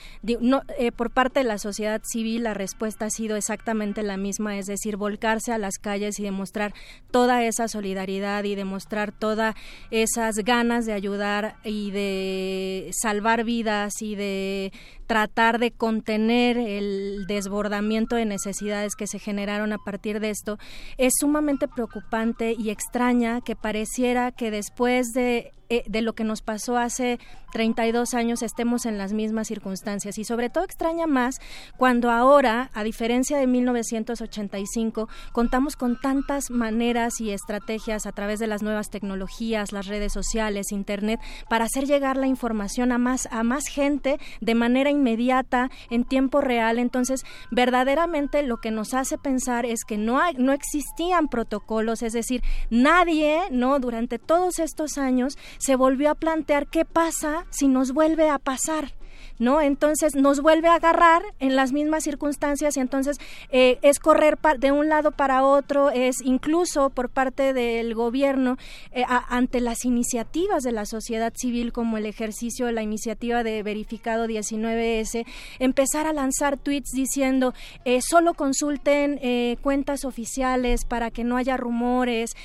[0.77, 4.65] eh, por parte de la sociedad civil la respuesta ha sido exactamente la misma, es
[4.65, 6.73] decir, volcarse a las calles y demostrar
[7.11, 9.11] toda esa solidaridad y demostrar
[9.91, 14.71] esas ganas de ayudar y de salvar vidas y de
[15.09, 20.59] tratar de contener el desbordamiento de necesidades que se generaron a partir de esto,
[20.99, 26.41] es sumamente preocupante y extraña que pareciera que después de eh, de lo que nos
[26.41, 27.19] pasó hace
[27.51, 30.17] 32 años estemos en las mismas circunstancias.
[30.17, 31.35] Y sobre todo extraña más
[31.77, 38.47] cuando ahora, a diferencia de 1985, contamos con tantas maneras y estrategias a través de
[38.47, 41.19] las nuevas tecnologías, las redes sociales, internet
[41.49, 46.41] para hacer llegar la información a más a más gente de manera inmediata en tiempo
[46.41, 46.77] real.
[46.77, 52.13] Entonces, verdaderamente lo que nos hace pensar es que no hay, no existían protocolos, es
[52.13, 57.93] decir, nadie, no durante todos estos años se volvió a plantear qué pasa si nos
[57.93, 58.98] vuelve a pasar.
[59.39, 59.61] ¿No?
[59.61, 63.17] Entonces nos vuelve a agarrar en las mismas circunstancias y entonces
[63.51, 68.57] eh, es correr de un lado para otro, es incluso por parte del gobierno
[68.91, 73.63] eh, ante las iniciativas de la sociedad civil como el ejercicio de la iniciativa de
[73.63, 75.25] verificado 19S,
[75.59, 77.53] empezar a lanzar tweets diciendo
[77.85, 79.19] eh, solo consulten
[79.61, 82.35] cuentas oficiales para que no haya rumores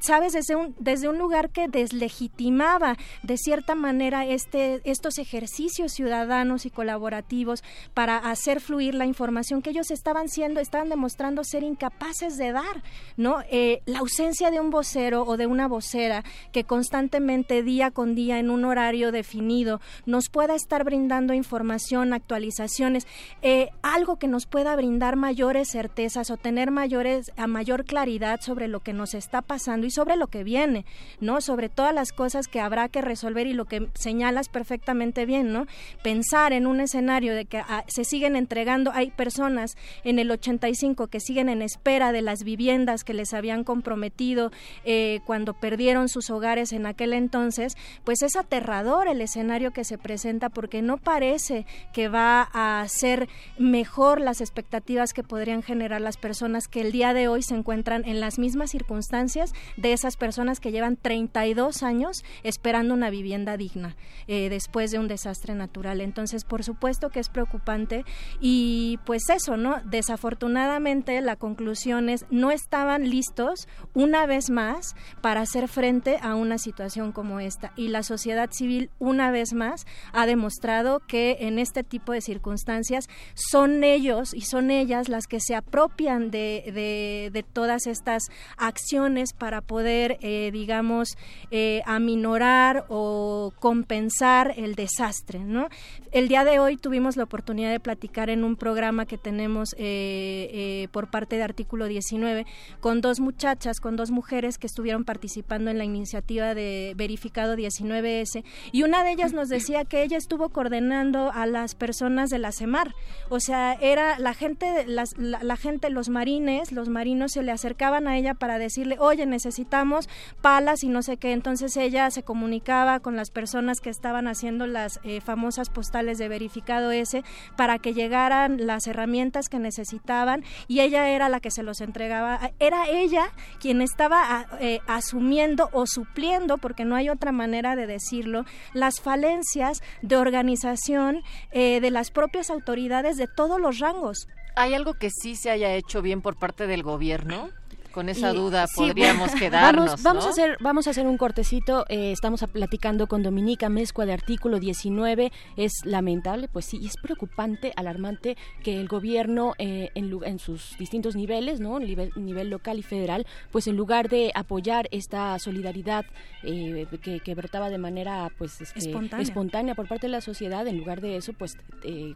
[0.00, 6.66] sabes, desde un, desde un lugar que deslegitimaba de cierta manera este, estos ejercicios ciudadanos
[6.66, 7.62] y colaborativos
[7.94, 12.82] para hacer fluir la información que ellos estaban siendo, estaban demostrando ser incapaces de dar,
[13.16, 13.38] ¿no?
[13.50, 18.38] Eh, la ausencia de un vocero o de una vocera que constantemente, día con día,
[18.38, 23.06] en un horario definido, nos pueda estar brindando información, actualizaciones,
[23.42, 28.68] eh, algo que nos pueda brindar mayores certezas o tener mayores, a mayor claridad sobre
[28.68, 30.84] lo que nos está pasando y sobre lo que viene,
[31.20, 31.40] ¿no?
[31.40, 35.66] Sobre todas las cosas que habrá que resolver y lo que señalas perfectamente bien, ¿no?
[36.02, 41.06] Pensar en un escenario de que ah, se siguen entregando, hay personas en el 85
[41.06, 44.50] que siguen en espera de las viviendas que les habían comprometido
[44.84, 49.98] eh, cuando perdieron sus hogares en aquel entonces, pues es aterrador el escenario que se
[49.98, 56.16] presenta porque no parece que va a ser mejor las expectativas que podrían generar las
[56.16, 60.60] personas que el día de hoy se encuentran en las mismas circunstancias de esas personas
[60.60, 63.96] que llevan 32 años esperando una vivienda digna
[64.26, 66.00] eh, después de un desastre natural.
[66.00, 68.04] Entonces, por supuesto que es preocupante
[68.40, 69.80] y pues eso, ¿no?
[69.84, 76.58] Desafortunadamente la conclusión es no estaban listos una vez más para hacer frente a una
[76.58, 81.82] situación como esta y la sociedad civil una vez más ha demostrado que en este
[81.82, 87.42] tipo de circunstancias son ellos y son ellas las que se apropian de, de, de
[87.42, 88.24] todas estas
[88.56, 91.16] acciones para poder, eh, digamos,
[91.50, 95.40] eh, aminorar o compensar el desastre.
[95.40, 95.68] ¿no?
[96.12, 100.88] El día de hoy tuvimos la oportunidad de platicar en un programa que tenemos eh,
[100.92, 102.46] por parte de Artículo 19
[102.80, 108.44] con dos muchachas, con dos mujeres que estuvieron participando en la iniciativa de Verificado 19S
[108.72, 112.52] y una de ellas nos decía que ella estuvo coordinando a las personas de la
[112.52, 112.94] CEMAR,
[113.28, 117.52] o sea, era la gente, las, la, la gente, los marines, los marinos se le
[117.52, 120.08] acercaban a ella para decirle, oye, necesitamos necesitamos
[120.42, 121.32] palas y no sé qué.
[121.32, 126.28] Entonces ella se comunicaba con las personas que estaban haciendo las eh, famosas postales de
[126.28, 127.24] verificado ese
[127.56, 132.52] para que llegaran las herramientas que necesitaban y ella era la que se los entregaba.
[132.58, 138.44] Era ella quien estaba eh, asumiendo o supliendo, porque no hay otra manera de decirlo,
[138.74, 144.28] las falencias de organización eh, de las propias autoridades de todos los rangos.
[144.54, 147.50] ¿Hay algo que sí se haya hecho bien por parte del gobierno?
[147.96, 150.02] Con esa duda podríamos quedarnos.
[150.02, 151.86] Vamos, a hacer, vamos a hacer un cortecito.
[151.88, 155.32] Eh, estamos platicando con Dominica Mezcua de artículo 19.
[155.56, 161.58] Es lamentable, pues sí, es preocupante, alarmante que el gobierno eh, en, sus distintos niveles,
[161.58, 161.78] ¿no?
[161.78, 166.04] Nivel, nivel local y federal, pues en lugar de apoyar esta solidaridad
[166.42, 166.86] eh,
[167.24, 169.22] que, brotaba de manera pues este, espontánea.
[169.22, 169.74] espontánea.
[169.74, 171.56] por parte de la sociedad, en lugar de eso, pues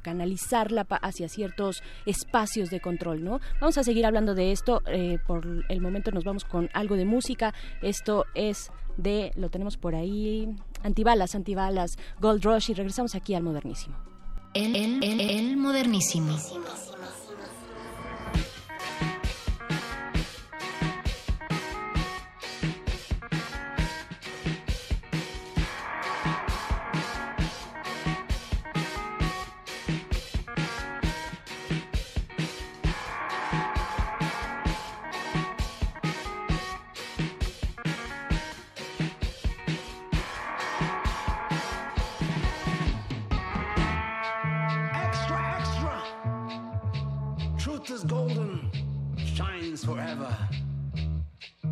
[0.03, 3.41] canalizarla hacia ciertos espacios de control, ¿no?
[3.63, 4.83] Vamos a seguir hablando de esto
[5.27, 7.55] por el momento nos vamos con algo de música.
[7.83, 10.49] Esto es de, lo tenemos por ahí,
[10.83, 13.97] Antibalas, Antibalas, Gold Rush y regresamos aquí al modernísimo.
[14.55, 16.37] El, el, el, el modernísimo.
[16.37, 17.20] truth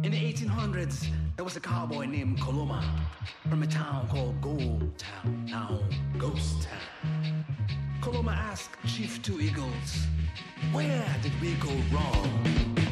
[0.05, 2.85] In the 1800s, there was a cowboy named Coloma
[3.51, 5.81] from a town called Gold Town, now
[6.17, 7.45] Ghost Town.
[8.01, 10.07] Coloma asked Chief Two Eagles,
[10.71, 12.88] Where did we go wrong?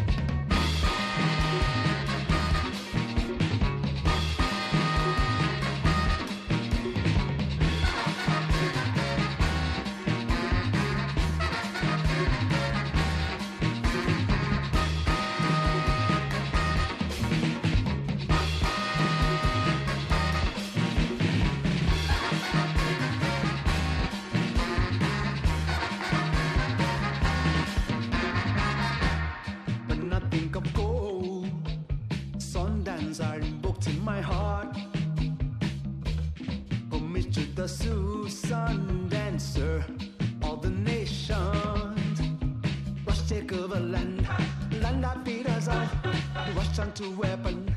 [46.97, 47.76] to weapon.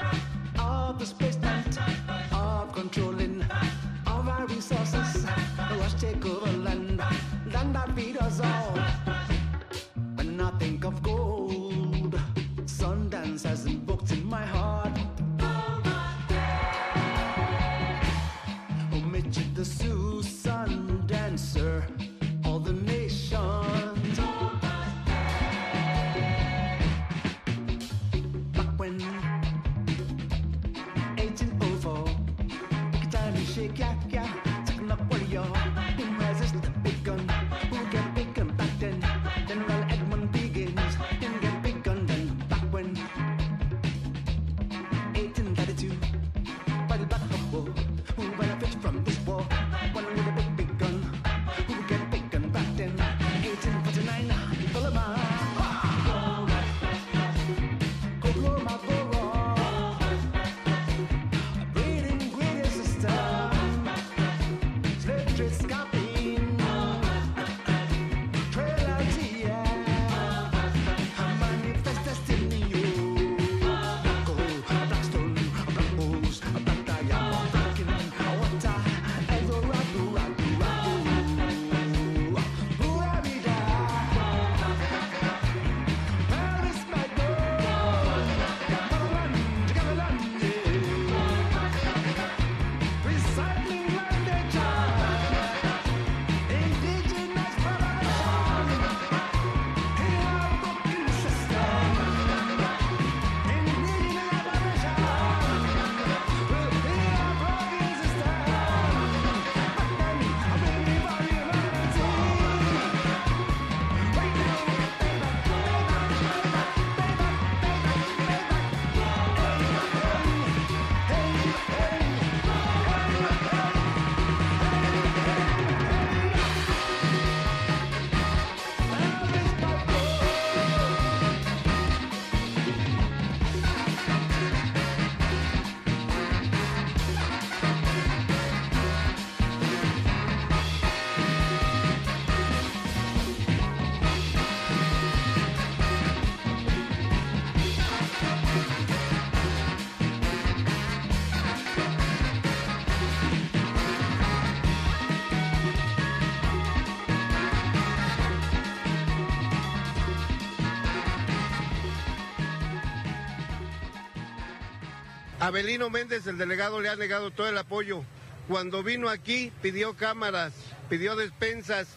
[165.50, 168.04] Abelino Méndez, el delegado, le ha negado todo el apoyo.
[168.48, 170.54] Cuando vino aquí pidió cámaras,
[170.90, 171.88] pidió despensas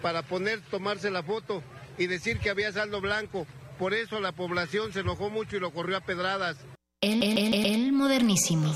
[0.00, 1.60] para poner, tomarse la foto
[1.98, 3.48] y decir que había saldo blanco.
[3.80, 6.56] Por eso la población se enojó mucho y lo corrió a pedradas.
[7.00, 8.72] El, el- el- modernísimo.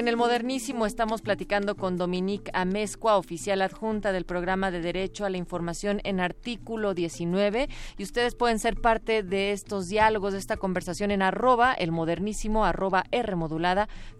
[0.00, 5.28] En el Modernísimo estamos platicando con Dominique Amezcua, oficial adjunta del programa de Derecho a
[5.28, 7.68] la Información en artículo 19.
[7.98, 12.64] Y ustedes pueden ser parte de estos diálogos, de esta conversación en arroba, el modernísimo,
[12.64, 13.34] arroba R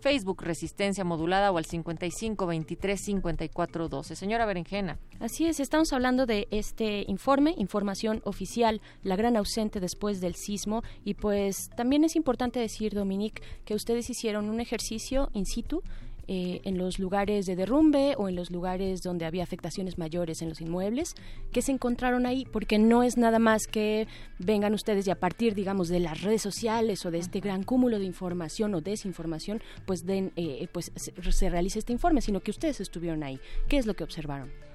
[0.01, 4.16] Facebook Resistencia Modulada o al 55 23 54 12.
[4.16, 4.98] Señora Berenjena.
[5.19, 10.82] Así es, estamos hablando de este informe, información oficial, la gran ausente después del sismo.
[11.07, 15.70] Y pues también es importante decir, Dominique, que ustedes hicieron un ejercicio in situ
[16.33, 20.49] eh, en los lugares de derrumbe o en los lugares donde había afectaciones mayores en
[20.49, 21.17] los inmuebles,
[21.51, 22.47] ¿qué se encontraron ahí?
[22.53, 24.07] Porque no es nada más que
[24.39, 27.99] vengan ustedes y a partir, digamos, de las redes sociales o de este gran cúmulo
[27.99, 32.53] de información o desinformación, pues, den, eh, pues se, se realice este informe, sino que
[32.53, 33.41] ustedes estuvieron ahí.
[33.69, 34.70] ¿Qué es lo que observaron?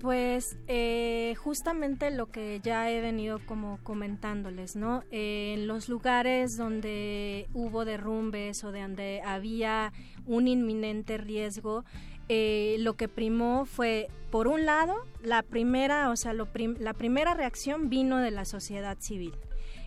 [0.00, 5.02] Pues eh, justamente lo que ya he venido como comentándoles, ¿no?
[5.10, 9.92] Eh, en los lugares donde hubo derrumbes o de donde había
[10.24, 11.84] un inminente riesgo,
[12.28, 16.92] eh, lo que primó fue, por un lado, la primera, o sea, lo prim la
[16.92, 19.32] primera reacción vino de la sociedad civil.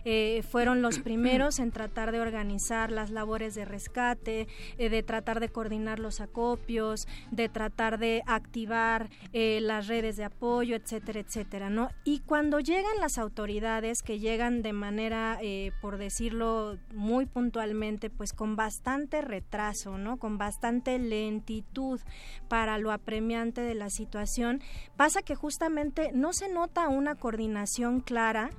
[0.04, 4.48] Eh, fueron los primeros en tratar de organizar las labores de rescate,
[4.78, 10.24] eh, de tratar de coordinar los acopios, de tratar de activar eh, las redes de
[10.24, 11.90] apoyo, etcétera, etcétera, ¿no?
[12.04, 15.38] Y cuando llegan las autoridades, que llegan de manera,
[15.80, 20.18] por decirlo muy puntualmente, pues con bastante retraso, ¿no?
[20.18, 22.00] Con bastante lentitud
[22.48, 24.60] para lo apremiante de la situación,
[24.96, 28.50] pasa que justamente no se nota una coordinación clara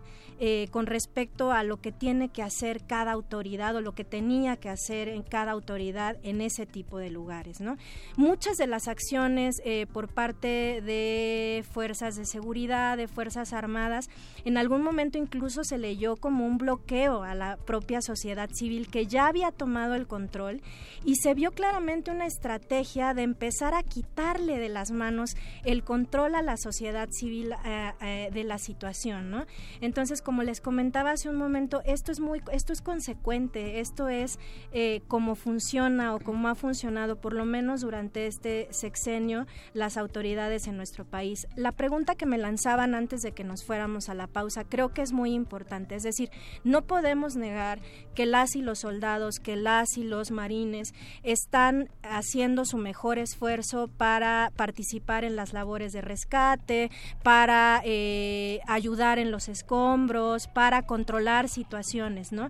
[0.72, 4.69] con respecto a lo que tiene que hacer cada autoridad o lo que tenía que
[4.69, 7.60] hacer en cada autoridad en ese tipo de lugares.
[7.60, 7.77] ¿no?
[8.15, 14.10] Muchas de las acciones eh, por parte de fuerzas de seguridad, de fuerzas armadas,
[14.45, 19.07] en algún momento incluso se leyó como un bloqueo a la propia sociedad civil que
[19.07, 20.61] ya había tomado el control
[21.03, 26.35] y se vio claramente una estrategia de empezar a quitarle de las manos el control
[26.35, 29.31] a la sociedad civil eh, de la situación.
[29.31, 29.45] ¿no?
[29.81, 34.39] Entonces, como les comentaba hace un momento, esto es muy, esto es consecuente, esto es
[34.73, 40.67] eh, cómo funciona o cómo ha funcionado, por lo menos durante este sexenio, las autoridades
[40.67, 41.47] en nuestro país.
[41.55, 45.01] La pregunta que me lanzaban antes de que nos fuéramos a la pausa creo que
[45.01, 46.29] es muy importante, es decir,
[46.65, 47.79] no podemos negar
[48.15, 50.93] que las y los soldados, que las y los marines
[51.23, 56.91] están haciendo su mejor esfuerzo para participar en las labores de rescate,
[57.23, 61.12] para eh, ayudar en los escombros, para controlar
[61.48, 62.49] situaciones, ¿no?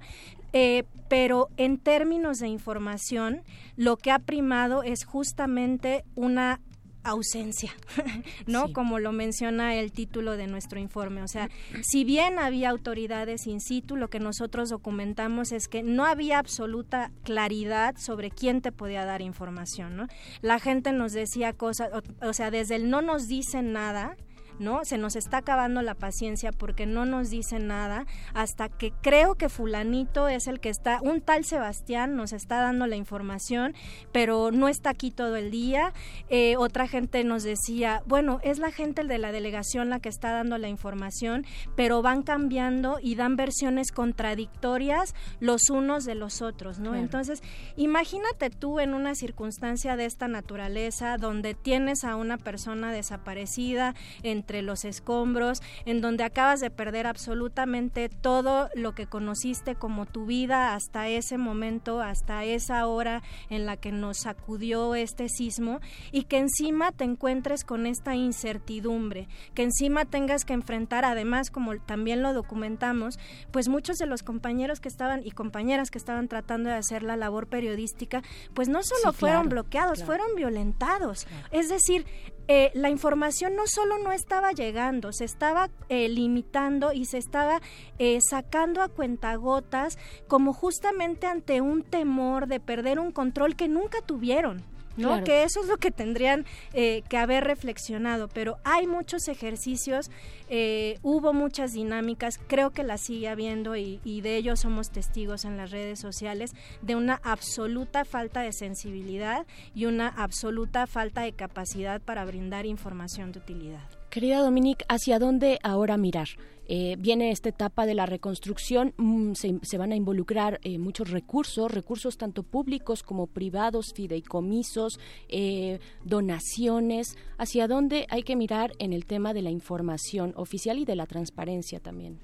[0.53, 3.41] Eh, pero en términos de información,
[3.75, 6.59] lo que ha primado es justamente una
[7.03, 7.73] ausencia,
[8.47, 8.71] ¿no?
[8.71, 11.21] Como lo menciona el título de nuestro informe.
[11.21, 11.49] O sea,
[11.81, 17.11] si bien había autoridades in situ, lo que nosotros documentamos es que no había absoluta
[17.23, 20.07] claridad sobre quién te podía dar información, ¿no?
[20.41, 24.15] La gente nos decía cosas, o, o sea, desde el no nos dicen nada,
[24.59, 24.85] ¿no?
[24.85, 29.49] Se nos está acabando la paciencia porque no nos dicen nada hasta que creo que
[29.49, 33.73] fulanito es el que está, un tal Sebastián nos está dando la información,
[34.11, 35.93] pero no está aquí todo el día.
[36.29, 40.31] Eh, otra gente nos decía, bueno, es la gente de la delegación la que está
[40.31, 46.79] dando la información, pero van cambiando y dan versiones contradictorias los unos de los otros,
[46.79, 46.95] ¿no?
[46.95, 47.41] Entonces,
[47.75, 54.42] imagínate tú en una circunstancia de esta naturaleza donde tienes a una persona desaparecida en
[54.43, 60.25] entre los escombros, en donde acabas de perder absolutamente todo lo que conociste como tu
[60.25, 65.79] vida hasta ese momento, hasta esa hora en la que nos sacudió este sismo
[66.11, 71.79] y que encima te encuentres con esta incertidumbre, que encima tengas que enfrentar, además, como
[71.79, 73.19] también lo documentamos,
[73.51, 77.15] pues muchos de los compañeros que estaban y compañeras que estaban tratando de hacer la
[77.15, 81.27] labor periodística, pues no solo fueron bloqueados, fueron violentados.
[81.51, 82.05] Es decir,
[82.47, 87.61] eh, la información no solo no estaba llegando, se estaba eh, limitando y se estaba
[87.99, 89.97] eh, sacando a cuentagotas
[90.27, 94.72] como justamente ante un temor de perder un control que nunca tuvieron.
[94.97, 95.23] ¿No?
[95.23, 100.11] Que eso es lo que tendrían eh, que haber reflexionado, pero hay muchos ejercicios,
[100.49, 105.45] eh, hubo muchas dinámicas, creo que las sigue habiendo y, y, de ello somos testigos
[105.45, 111.33] en las redes sociales, de una absoluta falta de sensibilidad y una absoluta falta de
[111.33, 114.02] capacidad para brindar información de utilidad.
[114.13, 116.27] Querida Dominique, ¿hacia dónde ahora mirar?
[116.67, 121.71] Eh, viene esta etapa de la reconstrucción, mm, se, van a involucrar eh, muchos recursos,
[121.71, 124.99] recursos tanto públicos como privados, fideicomisos,
[125.29, 127.17] eh, donaciones.
[127.39, 131.07] ¿Hacia dónde hay que mirar en el tema de la información oficial y de la
[131.07, 132.19] transparencia también?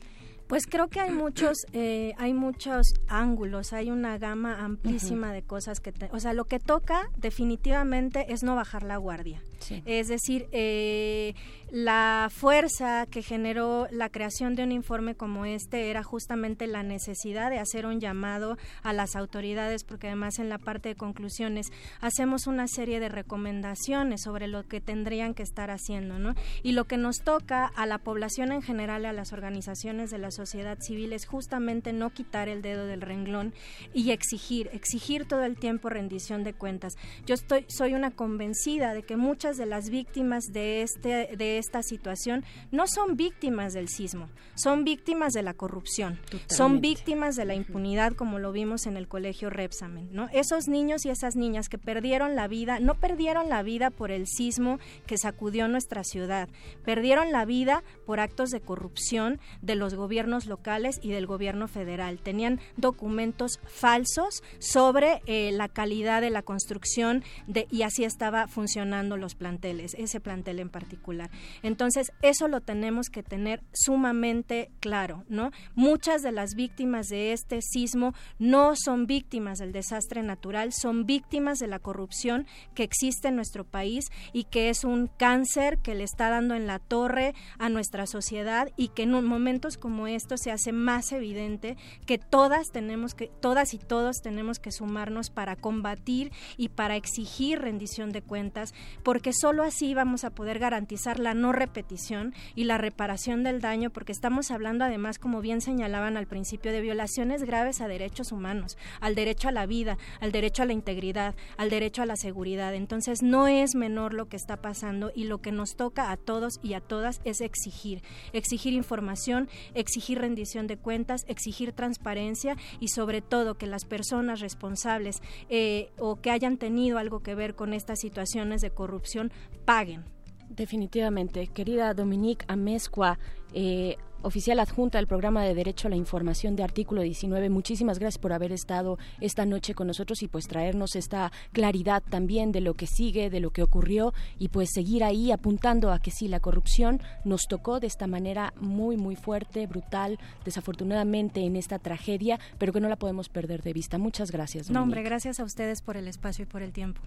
[0.46, 5.80] Pues creo que hay muchos, eh, hay muchos ángulos, hay una gama amplísima de cosas
[5.80, 9.42] que, o sea, lo que toca definitivamente es no bajar la guardia.
[9.86, 11.36] Es decir, eh,
[11.72, 17.52] la fuerza que generó la creación de un informe como este era justamente la necesidad
[17.52, 21.68] de hacer un llamado a las autoridades, porque además en la parte de conclusiones
[22.02, 26.34] hacemos una serie de recomendaciones sobre lo que tendrían que estar haciendo, ¿no?
[26.64, 30.32] Y lo que nos toca a la población en general, a las organizaciones de la
[30.32, 33.54] sociedad civil, es justamente no quitar el dedo del renglón
[33.94, 36.94] y exigir, exigir todo el tiempo rendición de cuentas.
[37.26, 41.84] Yo estoy, soy una convencida de que muchas de las víctimas de este, de esta
[41.84, 47.56] situación no son víctimas del sismo, son víctimas de la corrupción, son víctimas de la
[47.56, 50.30] impunidad como lo vimos en el colegio Repsamen, ¿no?
[50.32, 54.28] Esos niños y esas niñas que perdieron la vida, no perdieron la vida por el
[54.28, 56.50] sismo que sacudió nuestra ciudad,
[56.84, 62.20] perdieron la vida por actos de corrupción de los gobiernos locales y del gobierno federal.
[62.20, 69.18] Tenían documentos falsos sobre eh, la calidad de la construcción de, y así estaba funcionando
[69.18, 71.30] los planteles, ese plantel en particular.
[71.64, 75.52] Entonces, eso lo tenemos que tener sumamente claro, ¿no?
[75.76, 81.60] Muchas de las víctimas de este sismo no son víctimas del desastre natural, son víctimas
[81.60, 82.46] de la corrupción
[82.76, 86.68] que existe en nuestro país y que es un cáncer que le está dando en
[86.68, 91.78] la torre a nuestra sociedad y que en momentos como estos se hace más evidente
[92.06, 97.60] que todas tenemos que todas y todos tenemos que sumarnos para combatir y para exigir
[97.60, 102.78] rendición de cuentas, porque solo así vamos a poder garantizar la no repetición y la
[102.78, 107.82] reparación del daño, porque estamos hablando además, como bien señalaban al principio, de violaciones graves
[107.82, 112.02] a derechos humanos, al derecho a la vida, al derecho a la integridad, al derecho
[112.02, 112.74] a la seguridad.
[112.74, 116.60] Entonces no es menor lo que está pasando y lo que nos toca a todos
[116.62, 118.02] y a todas es exigir,
[118.34, 125.22] exigir información, exigir rendición de cuentas, exigir transparencia y sobre todo que las personas responsables
[125.50, 129.19] eh, o que hayan tenido algo que ver con estas situaciones de corrupción
[129.66, 130.04] paguen.
[130.50, 131.48] Definitivamente.
[131.48, 133.20] Querida Dominique Amezcua,
[133.54, 137.50] eh, oficial adjunta del programa de Derecho a la Información de Artículo 19.
[137.50, 142.52] Muchísimas gracias por haber estado esta noche con nosotros y pues traernos esta claridad también
[142.52, 146.12] de lo que sigue, de lo que ocurrió y pues seguir ahí apuntando a que
[146.12, 151.80] sí, la corrupción nos tocó de esta manera muy, muy fuerte, brutal, desafortunadamente en esta
[151.80, 153.98] tragedia, pero que no la podemos perder de vista.
[153.98, 154.68] Muchas gracias.
[154.68, 154.74] Dominique.
[154.74, 157.02] No, hombre, gracias a ustedes por el espacio y por el tiempo.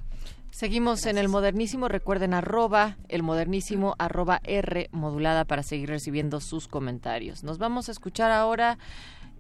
[0.51, 1.89] Seguimos en el modernísimo.
[1.89, 7.02] Recuerden arroba el modernísimo arroba R modulada para seguir recibiendo sus comentarios.
[7.43, 8.79] Nos vamos a escuchar ahora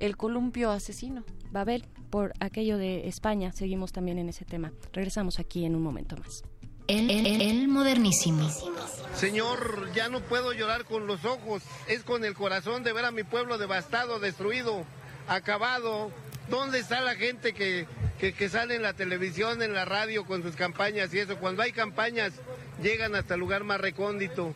[0.00, 1.22] el columpio asesino.
[1.52, 3.52] Babel, por aquello de España.
[3.52, 4.72] Seguimos también en ese tema.
[4.92, 6.42] Regresamos aquí en un momento más.
[6.88, 8.50] El, el, el, modernísimo.
[9.14, 11.62] Señor, ya no puedo llorar con los ojos.
[11.86, 14.84] Es con el corazón de ver a mi pueblo devastado, destruido,
[15.28, 16.10] acabado.
[16.50, 17.86] ¿Dónde está la gente que,
[18.18, 21.38] que, que, sale en la televisión, en la radio con sus campañas y eso?
[21.38, 22.32] Cuando hay campañas,
[22.82, 24.52] llegan hasta el lugar más recóndito.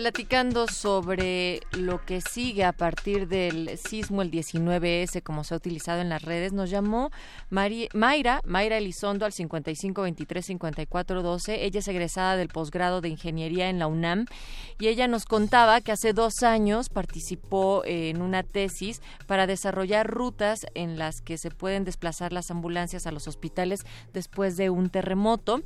[0.00, 6.00] Platicando sobre lo que sigue a partir del sismo el 19S, como se ha utilizado
[6.00, 7.10] en las redes, nos llamó
[7.50, 11.66] Mayra, Mayra Elizondo al 55 23 54 12.
[11.66, 14.24] Ella es egresada del posgrado de Ingeniería en la UNAM
[14.80, 20.66] y ella nos contaba que hace dos años participó en una tesis para desarrollar rutas
[20.74, 23.80] en las que se pueden desplazar las ambulancias a los hospitales
[24.14, 25.60] después de un terremoto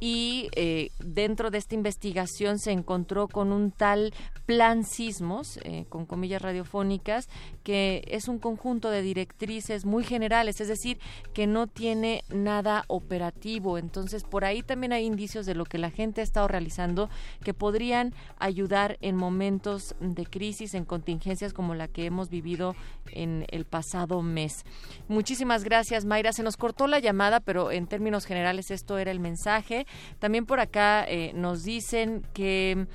[0.00, 4.12] y eh, dentro de esta investigación se encontró con un tal
[4.46, 7.28] plan sismos, eh, con comillas radiofónicas,
[7.62, 10.98] que es un conjunto de directrices muy generales, es decir,
[11.34, 13.78] que no tiene nada operativo.
[13.78, 17.08] Entonces, por ahí también hay indicios de lo que la gente ha estado realizando
[17.44, 18.55] que podrían ayudar
[19.00, 22.74] en momentos de crisis, en contingencias como la que hemos vivido
[23.12, 24.64] en el pasado mes.
[25.08, 26.32] Muchísimas gracias, Mayra.
[26.32, 29.86] Se nos cortó la llamada, pero en términos generales esto era el mensaje.
[30.18, 32.86] También por acá eh, nos dicen que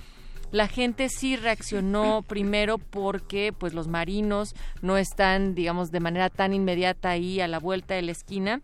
[0.52, 6.54] la gente sí reaccionó primero porque pues los marinos no están, digamos, de manera tan
[6.54, 8.62] inmediata ahí a la vuelta de la esquina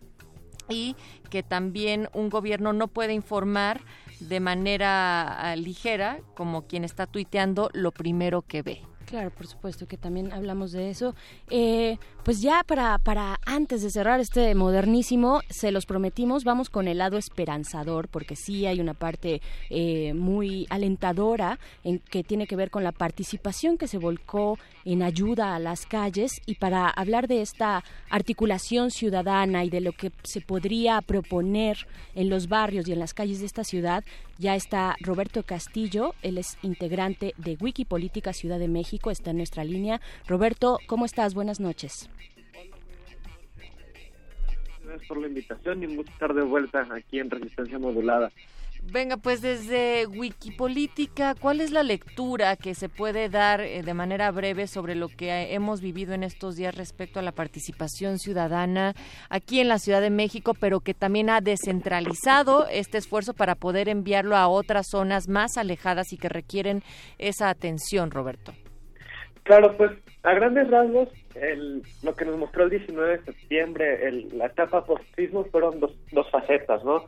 [0.68, 0.96] y
[1.30, 3.80] que también un gobierno no puede informar
[4.20, 8.82] de manera ah, ligera como quien está tuiteando lo primero que ve.
[9.08, 11.14] Claro, por supuesto que también hablamos de eso.
[11.48, 16.88] Eh, pues ya para, para antes de cerrar este modernísimo, se los prometimos, vamos con
[16.88, 19.40] el lado esperanzador, porque sí hay una parte
[19.70, 25.02] eh, muy alentadora en que tiene que ver con la participación que se volcó en
[25.02, 30.12] ayuda a las calles y para hablar de esta articulación ciudadana y de lo que
[30.22, 34.04] se podría proponer en los barrios y en las calles de esta ciudad,
[34.38, 39.64] ya está Roberto Castillo, él es integrante de Wikipolítica Ciudad de México, está en nuestra
[39.64, 40.00] línea.
[40.26, 41.34] Roberto, ¿cómo estás?
[41.34, 42.08] Buenas noches.
[44.84, 48.32] Gracias por la invitación y mucho tarde de vuelta aquí en Resistencia Modulada.
[48.90, 54.30] Venga, pues desde Wikipolítica, ¿cuál es la lectura que se puede dar eh, de manera
[54.30, 58.94] breve sobre lo que hemos vivido en estos días respecto a la participación ciudadana
[59.28, 63.90] aquí en la Ciudad de México, pero que también ha descentralizado este esfuerzo para poder
[63.90, 66.82] enviarlo a otras zonas más alejadas y que requieren
[67.18, 68.52] esa atención, Roberto?
[69.42, 69.92] Claro, pues
[70.22, 71.08] a grandes rasgos,
[72.02, 76.82] lo que nos mostró el 19 de septiembre, la etapa post-sismo, fueron dos, dos facetas,
[76.84, 77.04] ¿no?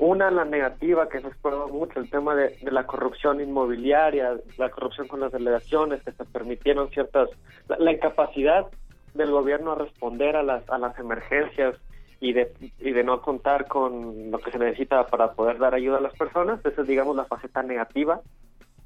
[0.00, 5.06] Una, la negativa, que se exploró mucho, el tema de, la corrupción inmobiliaria, la corrupción
[5.06, 7.28] con las delegaciones, que se permitieron ciertas,
[7.68, 8.66] la, incapacidad
[9.12, 11.76] del gobierno a responder a las, a las emergencias
[12.18, 15.98] y de, y de no contar con lo que se necesita para poder dar ayuda
[15.98, 16.64] a las personas.
[16.64, 18.22] Esa es, digamos, la faceta negativa.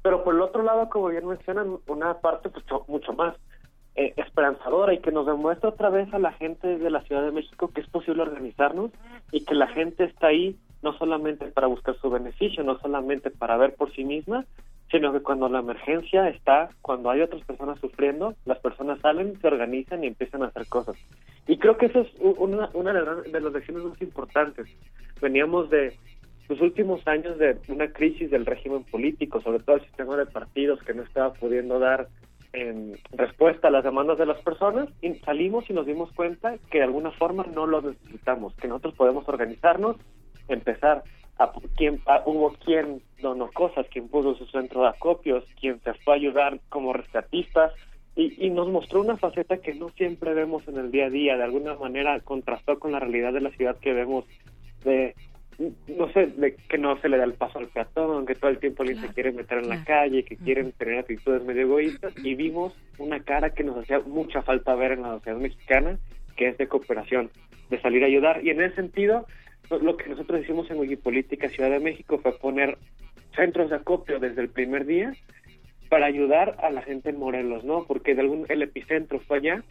[0.01, 3.37] Pero por el otro lado, como bien mencionan, una parte pues, mucho más
[3.95, 7.31] eh, esperanzadora y que nos demuestra otra vez a la gente de la Ciudad de
[7.31, 8.91] México que es posible organizarnos
[9.31, 13.57] y que la gente está ahí no solamente para buscar su beneficio, no solamente para
[13.57, 14.45] ver por sí misma,
[14.91, 19.47] sino que cuando la emergencia está, cuando hay otras personas sufriendo, las personas salen, se
[19.47, 20.95] organizan y empiezan a hacer cosas.
[21.47, 24.67] Y creo que eso es una, una de las lecciones más importantes.
[25.19, 25.97] Veníamos de
[26.49, 30.79] los últimos años de una crisis del régimen político, sobre todo el sistema de partidos
[30.83, 32.07] que no estaba pudiendo dar
[32.53, 36.77] en respuesta a las demandas de las personas, y salimos y nos dimos cuenta que
[36.77, 39.97] de alguna forma no lo necesitamos, que nosotros podemos organizarnos,
[40.47, 41.03] empezar
[41.37, 46.13] a quien hubo quien donó cosas, quien puso su centro de acopios, quien se fue
[46.13, 47.73] a ayudar como rescatistas
[48.15, 51.35] y, y nos mostró una faceta que no siempre vemos en el día a día,
[51.35, 54.25] de alguna manera contrastó con la realidad de la ciudad que vemos
[54.85, 55.15] de
[55.59, 58.59] no sé, de que no se le da el paso al peatón, que todo el
[58.59, 62.35] tiempo alguien se quiere meter en la calle, que quieren tener actitudes medio egoístas, y
[62.35, 65.97] vimos una cara que nos hacía mucha falta ver en la sociedad mexicana,
[66.35, 67.29] que es de cooperación,
[67.69, 69.25] de salir a ayudar, y en ese sentido,
[69.69, 72.77] lo que nosotros hicimos en Wikipolítica Ciudad de México fue poner
[73.35, 75.13] centros de acopio desde el primer día
[75.89, 77.85] para ayudar a la gente en Morelos, ¿no?
[77.85, 79.63] Porque de algún, el epicentro fue allá,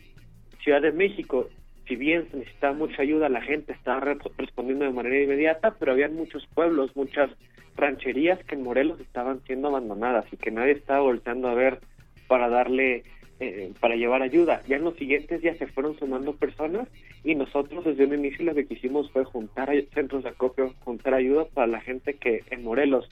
[0.63, 1.49] Ciudad de México,
[1.87, 6.09] si bien se necesitaba mucha ayuda, la gente estaba respondiendo de manera inmediata, pero había
[6.09, 7.31] muchos pueblos, muchas
[7.77, 11.81] rancherías que en Morelos estaban siendo abandonadas y que nadie estaba volteando a ver
[12.27, 13.05] para darle,
[13.41, 14.63] eh, para llevar ayuda.
[14.69, 16.89] Ya en los siguientes días se fueron sumando personas
[17.25, 21.47] y nosotros desde un inicio lo que quisimos fue juntar centros de acopio, juntar ayuda
[21.47, 23.09] para la gente que en Morelos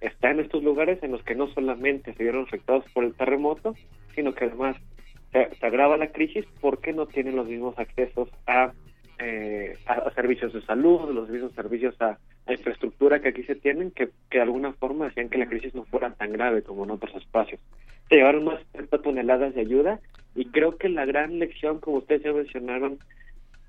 [0.00, 3.74] está en estos lugares en los que no solamente se vieron afectados por el terremoto,
[4.14, 4.76] sino que además
[5.32, 8.72] se, agrava la crisis porque no tienen los mismos accesos a,
[9.18, 12.18] eh, a, servicios de salud, los mismos servicios a,
[12.52, 15.84] infraestructura que aquí se tienen, que, que de alguna forma hacían que la crisis no
[15.84, 17.60] fuera tan grave como en otros espacios.
[18.08, 20.00] Se llevaron más de 30 toneladas de ayuda
[20.34, 22.98] y creo que la gran lección, como ustedes ya mencionaron,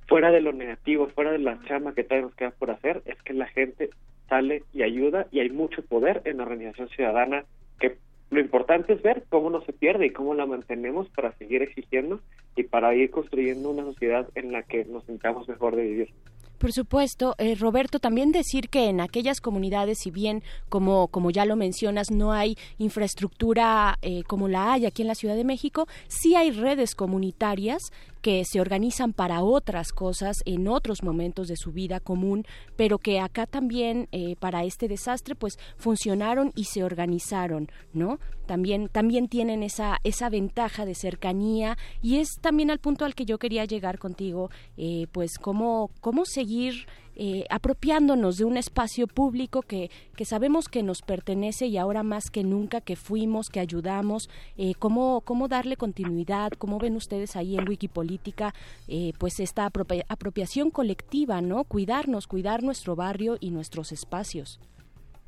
[0.08, 3.34] fuera de lo negativo, fuera de la chama que tenemos que por hacer, es que
[3.34, 3.90] la gente
[4.30, 7.46] sale y ayuda y hay mucho poder en la organización ciudadana
[7.80, 7.98] que
[8.30, 12.20] lo importante es ver cómo no se pierde y cómo la mantenemos para seguir exigiendo
[12.56, 16.10] y para ir construyendo una sociedad en la que nos sintamos mejor de vivir.
[16.58, 21.46] Por supuesto, eh, Roberto, también decir que en aquellas comunidades, si bien, como, como ya
[21.46, 25.88] lo mencionas, no hay infraestructura eh, como la hay aquí en la Ciudad de México,
[26.08, 27.92] sí hay redes comunitarias
[28.22, 32.46] que se organizan para otras cosas en otros momentos de su vida común,
[32.76, 38.20] pero que acá también eh, para este desastre pues funcionaron y se organizaron, ¿no?
[38.46, 43.26] También también tienen esa esa ventaja de cercanía y es también al punto al que
[43.26, 46.88] yo quería llegar contigo, eh, pues cómo cómo seguir
[47.20, 52.30] eh, apropiándonos de un espacio público que, que sabemos que nos pertenece y ahora más
[52.30, 57.58] que nunca que fuimos, que ayudamos, eh, cómo, cómo darle continuidad, cómo ven ustedes ahí
[57.58, 58.54] en Wikipolítica,
[58.88, 61.64] eh, pues esta apropiación colectiva, ¿no?
[61.64, 64.60] Cuidarnos, cuidar nuestro barrio y nuestros espacios.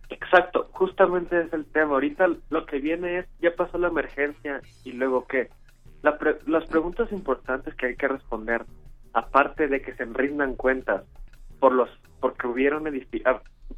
[0.10, 1.94] Exacto, justamente es el tema.
[1.94, 5.50] Ahorita lo que viene es, ya pasó la emergencia y luego qué.
[6.04, 8.64] las preguntas importantes que hay que responder,
[9.14, 11.04] aparte de que se rindan cuentas
[11.60, 12.84] por los porque hubieron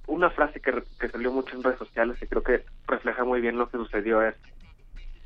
[0.08, 3.58] una frase que, que salió mucho en redes sociales y creo que refleja muy bien
[3.58, 4.36] lo que sucedió es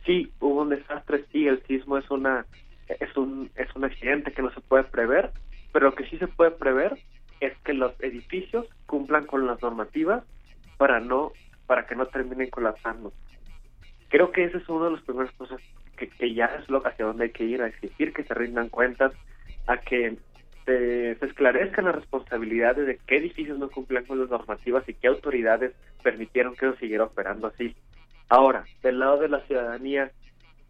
[0.06, 2.46] sí hubo un desastre sí el sismo es una
[2.88, 5.32] es un es un accidente que no se puede prever
[5.72, 6.98] pero lo que sí se puede prever
[7.40, 10.24] es que los edificios cumplan con las normativas
[10.78, 11.32] para no
[11.68, 13.12] para que no terminen colapsando.
[14.10, 15.60] Creo que ese es uno de los primeros cosas
[15.98, 18.70] que, que ya es lo hacia donde hay que ir a exigir que se rindan
[18.70, 19.14] cuentas
[19.68, 20.18] a que
[20.66, 25.74] se, esclarezcan las responsabilidades de qué edificios no cumplen con las normativas y qué autoridades
[26.04, 27.76] permitieron que eso siguiera operando así.
[28.30, 30.12] Ahora, del lado de la ciudadanía,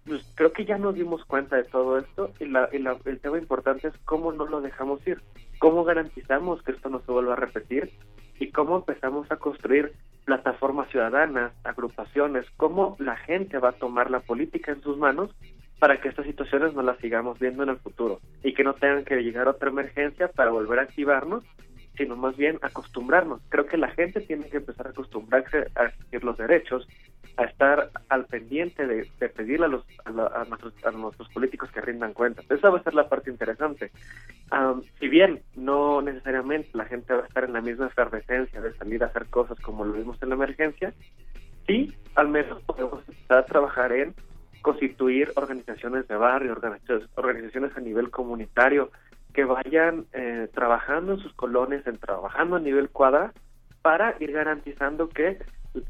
[0.06, 3.88] pues creo que ya nos dimos cuenta de todo esto y, la, el tema importante
[3.88, 5.22] es cómo no lo dejamos ir,
[5.60, 7.92] cómo garantizamos que esto no se vuelva a repetir
[8.40, 9.94] y cómo empezamos a construir
[10.26, 15.32] plataformas ciudadanas, agrupaciones, cómo la gente va a tomar la política en sus manos
[15.80, 19.04] para que estas situaciones no las sigamos viendo en el futuro y que no tengan
[19.04, 21.44] que llegar otra emergencia para volver a activarnos,
[21.98, 23.42] sino más bien acostumbrarnos.
[23.50, 26.88] Creo que la gente tiene que empezar a acostumbrarse a exigir los derechos,
[27.38, 32.50] a estar al pendiente de, pedirle a, los, a, nuestros, a, políticos que rindan cuentas.
[32.50, 33.92] Esa va a ser la parte interesante.
[35.00, 39.04] si bien no necesariamente la gente va a estar en la misma efervescencia de salir
[39.04, 40.94] a hacer cosas como lo vimos en la emergencia,
[41.68, 44.14] sí, al menos podemos empezar a trabajar en
[44.66, 46.58] constituir organizaciones de barrio,
[47.14, 48.90] organizaciones a nivel comunitario,
[49.32, 53.32] que vayan eh, trabajando en sus colonias, en trabajando a nivel cuadra,
[53.84, 55.38] para ir garantizando que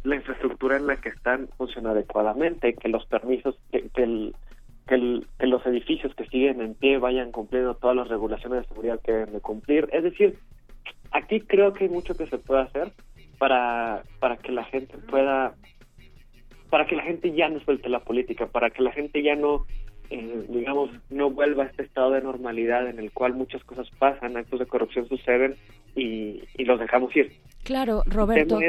[0.04, 4.36] la infraestructura en la que están funciona adecuadamente, que los permisos, que, el,
[4.88, 9.14] que, los edificios que siguen en pie vayan cumpliendo todas las regulaciones de seguridad que
[9.14, 9.88] deben de cumplir.
[9.94, 10.38] Es decir,
[11.12, 12.92] aquí creo que hay mucho que se puede hacer
[13.38, 15.54] para, para que la gente pueda
[16.76, 19.66] para que la gente ya no suelte la política, para que la gente ya no,
[20.10, 24.36] eh, digamos, no vuelva a este estado de normalidad en el cual muchas cosas pasan,
[24.36, 25.56] actos de corrupción suceden
[25.96, 27.32] y, y los dejamos ir.
[27.64, 28.60] Claro, Roberto.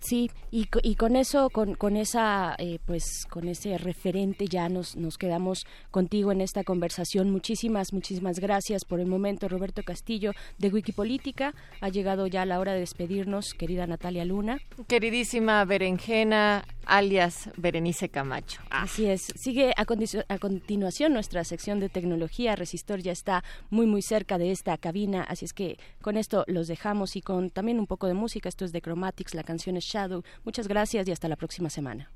[0.00, 4.96] Sí, y, y, con eso, con, con esa, eh, pues, con ese referente ya nos,
[4.96, 7.30] nos quedamos contigo en esta conversación.
[7.30, 11.54] Muchísimas, muchísimas gracias por el momento, Roberto Castillo de Wikipolítica.
[11.80, 14.58] Ha llegado ya la hora de despedirnos, querida Natalia Luna.
[14.88, 18.60] Queridísima Berenjena, alias Berenice Camacho.
[18.68, 19.22] Así es.
[19.36, 19.86] Sigue a,
[20.28, 22.56] a continuación nuestra sección de tecnología.
[22.56, 26.68] Resistor ya está muy, muy cerca de esta cabina, así es que con esto los
[26.68, 28.48] dejamos y con también un poco de música.
[28.48, 30.22] Esto es de Chromatics, la canción es Shadow.
[30.44, 32.10] Muchas gracias y hasta la próxima semana.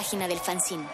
[0.00, 0.86] Página del fanzine.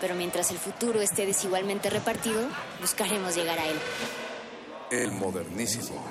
[0.00, 2.42] Pero mientras el futuro esté desigualmente repartido,
[2.80, 3.76] buscaremos llegar a él.
[4.90, 6.04] El modernísimo.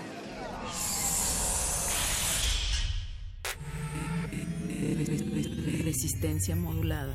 [5.84, 7.14] Resistencia modulada.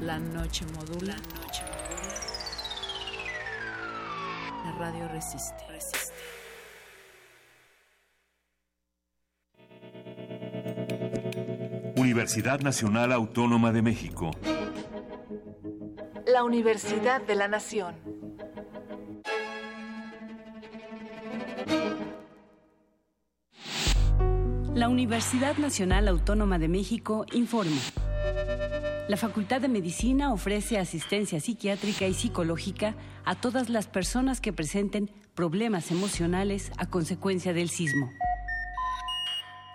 [0.00, 1.16] La noche modula.
[4.64, 5.71] La radio resiste.
[12.02, 14.32] Universidad Nacional Autónoma de México.
[16.26, 17.94] La Universidad de la Nación.
[24.74, 27.80] La Universidad Nacional Autónoma de México informa.
[29.08, 35.08] La Facultad de Medicina ofrece asistencia psiquiátrica y psicológica a todas las personas que presenten
[35.36, 38.10] problemas emocionales a consecuencia del sismo.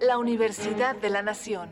[0.00, 1.68] La Universidad de la Nación.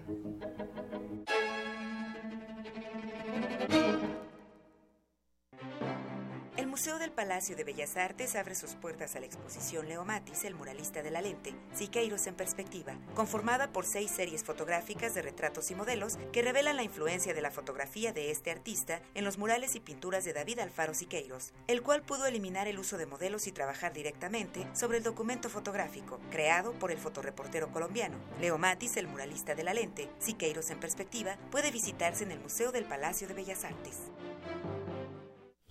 [6.79, 10.55] Museo del Palacio de Bellas Artes abre sus puertas a la exposición Leo Matis, el
[10.55, 15.75] muralista de la lente, Siqueiros en perspectiva, conformada por seis series fotográficas de retratos y
[15.75, 19.81] modelos que revelan la influencia de la fotografía de este artista en los murales y
[19.81, 23.93] pinturas de David Alfaro Siqueiros, el cual pudo eliminar el uso de modelos y trabajar
[23.93, 28.19] directamente sobre el documento fotográfico, creado por el fotoreportero colombiano.
[28.41, 32.71] Leo Matis, el muralista de la lente, Siqueiros en perspectiva, puede visitarse en el Museo
[32.71, 33.97] del Palacio de Bellas Artes.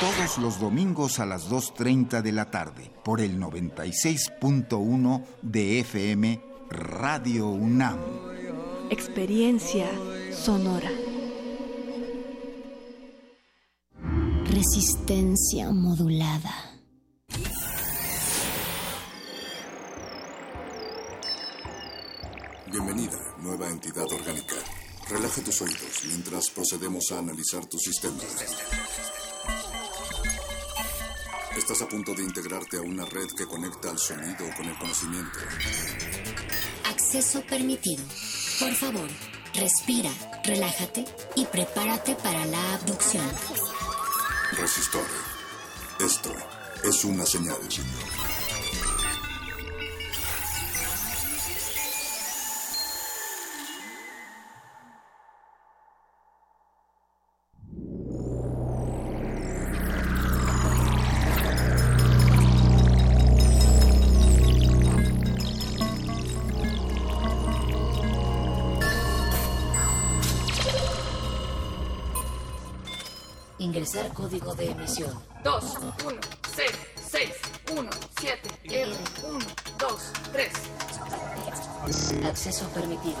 [0.00, 6.40] Todos los domingos a las 2.30 de la tarde por el 96.1 de FM
[6.70, 7.98] Radio UNAM.
[8.88, 9.90] Experiencia
[10.32, 10.90] sonora.
[14.46, 16.54] Resistencia modulada.
[22.72, 24.56] Bienvenida, nueva entidad orgánica.
[25.10, 28.16] Relaja tus oídos mientras procedemos a analizar tu sistema.
[31.56, 35.38] Estás a punto de integrarte a una red que conecta al sonido con el conocimiento.
[36.84, 38.02] Acceso permitido.
[38.60, 39.08] Por favor,
[39.54, 40.10] respira,
[40.44, 41.04] relájate
[41.34, 43.28] y prepárate para la abducción.
[44.52, 45.06] Resistor.
[46.00, 46.32] Esto
[46.84, 47.58] es una señal.
[73.90, 75.12] Código de emisión.
[75.42, 75.64] 2,
[76.06, 76.20] 1,
[76.54, 76.70] 6,
[77.10, 77.30] 6,
[77.76, 77.90] 1,
[78.20, 78.92] 7, R,
[79.24, 79.38] 1,
[79.80, 80.52] 2, 3.
[82.24, 83.16] Acceso permitido.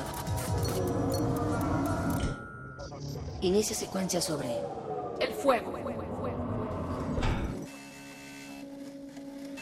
[3.40, 4.60] Inicia secuencia sobre
[5.18, 5.72] El fuego.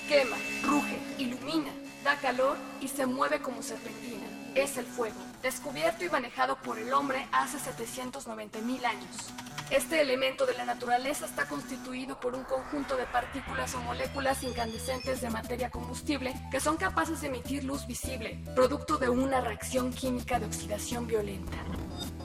[0.09, 1.73] Quema, ruge, ilumina,
[2.05, 4.27] da calor y se mueve como serpentina.
[4.55, 9.33] Es el fuego, descubierto y manejado por el hombre hace 790 mil años.
[9.71, 15.21] Este elemento de la naturaleza está constituido por un conjunto de partículas o moléculas incandescentes
[15.21, 20.39] de materia combustible que son capaces de emitir luz visible, producto de una reacción química
[20.39, 21.59] de oxidación violenta.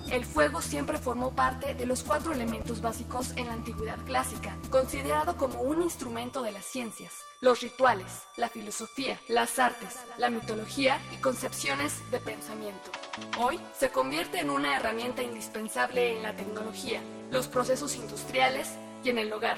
[0.09, 5.35] El fuego siempre formó parte de los cuatro elementos básicos en la antigüedad clásica, considerado
[5.35, 7.11] como un instrumento de las ciencias,
[7.43, 12.89] los rituales, la filosofía, las artes, la mitología y concepciones de pensamiento.
[13.37, 17.01] Hoy se convierte en una herramienta indispensable en la tecnología,
[17.31, 18.69] los procesos industriales
[19.03, 19.57] y en el hogar.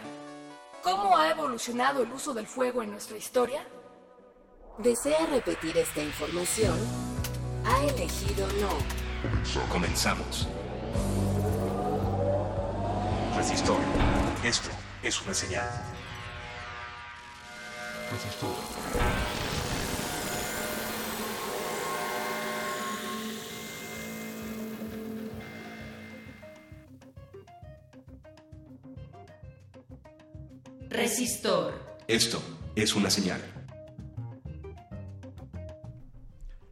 [0.82, 3.64] ¿Cómo ha evolucionado el uso del fuego en nuestra historia?
[4.80, 6.76] ¿Desea repetir esta información?
[7.66, 9.70] Ha elegido no.
[9.70, 10.48] Comenzamos.
[13.38, 13.78] Resistor.
[14.44, 14.72] Esto
[15.04, 15.95] es una señal.
[18.12, 18.56] Resistor.
[32.08, 32.42] Esto
[32.76, 33.42] es una señal.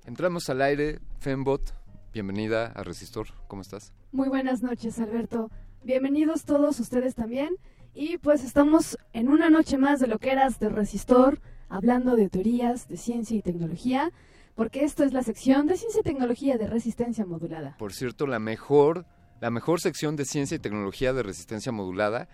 [0.05, 1.73] Entramos al aire, Fembot.
[2.13, 3.27] Bienvenida a Resistor.
[3.47, 3.91] ¿Cómo estás?
[4.11, 5.49] Muy buenas noches, Alberto.
[5.83, 7.55] Bienvenidos todos ustedes también.
[7.93, 11.39] Y pues estamos en una noche más de lo que eras de Resistor,
[11.69, 14.11] hablando de teorías de ciencia y tecnología,
[14.55, 17.75] porque esto es la sección de ciencia y tecnología de resistencia modulada.
[17.77, 19.05] Por cierto, la mejor,
[19.41, 22.29] la mejor sección de ciencia y tecnología de resistencia modulada,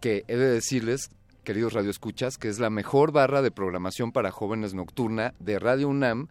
[0.00, 1.10] que he de decirles,
[1.44, 6.28] queridos radioescuchas, que es la mejor barra de programación para jóvenes nocturna de Radio UNAM,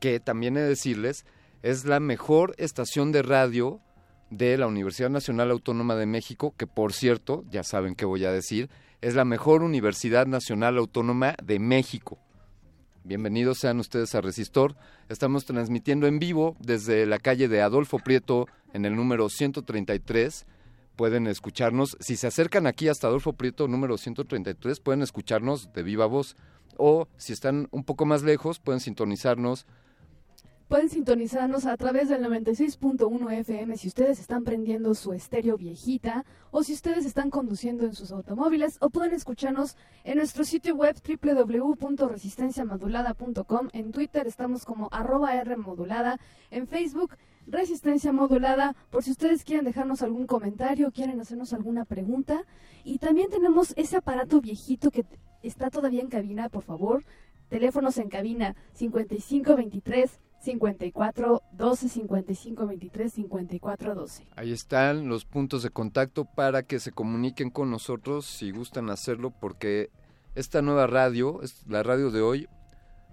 [0.00, 1.24] que también he de decirles,
[1.62, 3.80] es la mejor estación de radio
[4.30, 8.32] de la Universidad Nacional Autónoma de México, que por cierto, ya saben qué voy a
[8.32, 8.68] decir,
[9.00, 12.18] es la mejor Universidad Nacional Autónoma de México.
[13.04, 14.76] Bienvenidos sean ustedes a Resistor.
[15.08, 20.46] Estamos transmitiendo en vivo desde la calle de Adolfo Prieto en el número 133.
[20.96, 26.06] Pueden escucharnos, si se acercan aquí hasta Adolfo Prieto número 133, pueden escucharnos de viva
[26.06, 26.36] voz.
[26.76, 29.64] O si están un poco más lejos, pueden sintonizarnos
[30.68, 36.62] Pueden sintonizarnos a través del 96.1 FM si ustedes están prendiendo su estéreo viejita o
[36.62, 43.68] si ustedes están conduciendo en sus automóviles o pueden escucharnos en nuestro sitio web www.resistenciamodulada.com.
[43.72, 46.20] En Twitter estamos como arroba Rmodulada.
[46.50, 47.16] En Facebook
[47.46, 52.44] Resistencia Modulada por si ustedes quieren dejarnos algún comentario, quieren hacernos alguna pregunta.
[52.84, 55.06] Y también tenemos ese aparato viejito que
[55.42, 57.06] está todavía en cabina, por favor.
[57.48, 64.26] Teléfonos en cabina 5523 54 12 55 23 54 12.
[64.36, 69.30] Ahí están los puntos de contacto para que se comuniquen con nosotros si gustan hacerlo
[69.30, 69.90] porque
[70.34, 72.48] esta nueva radio, la radio de hoy,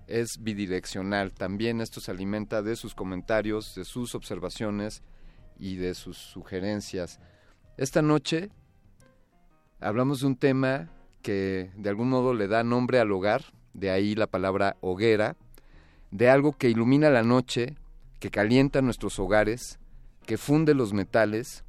[0.07, 1.33] es bidireccional.
[1.33, 5.03] También esto se alimenta de sus comentarios, de sus observaciones
[5.57, 7.19] y de sus sugerencias.
[7.77, 8.49] Esta noche
[9.79, 10.91] hablamos de un tema
[11.21, 13.43] que de algún modo le da nombre al hogar,
[13.73, 15.35] de ahí la palabra hoguera,
[16.15, 17.75] de algo que ilumina la noche,
[18.21, 19.79] que calienta nuestros hogares,
[20.25, 21.65] que funde los metales,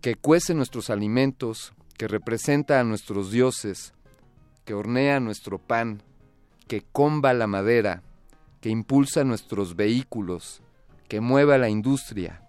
[0.00, 3.94] que cuece nuestros alimentos, que representa a nuestros dioses,
[4.64, 6.02] que hornea nuestro pan,
[6.66, 8.02] que comba la madera,
[8.60, 10.60] que impulsa nuestros vehículos,
[11.06, 12.42] que mueve a la industria,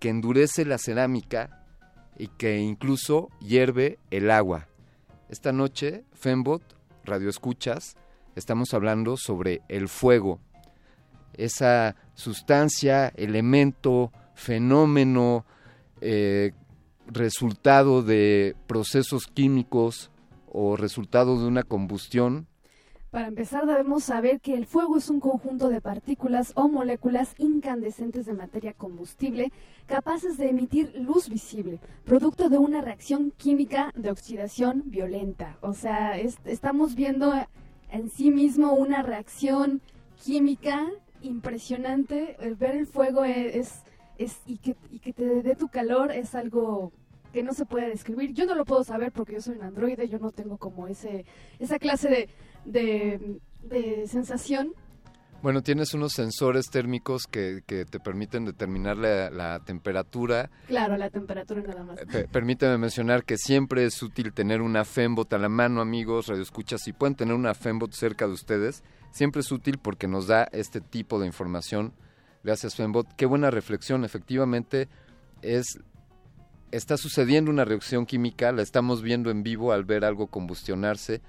[0.00, 1.66] que endurece la cerámica
[2.16, 4.68] y que incluso hierve el agua.
[5.28, 6.62] Esta noche, Fembot,
[7.04, 7.96] Radio Escuchas,
[8.34, 10.40] estamos hablando sobre el fuego,
[11.34, 15.44] esa sustancia, elemento, fenómeno,
[16.00, 16.52] eh,
[17.06, 20.10] resultado de procesos químicos
[20.50, 22.46] o resultado de una combustión.
[23.10, 28.24] Para empezar debemos saber que el fuego es un conjunto de partículas o moléculas incandescentes
[28.24, 29.52] de materia combustible
[29.86, 35.58] capaces de emitir luz visible, producto de una reacción química de oxidación violenta.
[35.60, 37.34] O sea, estamos viendo
[37.92, 39.80] en sí mismo una reacción
[40.24, 40.90] química
[41.20, 42.36] impresionante.
[42.40, 43.82] El ver el fuego es,
[44.18, 46.92] es, y, que, y que te dé tu calor es algo
[47.32, 48.32] que no se puede describir.
[48.32, 51.24] Yo no lo puedo saber porque yo soy un androide, yo no tengo como ese
[51.58, 52.28] esa clase
[52.64, 54.74] de, de, sensación.
[55.42, 60.50] Bueno, tienes unos sensores térmicos que, que te permiten determinar la, temperatura.
[60.68, 61.98] Claro, la temperatura nada más.
[62.30, 66.82] permíteme mencionar que siempre es útil tener una Fembot a la mano, amigos, radioescuchas.
[66.82, 70.80] Si pueden tener una Fembot cerca de ustedes, siempre es útil porque nos da este
[70.80, 71.92] tipo de información.
[72.44, 73.12] Gracias, Fembot.
[73.16, 74.04] Qué buena reflexión.
[74.04, 74.88] Efectivamente,
[75.42, 75.80] es
[76.70, 81.20] está sucediendo una reacción química, la estamos viendo en vivo al ver algo combustionarse.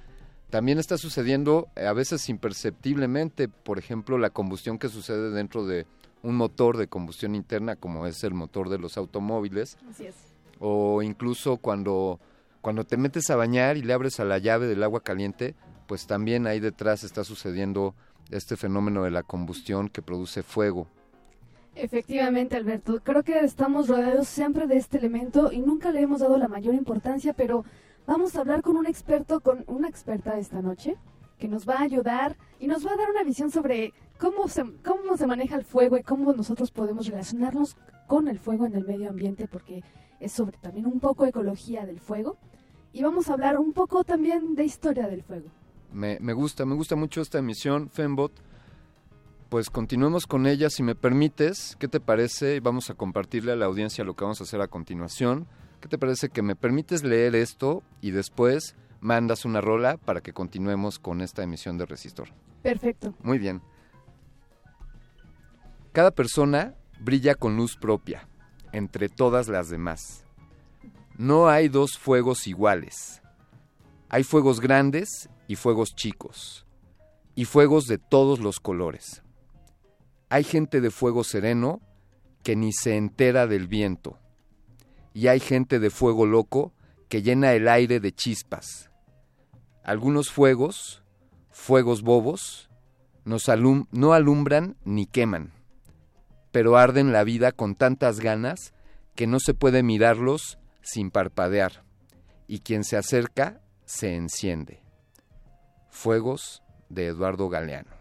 [0.53, 5.87] También está sucediendo eh, a veces imperceptiblemente, por ejemplo, la combustión que sucede dentro de
[6.21, 9.79] un motor de combustión interna, como es el motor de los automóviles.
[9.89, 10.13] Así es.
[10.59, 12.19] O incluso cuando,
[12.61, 15.55] cuando te metes a bañar y le abres a la llave del agua caliente,
[15.87, 17.95] pues también ahí detrás está sucediendo
[18.29, 20.85] este fenómeno de la combustión que produce fuego.
[21.73, 23.01] Efectivamente, Alberto.
[23.03, 26.75] Creo que estamos rodeados siempre de este elemento y nunca le hemos dado la mayor
[26.75, 27.65] importancia, pero
[28.05, 30.97] vamos a hablar con un experto, con una experta esta noche,
[31.37, 34.63] que nos va a ayudar y nos va a dar una visión sobre cómo se,
[34.83, 37.75] cómo se maneja el fuego y cómo nosotros podemos relacionarnos
[38.07, 39.83] con el fuego en el medio ambiente, porque
[40.19, 42.37] es sobre también un poco ecología del fuego.
[42.93, 45.49] Y vamos a hablar un poco también de historia del fuego.
[45.91, 48.31] Me, me gusta, me gusta mucho esta emisión, Fembot
[49.53, 52.59] pues continuemos con ella, si me permites, ¿qué te parece?
[52.59, 55.45] Vamos a compartirle a la audiencia lo que vamos a hacer a continuación,
[55.83, 60.31] ¿Qué te parece que me permites leer esto y después mandas una rola para que
[60.31, 62.29] continuemos con esta emisión de Resistor?
[62.61, 63.13] Perfecto.
[63.21, 63.61] Muy bien.
[65.91, 68.29] Cada persona brilla con luz propia,
[68.71, 70.23] entre todas las demás.
[71.17, 73.21] No hay dos fuegos iguales.
[74.07, 76.65] Hay fuegos grandes y fuegos chicos,
[77.35, 79.21] y fuegos de todos los colores.
[80.29, 81.81] Hay gente de fuego sereno
[82.41, 84.17] que ni se entera del viento,
[85.13, 86.73] y hay gente de fuego loco
[87.09, 88.89] que llena el aire de chispas.
[89.83, 91.03] Algunos fuegos,
[91.49, 92.69] fuegos bobos,
[93.25, 95.51] no alumbran ni queman,
[96.51, 98.73] pero arden la vida con tantas ganas
[99.15, 101.83] que no se puede mirarlos sin parpadear,
[102.47, 104.81] y quien se acerca se enciende.
[105.89, 107.91] Fuegos de Eduardo Galeano.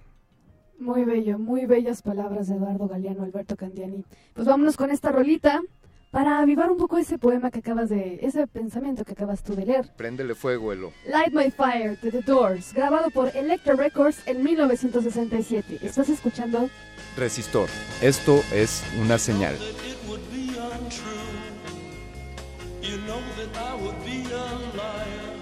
[0.79, 4.05] Muy bello, muy bellas palabras de Eduardo Galeano, Alberto Candiani.
[4.35, 5.63] Pues vámonos con esta rolita
[6.13, 9.65] para avivar un poco ese poema que acabas de, ese pensamiento que acabas tú de
[9.65, 9.91] leer.
[9.97, 10.93] Préndele fuego, Elo.
[11.07, 15.79] Light My Fire de The Doors, grabado por Electra Records en 1967.
[15.83, 16.69] ¿Estás escuchando?
[17.17, 17.69] Resistor.
[18.03, 19.57] Esto es una señal.
[22.83, 25.33] You know that I would be a liar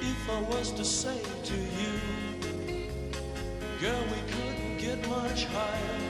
[0.00, 1.92] if I was to say to you,
[3.80, 6.09] girl, we couldn't get much higher.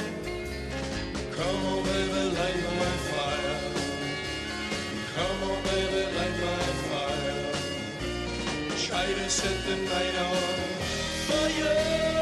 [1.41, 3.57] Come on, baby, light my fire.
[5.15, 7.43] Come on, baby, light my fire.
[8.77, 10.35] Try to set the night on
[11.27, 12.20] fire.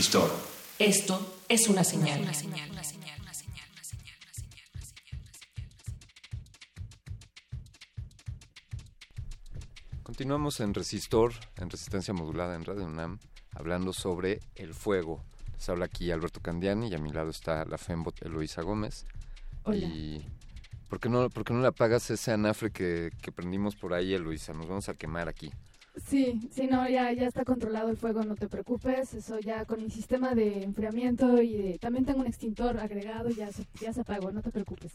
[0.00, 0.30] Resistor.
[0.78, 2.26] Esto es una señal.
[10.02, 13.18] Continuamos en Resistor, en Resistencia Modulada en Radio UNAM,
[13.54, 15.22] hablando sobre el fuego.
[15.52, 19.04] Les habla aquí Alberto Candiani y a mi lado está la Fembot Eloisa Gómez.
[19.64, 19.86] Hola.
[19.86, 20.26] Y
[20.88, 24.14] ¿por qué no, por qué no le apagas ese anafre que, que prendimos por ahí,
[24.14, 24.54] Eloisa?
[24.54, 25.52] Nos vamos a quemar aquí.
[25.96, 29.12] Sí, sí, no, ya, ya está controlado el fuego, no te preocupes.
[29.14, 33.48] Eso ya con mi sistema de enfriamiento y de, también tengo un extintor agregado, ya
[33.80, 34.92] ya se apagó, no te preocupes.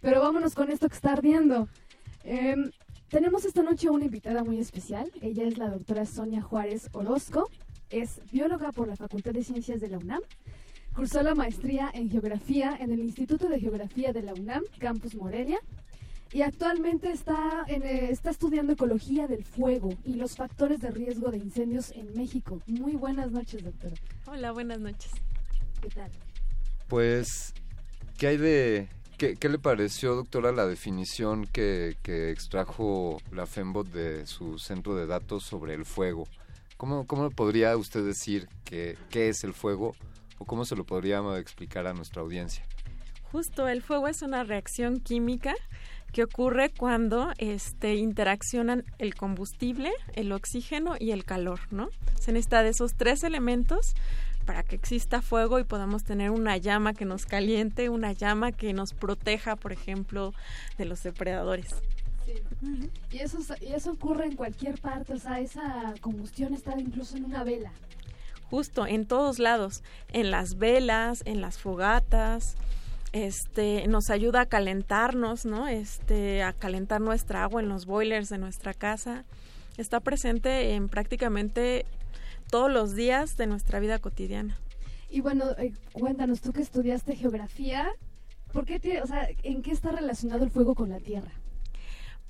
[0.00, 1.68] Pero vámonos con esto que está ardiendo.
[2.24, 2.70] Em,
[3.08, 5.10] tenemos esta noche una invitada muy especial.
[5.22, 7.48] Ella es la doctora Sonia Juárez Orozco.
[7.90, 10.20] Es bióloga por la Facultad de Ciencias de la UNAM.
[10.94, 15.58] Cursó la maestría en geografía en el Instituto de Geografía de la UNAM, Campus Morelia
[16.34, 21.30] y actualmente está, en, eh, está estudiando ecología del fuego y los factores de riesgo
[21.30, 22.60] de incendios en México.
[22.66, 23.94] Muy buenas noches, doctora.
[24.26, 25.12] Hola, buenas noches.
[25.80, 26.10] ¿Qué tal?
[26.88, 27.54] Pues,
[28.18, 28.88] ¿qué hay de...
[29.16, 34.96] ¿Qué, qué le pareció, doctora, la definición que, que, extrajo la FEMBOT de su centro
[34.96, 36.26] de datos sobre el fuego?
[36.76, 39.94] ¿Cómo, cómo podría usted decir que, qué es el fuego
[40.38, 42.66] o cómo se lo podría explicar a nuestra audiencia?
[43.30, 45.54] Justo, el fuego es una reacción química
[46.14, 51.88] que ocurre cuando este, interaccionan el combustible, el oxígeno y el calor, ¿no?
[52.20, 53.94] Se necesita de esos tres elementos
[54.46, 58.72] para que exista fuego y podamos tener una llama que nos caliente, una llama que
[58.72, 60.32] nos proteja, por ejemplo,
[60.78, 61.74] de los depredadores.
[62.24, 62.90] Sí.
[63.10, 67.24] y, eso, y eso ocurre en cualquier parte, o sea, esa combustión está incluso en
[67.24, 67.72] una vela.
[68.50, 69.82] Justo, en todos lados,
[70.12, 72.56] en las velas, en las fogatas,
[73.14, 75.68] este nos ayuda a calentarnos, ¿no?
[75.68, 79.24] Este a calentar nuestra agua en los boilers de nuestra casa.
[79.76, 81.86] Está presente en prácticamente
[82.50, 84.58] todos los días de nuestra vida cotidiana.
[85.10, 87.86] Y bueno, eh, cuéntanos tú que estudiaste geografía,
[88.52, 91.30] ¿por qué o sea, en qué está relacionado el fuego con la tierra?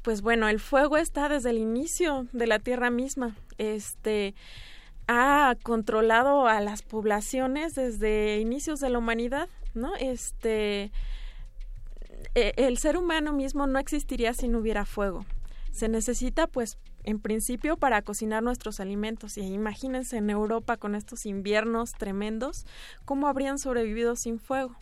[0.02, 3.34] Pues bueno, el fuego está desde el inicio de la tierra misma.
[3.56, 4.34] Este
[5.06, 9.48] ha controlado a las poblaciones desde inicios de la humanidad.
[9.74, 9.94] ¿No?
[9.96, 10.92] Este,
[12.34, 15.24] e, el ser humano mismo no existiría si no hubiera fuego.
[15.72, 19.36] Se necesita, pues, en principio para cocinar nuestros alimentos.
[19.36, 22.66] Y imagínense en Europa con estos inviernos tremendos,
[23.04, 24.74] ¿cómo habrían sobrevivido sin fuego?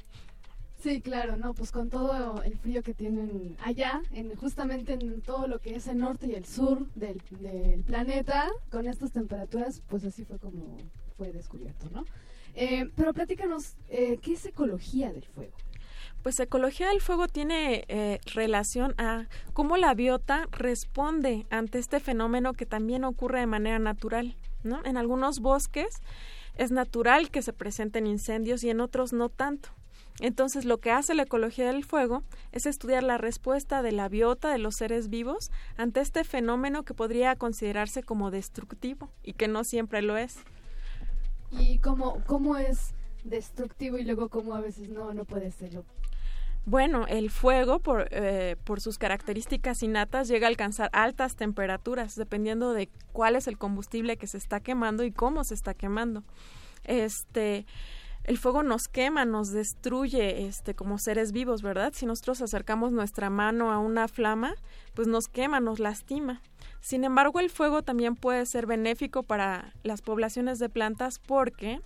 [0.83, 5.47] Sí, claro, no, pues con todo el frío que tienen allá, en, justamente en todo
[5.47, 10.05] lo que es el norte y el sur del, del planeta, con estas temperaturas, pues
[10.05, 10.79] así fue como
[11.17, 12.05] fue descubierto, ¿no?
[12.55, 15.53] Eh, pero platícanos, eh, ¿qué es ecología del fuego?
[16.23, 22.53] Pues ecología del fuego tiene eh, relación a cómo la biota responde ante este fenómeno
[22.53, 24.37] que también ocurre de manera natural.
[24.63, 24.85] ¿no?
[24.85, 26.01] En algunos bosques
[26.57, 29.71] es natural que se presenten incendios y en otros no tanto.
[30.21, 32.23] Entonces, lo que hace la ecología del fuego
[32.53, 36.95] es estudiar la respuesta de la biota de los seres vivos ante este fenómeno que
[36.95, 40.37] podría considerarse como destructivo y que no siempre lo es
[41.53, 45.85] y cómo, cómo es destructivo y luego cómo a veces no, no puede serlo.
[46.65, 52.73] Bueno, el fuego, por, eh, por sus características innatas, llega a alcanzar altas temperaturas, dependiendo
[52.73, 56.23] de cuál es el combustible que se está quemando y cómo se está quemando.
[56.85, 57.67] Este,
[58.25, 61.92] el fuego nos quema, nos destruye, este, como seres vivos, ¿verdad?
[61.94, 64.55] Si nosotros acercamos nuestra mano a una flama,
[64.94, 66.41] pues nos quema, nos lastima.
[66.81, 71.81] Sin embargo, el fuego también puede ser benéfico para las poblaciones de plantas porque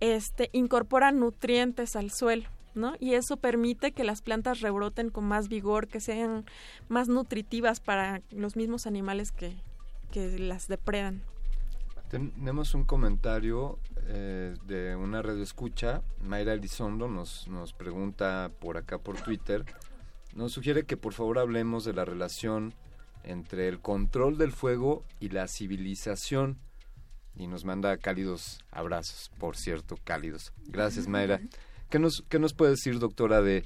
[0.00, 2.48] este, incorpora nutrientes al suelo.
[2.74, 2.94] ¿no?
[3.00, 6.44] Y eso permite que las plantas rebroten con más vigor, que sean
[6.88, 9.56] más nutritivas para los mismos animales que,
[10.12, 11.22] que las depredan.
[12.08, 16.02] Tenemos un comentario eh, de una radio escucha.
[16.22, 19.66] Mayra Elizondo nos, nos pregunta por acá por Twitter.
[20.34, 22.72] Nos sugiere que por favor hablemos de la relación
[23.24, 26.58] entre el control del fuego y la civilización.
[27.36, 30.52] Y nos manda cálidos abrazos, por cierto, cálidos.
[30.66, 31.40] Gracias, Mayra.
[31.90, 33.64] ¿Qué nos, qué nos puede decir, doctora, de,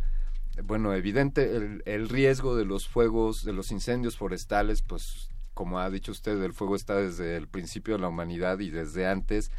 [0.65, 5.90] bueno, evidente, el, el riesgo de los fuegos, de los incendios forestales, pues, como ha
[5.90, 9.50] dicho usted, el fuego está desde el principio de la humanidad y desde antes,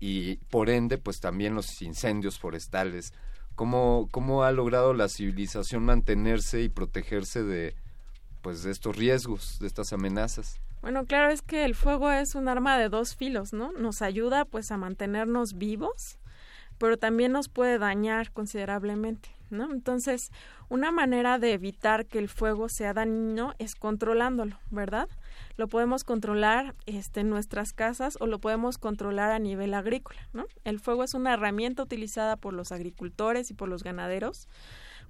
[0.00, 3.12] y por ende, pues también los incendios forestales.
[3.54, 7.76] ¿Cómo, cómo ha logrado la civilización mantenerse y protegerse de,
[8.42, 10.60] pues de estos riesgos, de estas amenazas.
[10.82, 13.72] Bueno, claro, es que el fuego es un arma de dos filos, ¿no?
[13.72, 16.18] Nos ayuda pues a mantenernos vivos,
[16.78, 19.72] pero también nos puede dañar considerablemente, ¿no?
[19.72, 20.32] Entonces,
[20.68, 25.08] una manera de evitar que el fuego sea dañino es controlándolo, ¿verdad?
[25.56, 30.46] Lo podemos controlar este, en nuestras casas o lo podemos controlar a nivel agrícola, ¿no?
[30.64, 34.48] El fuego es una herramienta utilizada por los agricultores y por los ganaderos,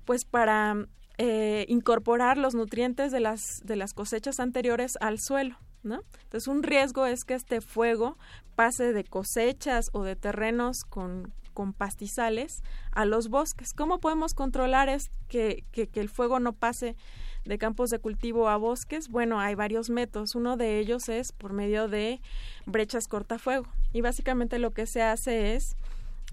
[0.04, 0.86] pues para
[1.18, 5.56] eh, incorporar los nutrientes de las, de las cosechas anteriores al suelo.
[5.82, 6.00] ¿no?
[6.22, 8.16] Entonces un riesgo es que este fuego
[8.54, 12.62] pase de cosechas o de terrenos con con pastizales
[12.92, 13.72] a los bosques.
[13.72, 16.96] ¿Cómo podemos controlar es que, que, que el fuego no pase
[17.44, 19.08] de campos de cultivo a bosques?
[19.08, 20.34] Bueno, hay varios métodos.
[20.34, 22.20] Uno de ellos es por medio de
[22.66, 23.66] brechas cortafuego.
[23.92, 25.76] Y básicamente lo que se hace es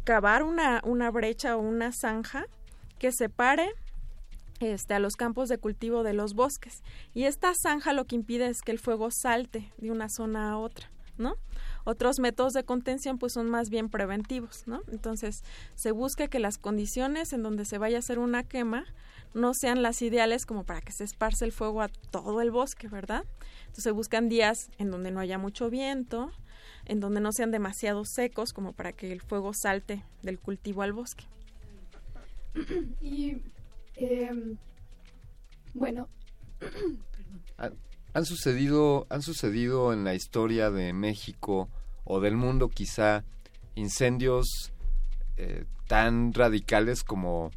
[0.03, 2.45] cavar una, una brecha o una zanja
[2.97, 3.69] que separe
[4.59, 6.83] este, a los campos de cultivo de los bosques.
[7.13, 10.57] Y esta zanja lo que impide es que el fuego salte de una zona a
[10.57, 11.35] otra, ¿no?
[11.85, 14.81] Otros métodos de contención pues son más bien preventivos, ¿no?
[14.91, 15.43] Entonces
[15.75, 18.85] se busca que las condiciones en donde se vaya a hacer una quema
[19.33, 22.87] no sean las ideales como para que se esparce el fuego a todo el bosque,
[22.87, 23.23] ¿verdad?
[23.61, 26.31] Entonces se buscan días en donde no haya mucho viento,
[26.85, 30.93] en donde no sean demasiado secos como para que el fuego salte del cultivo al
[30.93, 31.25] bosque.
[33.01, 33.37] y
[33.95, 34.57] eh,
[35.73, 36.07] bueno,
[37.57, 37.75] Han,
[38.13, 41.69] han sucedido, han sucedido en la historia de México
[42.05, 43.23] o del mundo quizá
[43.75, 44.71] incendios
[45.37, 47.51] eh, tan radicales como,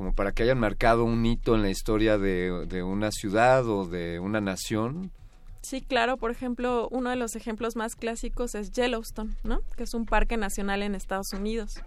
[0.00, 4.18] como para que hayan marcado un hito en la historia de, una ciudad o de
[4.18, 5.10] una nación.
[5.60, 9.60] Sí, claro, por ejemplo, uno de los ejemplos más clásicos es Yellowstone, ¿no?
[9.76, 11.82] Que es un parque nacional en Estados Unidos.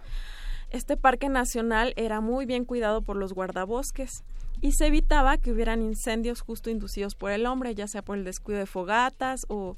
[0.70, 4.22] Este parque nacional era muy bien cuidado por los guardabosques
[4.60, 8.22] y se evitaba que hubieran incendios justo inducidos por el hombre, ya sea por el
[8.22, 9.76] descuido de fogatas o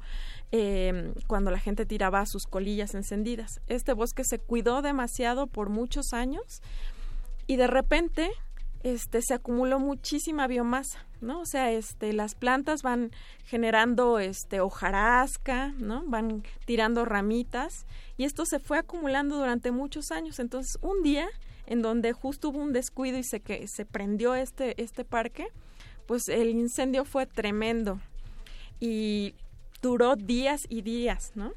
[0.52, 3.62] eh, cuando la gente tiraba sus colillas encendidas.
[3.66, 6.60] Este bosque se cuidó demasiado por muchos años
[7.47, 8.31] y de repente
[8.83, 11.41] este se acumuló muchísima biomasa, ¿no?
[11.41, 13.10] O sea, este las plantas van
[13.44, 16.05] generando este hojarasca, ¿no?
[16.07, 20.39] Van tirando ramitas y esto se fue acumulando durante muchos años.
[20.39, 21.28] Entonces, un día
[21.66, 25.49] en donde justo hubo un descuido y se que se prendió este este parque,
[26.07, 28.00] pues el incendio fue tremendo
[28.78, 29.34] y
[29.83, 31.52] duró días y días, ¿no?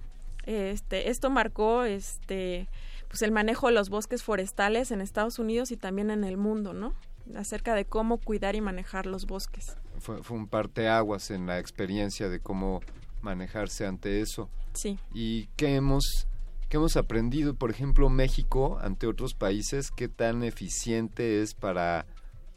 [0.45, 2.69] Este esto marcó este
[3.09, 6.73] pues el manejo de los bosques forestales en Estados Unidos y también en el mundo,
[6.73, 6.93] ¿no?
[7.35, 9.77] acerca de cómo cuidar y manejar los bosques.
[9.99, 12.81] Fue, fue un parteaguas en la experiencia de cómo
[13.21, 14.49] manejarse ante eso.
[14.73, 14.97] Sí.
[15.13, 16.27] ¿Y qué hemos,
[16.69, 17.53] qué hemos aprendido?
[17.53, 22.05] Por ejemplo, México, ante otros países, ¿qué tan eficiente es para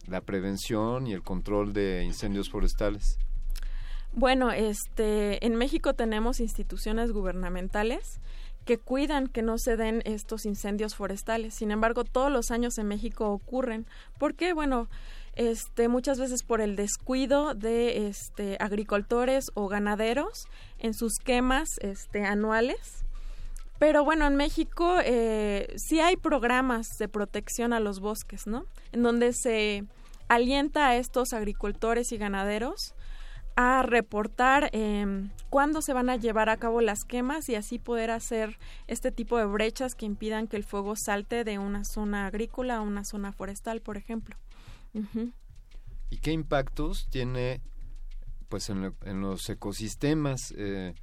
[0.06, 3.18] la prevención y el control de incendios forestales?
[4.14, 8.20] Bueno, este, en México tenemos instituciones gubernamentales
[8.64, 11.54] que cuidan que no se den estos incendios forestales.
[11.54, 13.86] Sin embargo, todos los años en México ocurren.
[14.18, 14.52] ¿Por qué?
[14.52, 14.88] Bueno,
[15.34, 20.46] este, muchas veces por el descuido de este, agricultores o ganaderos
[20.78, 23.04] en sus quemas este, anuales.
[23.78, 28.66] Pero bueno, en México eh, sí hay programas de protección a los bosques, ¿no?
[28.92, 29.84] En donde se
[30.28, 32.94] alienta a estos agricultores y ganaderos
[33.56, 38.10] a reportar eh, cuándo se van a llevar a cabo las quemas y así poder
[38.10, 42.76] hacer este tipo de brechas que impidan que el fuego salte de una zona agrícola
[42.76, 44.36] a una zona forestal, por ejemplo.
[46.10, 47.60] ¿Y qué impactos tiene
[48.48, 50.52] pues en, lo- en los ecosistemas?
[50.56, 50.94] Eh,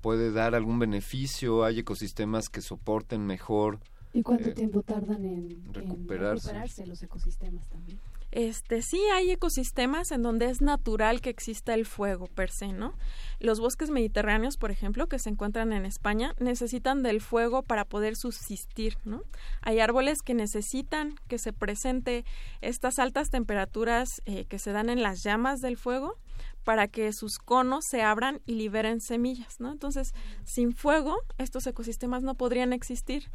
[0.00, 1.64] ¿Puede dar algún beneficio?
[1.64, 3.80] ¿Hay ecosistemas que soporten mejor?
[4.12, 7.98] ¿Y cuánto eh, tiempo tardan en recuperarse los ecosistemas también?
[8.36, 12.92] Este, sí hay ecosistemas en donde es natural que exista el fuego per se, ¿no?
[13.40, 18.14] Los bosques mediterráneos, por ejemplo, que se encuentran en España, necesitan del fuego para poder
[18.14, 19.22] subsistir, ¿no?
[19.62, 22.26] Hay árboles que necesitan que se presente
[22.60, 26.18] estas altas temperaturas eh, que se dan en las llamas del fuego
[26.62, 29.72] para que sus conos se abran y liberen semillas, ¿no?
[29.72, 30.12] Entonces,
[30.44, 33.30] sin fuego, estos ecosistemas no podrían existir.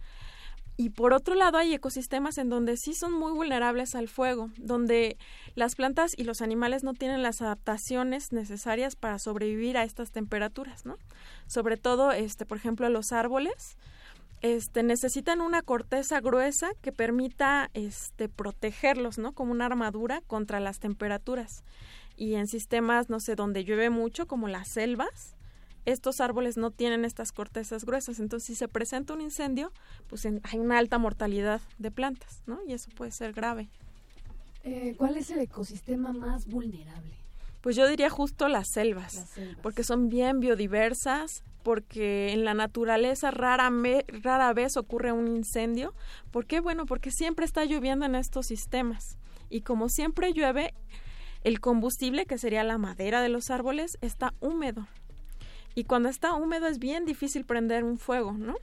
[0.78, 5.18] Y por otro lado, hay ecosistemas en donde sí son muy vulnerables al fuego, donde
[5.54, 10.86] las plantas y los animales no tienen las adaptaciones necesarias para sobrevivir a estas temperaturas,
[10.86, 10.98] ¿no?
[11.48, 13.78] Sobre todo, este, por ejemplo, los árboles,
[14.42, 19.34] este, necesitan una corteza gruesa que permita, este, protegerlos, ¿no?
[19.34, 21.64] Como una armadura contra las temperaturas.
[22.16, 25.36] Y en sistemas, no sé, donde llueve mucho, como las selvas,
[25.86, 29.72] estos árboles no tienen estas cortezas gruesas, entonces si se presenta un incendio,
[30.08, 32.60] pues en- hay una alta mortalidad de plantas, ¿no?
[32.68, 33.70] Y eso puede ser grave.
[34.64, 37.16] Eh, ¿Cuál es el ecosistema más vulnerable?
[37.62, 39.58] Pues yo diría justo las selvas, Las selvas.
[39.62, 45.94] porque son bien biodiversas, porque en la naturaleza rara, me- rara vez ocurre un incendio.
[46.32, 46.60] ¿Por qué?
[46.60, 49.18] Bueno, porque siempre está lloviendo en estos sistemas.
[49.50, 50.74] Y como siempre llueve,
[51.44, 54.88] el combustible, que sería la madera de los árboles, está húmedo.
[55.76, 58.56] Y cuando está húmedo es bien difícil prender un fuego, ¿no?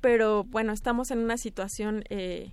[0.00, 2.52] Pero bueno, estamos en una situación eh,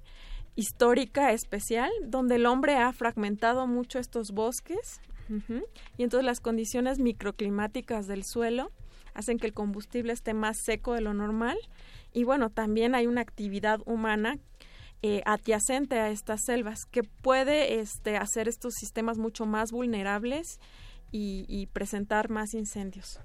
[0.56, 4.99] histórica especial donde el hombre ha fragmentado mucho estos bosques
[5.30, 5.64] ujú,
[5.98, 8.72] y entonces las condiciones microclimáticas del suelo
[9.14, 11.58] hacen que el combustible esté más seco de lo normal
[12.14, 14.38] y bueno, también hay una actividad humana
[15.01, 20.59] eh, adyacente a estas selvas que puede este, hacer estos sistemas mucho más vulnerables
[21.11, 23.19] y presentar más incendios.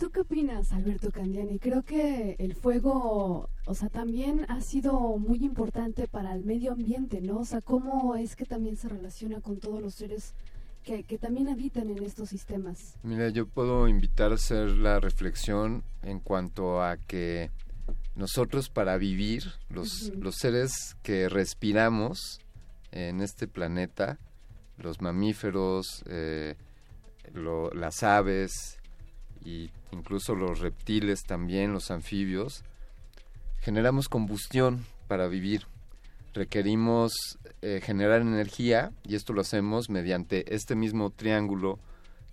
[0.00, 1.58] ¿Tú qué opinas, Alberto Candiani?
[1.58, 7.20] Creo que el fuego, o sea, también ha sido muy importante para el medio ambiente,
[7.20, 7.40] ¿no?
[7.40, 10.32] O sea, ¿cómo es que también se relaciona con todos los seres
[10.84, 12.94] que, que también habitan en estos sistemas?
[13.02, 17.50] Mira, yo puedo invitar a hacer la reflexión en cuanto a que
[18.16, 22.40] nosotros para vivir, los, seres que respiramos
[22.90, 24.18] en este planeta,
[24.78, 26.54] los mamíferos, eh,
[27.34, 28.78] lo- las aves
[29.44, 32.62] y incluso los reptiles también, los anfibios,
[33.60, 35.66] generamos combustión para vivir.
[36.32, 41.78] Requerimos eh, generar energía y esto lo hacemos mediante este mismo triángulo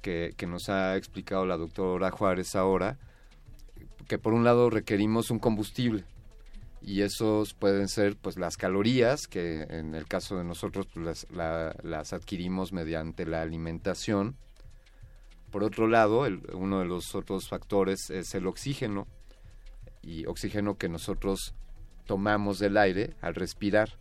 [0.02, 2.98] que, nos ha explicado la doctora Juárez ahora,
[4.08, 6.06] que por un lado requerimos un combustible
[6.82, 11.28] y esos pueden ser pues las calorías que en el caso de nosotros pues, las,
[11.32, 14.38] la- las adquirimos mediante la alimentación
[15.52, 19.08] por otro lado uno de los otros factores es el oxígeno
[20.02, 21.54] y oxígeno que nosotros
[22.06, 23.98] tomamos del aire al respirar.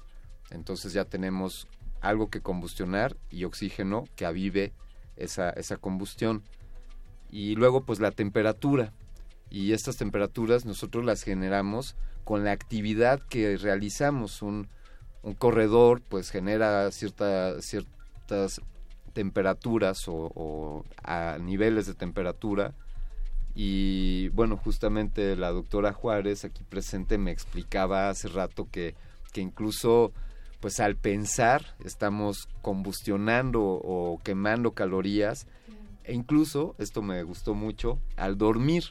[0.50, 1.66] Entonces ya tenemos
[2.00, 4.72] algo que combustionar y oxígeno que avive
[5.16, 6.42] esa, esa combustión.
[7.30, 8.92] Y luego pues la temperatura.
[9.50, 14.42] Y estas temperaturas nosotros las generamos con la actividad que realizamos.
[14.42, 14.68] Un,
[15.22, 18.60] un corredor pues genera cierta, ciertas
[19.16, 22.74] temperaturas o, a niveles de temperatura
[23.54, 28.94] y bueno justamente la doctora Juárez aquí presente me explicaba hace rato que,
[29.32, 30.12] que incluso
[30.60, 35.46] pues al pensar estamos combustionando o quemando calorías
[36.06, 38.84] e incluso, esto me gustó mucho, al dormir.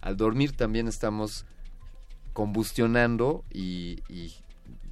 [0.00, 1.44] Al dormir también estamos
[2.32, 3.98] combustionando y,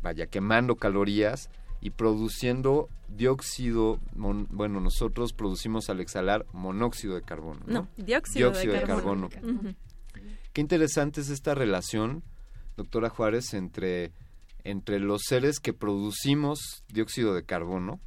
[0.03, 1.51] vaya, quemando calorías
[1.85, 7.61] y produciendo dióxido, mon- bueno, nosotros producimos al exhalar monóxido de carbono.
[7.67, 9.29] No, No, dióxido de de carbono.
[9.29, 9.75] carbono.
[10.53, 12.23] Qué interesante es esta relación,
[12.77, 14.13] doctora Juárez, entre,
[14.65, 18.01] entre los seres que producimos dióxido de carbono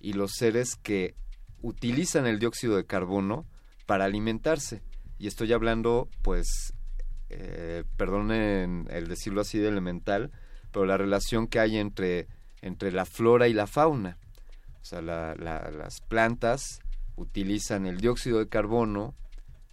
[0.00, 1.14] y los seres que
[1.60, 3.44] utilizan el dióxido de carbono
[3.86, 4.80] para alimentarse.
[5.18, 6.72] Y estoy hablando, pues,
[7.28, 10.30] eh, perdonen el decirlo así de elemental,
[10.72, 12.26] pero la relación que hay entre,
[12.62, 14.16] entre la flora y la fauna.
[14.80, 16.80] O sea, la- la- las plantas
[17.16, 19.14] utilizan el dióxido de carbono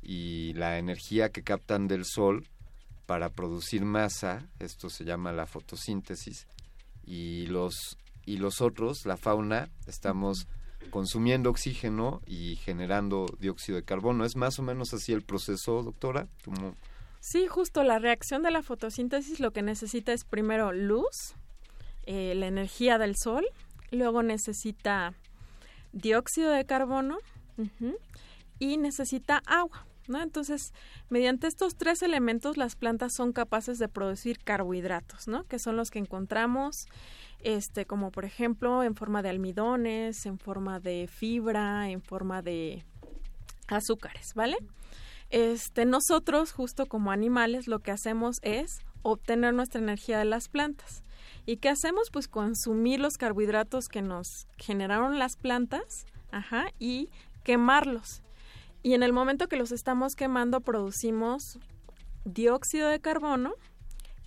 [0.01, 2.45] y la energía que captan del sol
[3.05, 6.47] para producir masa, esto se llama la fotosíntesis,
[7.05, 10.47] y los, y los otros, la fauna, estamos
[10.91, 14.25] consumiendo oxígeno y generando dióxido de carbono.
[14.25, 16.27] ¿Es más o menos así el proceso, doctora?
[17.19, 21.35] Sí, justo la reacción de la fotosíntesis lo que necesita es primero luz,
[22.11, 23.45] eh, la energía del sol,
[23.91, 25.13] luego necesita
[25.91, 27.19] dióxido de carbono
[28.57, 29.85] y necesita agua.
[30.07, 30.19] ¿no?
[30.19, 30.73] Entonces,
[31.09, 35.43] mediante estos tres elementos las plantas son capaces de producir carbohidratos, ¿no?
[35.43, 36.87] que son los que encontramos,
[37.41, 42.85] este, como por ejemplo en forma de almidones, en forma de fibra, en forma de
[43.67, 44.57] azúcares, ¿vale?
[45.29, 51.03] Este, nosotros, justo como animales, lo que hacemos es obtener nuestra energía de las plantas.
[51.49, 52.11] ¿Y qué hacemos?
[52.11, 57.09] Pues consumir los carbohidratos que nos generaron las plantas, ajá, y
[57.43, 58.21] quemarlos.
[58.83, 61.57] Y en el momento que los estamos quemando, producimos
[62.23, 63.55] dióxido de carbono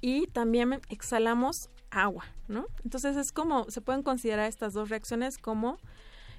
[0.00, 2.66] y también exhalamos agua, ¿no?
[2.82, 5.78] Entonces es como, se pueden considerar estas dos reacciones como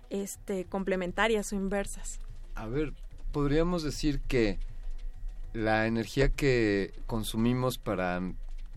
[0.09, 2.19] este, complementarias o inversas.
[2.55, 2.91] A ver,
[3.31, 4.59] podríamos decir que
[5.53, 8.19] la energía que consumimos para,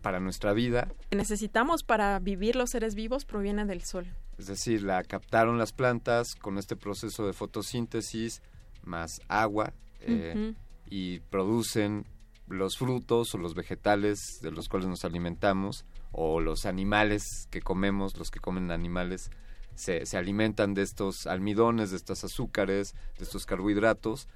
[0.07, 4.07] para nuestra vida, que necesitamos para vivir los seres vivos proviene del sol.
[4.39, 8.41] es decir, la captaron las plantas con este proceso de fotosíntesis
[8.85, 10.55] más agua eh,
[10.89, 12.07] y producen
[12.47, 18.17] los frutos o los vegetales de los cuales nos alimentamos o los animales que comemos,
[18.17, 19.33] los que comen animales,
[19.75, 24.28] se, se alimentan de estos almidones, de estos azúcares, de estos carbohidratos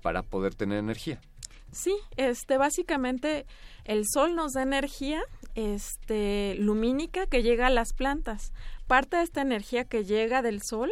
[0.00, 1.20] para poder tener energía.
[1.72, 3.46] Sí, este básicamente
[3.84, 5.22] el sol nos da energía
[5.54, 8.52] este lumínica que llega a las plantas.
[8.86, 10.90] Parte de esta energía que llega del sol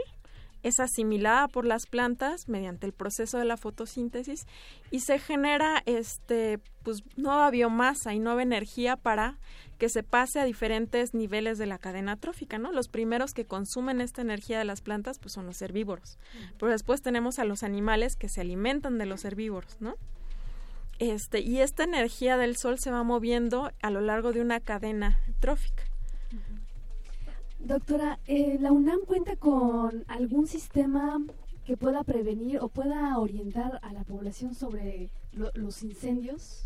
[0.62, 4.46] es asimilada por las plantas mediante el proceso de la fotosíntesis
[4.90, 9.38] y se genera este pues nueva biomasa y nueva energía para
[9.78, 12.72] que se pase a diferentes niveles de la cadena trófica, ¿no?
[12.72, 16.18] Los primeros que consumen esta energía de las plantas pues son los herbívoros.
[16.58, 19.94] Pero después tenemos a los animales que se alimentan de los herbívoros, ¿no?
[20.98, 25.18] Este, y esta energía del sol se va moviendo a lo largo de una cadena
[25.40, 25.84] trófica.
[27.58, 31.20] Doctora, eh, ¿la UNAM cuenta con algún sistema
[31.66, 36.64] que pueda prevenir o pueda orientar a la población sobre lo- los incendios?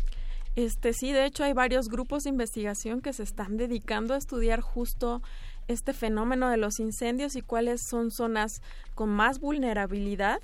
[0.55, 4.59] Este sí, de hecho hay varios grupos de investigación que se están dedicando a estudiar
[4.61, 5.21] justo
[5.67, 8.61] este fenómeno de los incendios y cuáles son zonas
[8.93, 10.39] con más vulnerabilidad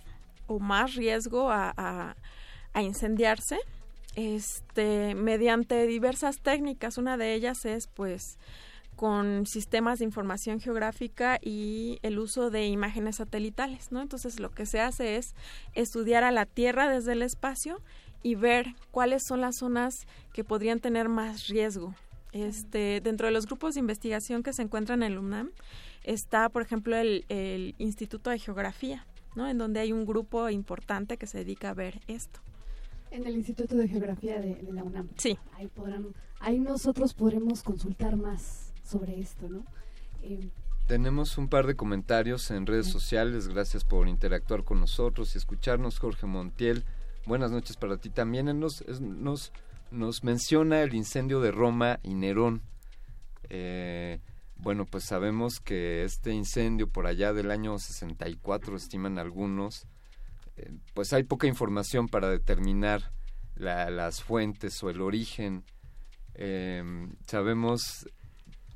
[0.47, 2.15] o más riesgo a, a-
[2.73, 3.59] a incendiarse
[4.17, 8.39] este mediante diversas técnicas una de ellas es pues
[8.95, 14.01] con sistemas de información geográfica y el uso de imágenes satelitales, ¿no?
[14.01, 15.35] Entonces lo que se hace es
[15.75, 17.79] estudiar a la Tierra desde el espacio
[18.23, 21.93] y ver cuáles son las zonas que podrían tener más riesgo.
[22.31, 25.51] Este, dentro de los grupos de investigación que se encuentran en el UNAM
[26.03, 29.05] está, por ejemplo, el, el Instituto de Geografía,
[29.35, 29.47] ¿no?
[29.47, 32.39] En donde hay un grupo importante que se dedica a ver esto.
[33.11, 35.09] En el Instituto de Geografía de, de la UNAM.
[35.17, 35.37] Sí.
[35.53, 36.07] Ahí, podrán,
[36.39, 39.65] ahí nosotros podremos consultar más sobre esto, ¿no?
[40.21, 40.49] Eh,
[40.87, 43.47] Tenemos un par de comentarios en redes sociales.
[43.47, 46.83] Gracias por interactuar con nosotros y escucharnos, Jorge Montiel.
[47.25, 48.57] Buenas noches para ti también.
[48.59, 49.51] Nos, nos,
[49.91, 52.61] nos menciona el incendio de Roma y Nerón.
[53.49, 54.19] Eh,
[54.55, 59.85] bueno, pues sabemos que este incendio por allá del año 64, estiman algunos,
[60.93, 63.11] pues hay poca información para determinar
[63.55, 65.63] la- las fuentes o el origen.
[66.35, 66.83] Eh,
[67.27, 68.07] sabemos,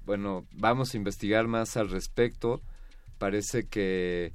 [0.06, 2.61] bueno, vamos a investigar más al respecto.
[3.18, 4.34] Parece que,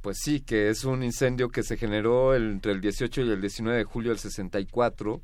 [0.00, 3.78] pues sí, que es un incendio que se generó entre el 18 y el 19
[3.78, 5.20] de julio del 64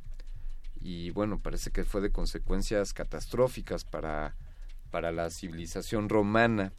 [0.80, 4.36] y bueno, parece que fue de consecuencias catastróficas para,
[4.90, 6.72] para la civilización romana.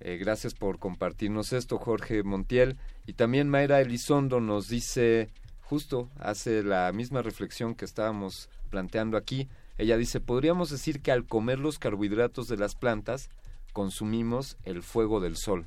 [0.00, 2.76] Eh, gracias por compartirnos esto, Jorge Montiel.
[3.06, 5.28] Y también Mayra Elizondo nos dice,
[5.62, 9.48] justo hace la misma reflexión que estábamos planteando aquí.
[9.76, 13.28] Ella dice, podríamos decir que al comer los carbohidratos de las plantas,
[13.72, 15.66] consumimos el fuego del sol.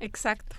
[0.00, 0.56] Exacto.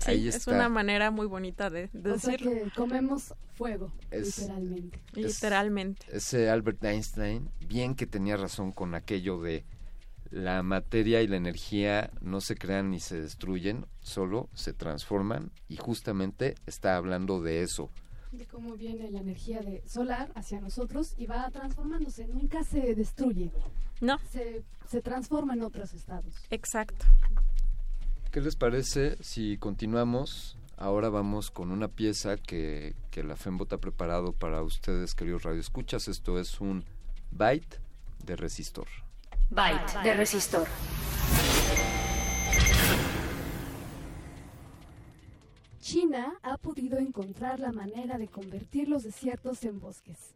[0.00, 0.52] Sí, Ahí es está.
[0.52, 2.52] una manera muy bonita de, de o sea decirlo.
[2.52, 5.00] que comemos fuego, Es- literalmente.
[5.14, 6.06] Literalmente.
[6.12, 9.64] Ese Albert Einstein, bien que tenía razón con aquello de
[10.30, 15.76] la materia y la energía no se crean ni se destruyen, solo se transforman y
[15.76, 17.90] justamente está hablando de eso.
[18.32, 23.50] De cómo viene la energía de solar hacia nosotros y va transformándose, nunca se destruye.
[24.00, 24.18] No.
[24.30, 26.34] Se, se transforma en otros estados.
[26.50, 27.06] Exacto.
[28.30, 30.58] ¿Qué les parece si continuamos?
[30.76, 36.06] Ahora vamos con una pieza que, que la FEMBOT ha preparado para ustedes, queridos radioescuchas.
[36.08, 36.84] Esto es un
[37.30, 37.80] byte
[38.24, 38.86] de resistor.
[39.48, 40.66] Byte de resistor.
[45.80, 50.34] China ha podido encontrar la manera de convertir los desiertos en bosques.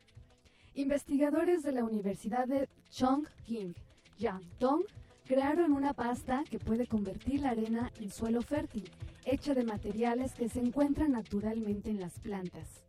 [0.74, 3.74] Investigadores de la Universidad de Chongqing,
[4.16, 4.84] Yangtong,
[5.26, 8.88] crearon una pasta que puede convertir la arena en suelo fértil,
[9.24, 12.84] hecha de materiales que se encuentran naturalmente en las plantas.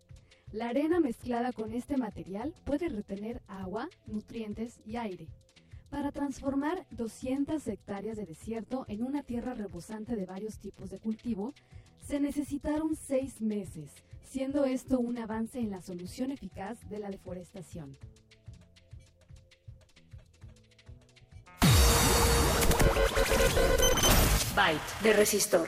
[0.51, 5.27] La arena mezclada con este material puede retener agua, nutrientes y aire.
[5.91, 11.53] Para transformar 200 hectáreas de desierto en una tierra rebosante de varios tipos de cultivo,
[12.07, 13.91] se necesitaron seis meses,
[14.23, 17.97] siendo esto un avance en la solución eficaz de la deforestación.
[24.55, 25.67] Byte de resistor.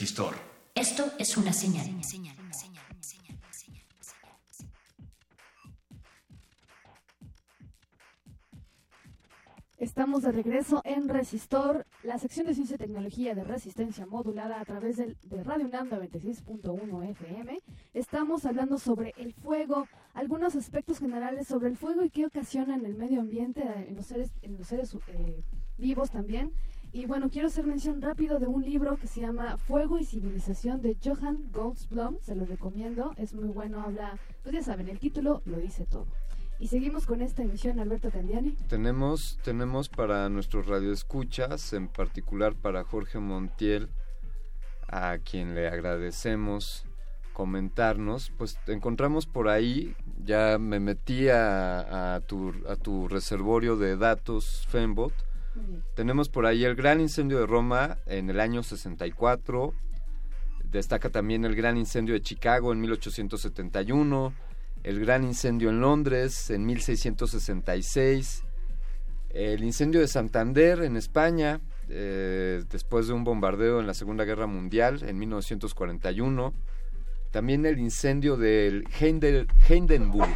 [0.00, 0.34] Resistor.
[0.74, 1.84] Esto es una señal.
[9.78, 14.64] Estamos de regreso en Resistor, la sección de ciencia y tecnología de resistencia modulada a
[14.66, 17.58] través del- de Radio UNAM 96.1 FM.
[17.94, 22.84] Estamos hablando sobre el fuego, algunos aspectos generales sobre el fuego y qué ocasiona en
[22.84, 25.42] el medio ambiente, en los seres, en los seres eh,
[25.78, 26.52] vivos también.
[26.92, 30.82] Y bueno, quiero hacer mención rápido de un libro que se llama Fuego y Civilización
[30.82, 35.40] de Johann Goldsblom, se lo recomiendo, es muy bueno, habla, pues ya saben, el título
[35.44, 36.06] lo dice todo.
[36.58, 38.56] Y seguimos con esta emisión, Alberto Candiani.
[38.68, 43.88] Tenemos, tenemos para nuestros radioescuchas, en particular para Jorge Montiel,
[44.88, 46.86] a quien le agradecemos
[47.32, 49.94] comentarnos, pues encontramos por ahí,
[50.24, 55.14] ya me metí a, a tu, a tu reservorio de datos Fembot,
[55.94, 59.74] tenemos por ahí el gran incendio de Roma en el año 64,
[60.64, 64.32] destaca también el gran incendio de Chicago en 1871,
[64.84, 68.44] el gran incendio en Londres en 1666,
[69.30, 74.46] el incendio de Santander en España, eh, después de un bombardeo en la Segunda Guerra
[74.46, 76.52] Mundial en 1941,
[77.30, 80.34] también el incendio del Heindel- Hindenburg,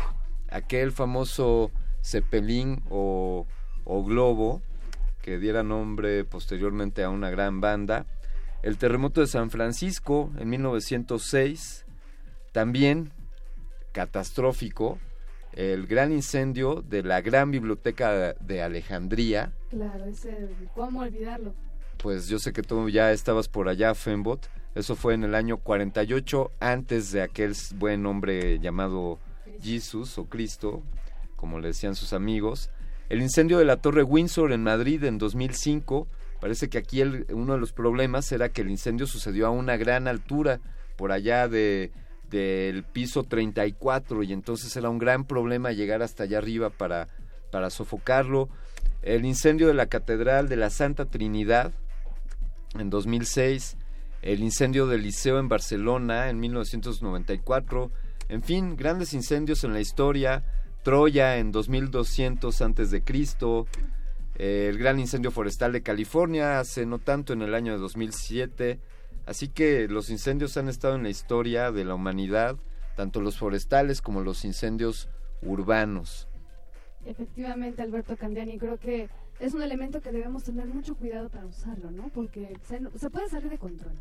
[0.51, 1.70] aquel famoso
[2.02, 3.47] Zeppelin o,
[3.84, 4.62] o globo
[5.25, 8.05] que diera nombre posteriormente a una gran banda,
[8.62, 11.86] el terremoto de San Francisco en 1906,
[12.53, 13.11] también
[13.93, 14.99] catastrófico,
[15.55, 21.55] el gran incendio de la gran biblioteca de Alejandría, Claro, ese, ¿cómo olvidarlo?
[21.97, 24.47] pues yo sé que tú ya estabas por allá, Fembot.
[24.75, 29.19] Eso fue en el año 48, antes de aquel buen hombre llamado
[29.62, 30.83] Jesus o Cristo,
[31.36, 32.69] como le decían sus amigos.
[33.08, 36.07] El incendio de la Torre Windsor en Madrid en 2005.
[36.41, 39.76] Parece que aquí el- uno de los problemas era que el incendio sucedió a una
[39.76, 40.60] gran altura,
[40.97, 41.92] por allá de
[42.31, 47.07] del piso 34, y entonces era un gran problema llegar hasta allá arriba para,
[47.52, 48.49] para sofocarlo.
[49.02, 51.73] El incendio de la Catedral de la Santa Trinidad
[52.76, 53.76] en 2006,
[54.23, 57.92] el incendio del Liceo en Barcelona en 1994,
[58.31, 60.42] en fin, grandes incendios en la historia,
[60.85, 63.67] Troya en 2200 antes de Cristo,
[64.37, 68.79] eh, el gran incendio forestal de California hace no tanto en el año de 2007,
[69.25, 72.57] así que los incendios han estado en la historia de la humanidad,
[72.97, 75.09] tanto los forestales como los incendios
[75.41, 76.29] urbanos.
[77.07, 79.09] Efectivamente, Alberto Candiani, creo que
[79.41, 82.11] es un elemento que debemos tener mucho cuidado para usarlo, ¿no?
[82.11, 83.95] Porque se, puede salir de control.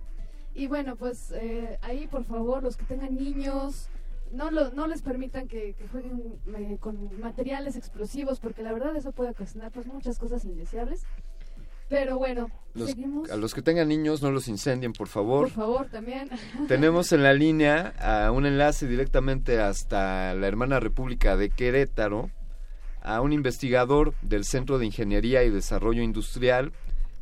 [0.54, 3.90] Y bueno, pues eh, ahí por favor, los que tengan niños,
[4.34, 8.96] no, lo, no les permitan que, que jueguen eh, con materiales explosivos, porque la verdad
[8.96, 11.04] eso puede ocasionar pues muchas cosas indeseables.
[11.90, 13.30] Pero bueno, Los- seguimos.
[13.30, 15.44] a los que tengan niños no los incendien, por favor.
[15.44, 16.30] Por favor, también.
[16.68, 22.32] Tenemos en la línea a un enlace directamente hasta la hermana República de Querétaro,
[23.02, 26.72] a un investigador del Centro de Ingeniería y Desarrollo Industrial.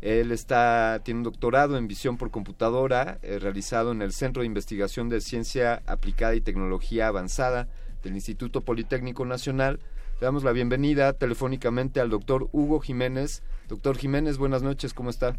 [0.01, 4.47] Él está, tiene un doctorado en visión por computadora eh, realizado en el Centro de
[4.47, 7.67] Investigación de Ciencia Aplicada y Tecnología Avanzada
[8.01, 9.79] del Instituto Politécnico Nacional.
[10.19, 13.43] Le damos la bienvenida telefónicamente al doctor Hugo Jiménez.
[13.67, 15.37] Doctor Jiménez, buenas noches, ¿cómo está?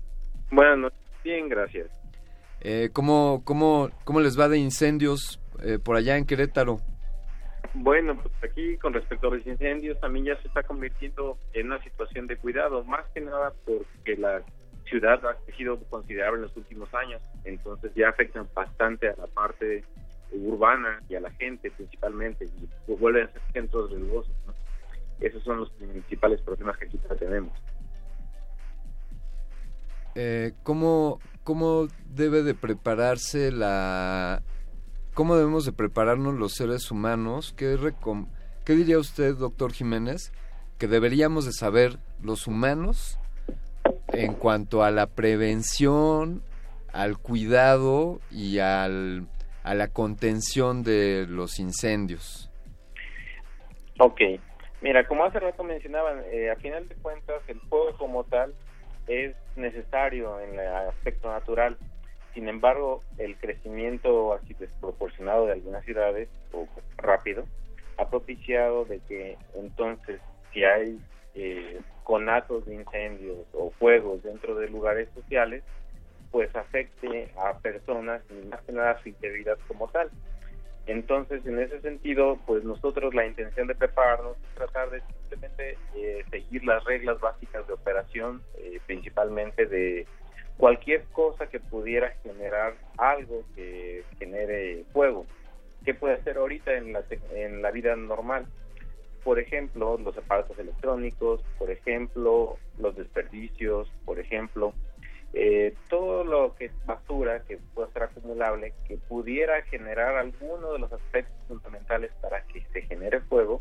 [0.52, 1.88] Buenas noches, bien, gracias.
[2.60, 6.80] Eh, ¿cómo, cómo, ¿Cómo les va de incendios eh, por allá en Querétaro?
[7.74, 11.82] Bueno, pues aquí con respecto a los incendios también ya se está convirtiendo en una
[11.82, 14.42] situación de cuidado, más que nada porque la
[14.84, 19.84] ciudad ha crecido considerable en los últimos años, entonces ya afectan bastante a la parte
[20.32, 24.34] urbana y a la gente principalmente, y pues vuelven a ser centros riesgosos.
[24.46, 24.54] ¿no?
[25.20, 27.52] Esos son los principales problemas que aquí tenemos.
[30.14, 34.42] Eh, ¿cómo, ¿Cómo debe de prepararse la...
[35.14, 37.54] ¿Cómo debemos de prepararnos los seres humanos?
[37.56, 38.28] ¿Qué, recom-
[38.64, 40.32] ¿Qué diría usted, doctor Jiménez,
[40.78, 43.18] que deberíamos de saber los humanos
[44.12, 46.42] en cuanto a la prevención,
[46.92, 49.26] al cuidado y al,
[49.64, 52.50] a la contención de los incendios?
[53.98, 54.20] Ok,
[54.80, 58.54] mira, como hace rato mencionaban, eh, a final de cuentas el fuego como tal
[59.06, 61.76] es necesario en el aspecto natural.
[62.34, 67.44] Sin embargo, el crecimiento así desproporcionado de algunas ciudades, o rápido,
[67.98, 70.20] ha propiciado de que entonces
[70.52, 70.98] si hay
[71.34, 75.62] eh, conatos de incendios o fuegos dentro de lugares sociales,
[76.30, 80.10] pues afecte a personas y más que nada su integridad como tal.
[80.86, 86.24] Entonces, en ese sentido, pues nosotros la intención de prepararnos es tratar de simplemente eh,
[86.30, 90.06] seguir las reglas básicas de operación, eh, principalmente de
[90.56, 95.26] cualquier cosa que pudiera generar algo que genere fuego.
[95.84, 97.02] ¿Qué puede hacer ahorita en la,
[97.34, 98.46] en la vida normal?
[99.24, 104.74] Por ejemplo, los aparatos electrónicos, por ejemplo, los desperdicios, por ejemplo,
[105.34, 110.78] eh, todo lo que es basura que pueda ser acumulable, que pudiera generar alguno de
[110.78, 113.60] los aspectos fundamentales para que se genere fuego,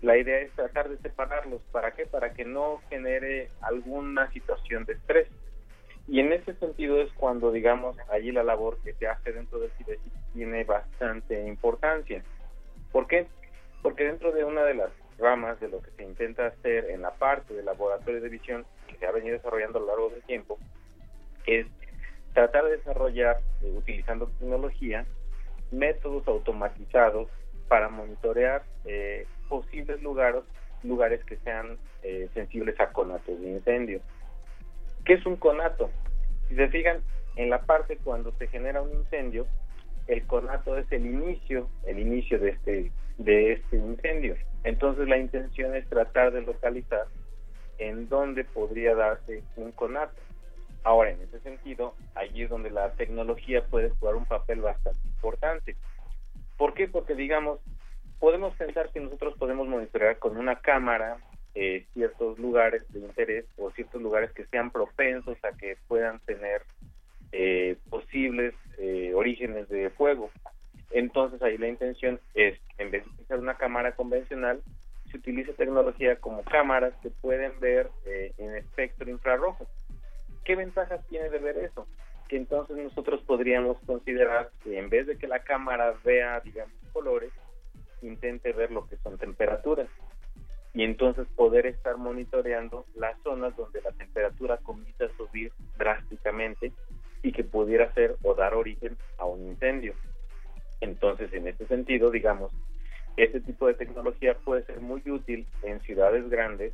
[0.00, 1.60] la idea es tratar de separarlos.
[1.72, 2.06] ¿Para qué?
[2.06, 5.28] Para que no genere alguna situación de estrés.
[6.08, 9.70] Y en ese sentido es cuando, digamos, allí la labor que se hace dentro del
[9.72, 12.24] CIDESI tiene bastante importancia.
[12.90, 13.26] ¿Por qué?
[13.82, 17.10] Porque dentro de una de las ramas de lo que se intenta hacer en la
[17.10, 20.58] parte del laboratorio de visión que se ha venido desarrollando a lo largo del tiempo
[21.46, 21.66] es
[22.32, 25.06] tratar de desarrollar, eh, utilizando tecnología,
[25.70, 27.28] métodos automatizados
[27.68, 30.42] para monitorear eh, posibles lugares,
[30.82, 34.00] lugares que sean eh, sensibles a conatos de incendio.
[35.08, 35.88] ¿Qué es un conato?
[36.50, 36.98] Si se fijan,
[37.36, 39.46] en la parte cuando se genera un incendio,
[40.06, 44.36] el conato es el inicio, el inicio de este, de este incendio.
[44.64, 47.06] Entonces la intención es tratar de localizar
[47.78, 50.20] en dónde podría darse un conato.
[50.84, 55.74] Ahora, en ese sentido, allí es donde la tecnología puede jugar un papel bastante importante.
[56.58, 56.86] ¿Por qué?
[56.86, 57.60] Porque, digamos,
[58.20, 61.16] podemos pensar que nosotros podemos monitorear con una cámara
[61.54, 66.62] eh, ciertos lugares de interés o ciertos lugares que sean propensos a que puedan tener
[67.32, 70.30] eh, posibles eh, orígenes de fuego.
[70.90, 74.62] Entonces ahí la intención es, en vez de utilizar una cámara convencional,
[75.10, 79.66] se utiliza tecnología como cámaras que pueden ver en espectro infrarrojo.
[80.44, 81.86] ¿Qué ventajas tiene de ver eso?
[82.28, 87.32] Que entonces nosotros podríamos considerar que en vez de que la cámara vea, digamos, colores,
[88.02, 89.88] intente ver lo que son temperaturas
[90.78, 96.70] y entonces poder estar monitoreando las zonas donde la temperatura comienza a subir drásticamente
[97.20, 99.94] y que pudiera ser o dar origen a un incendio.
[100.80, 102.52] Entonces, en este sentido, digamos,
[103.16, 106.72] este tipo de tecnología puede ser muy útil en ciudades grandes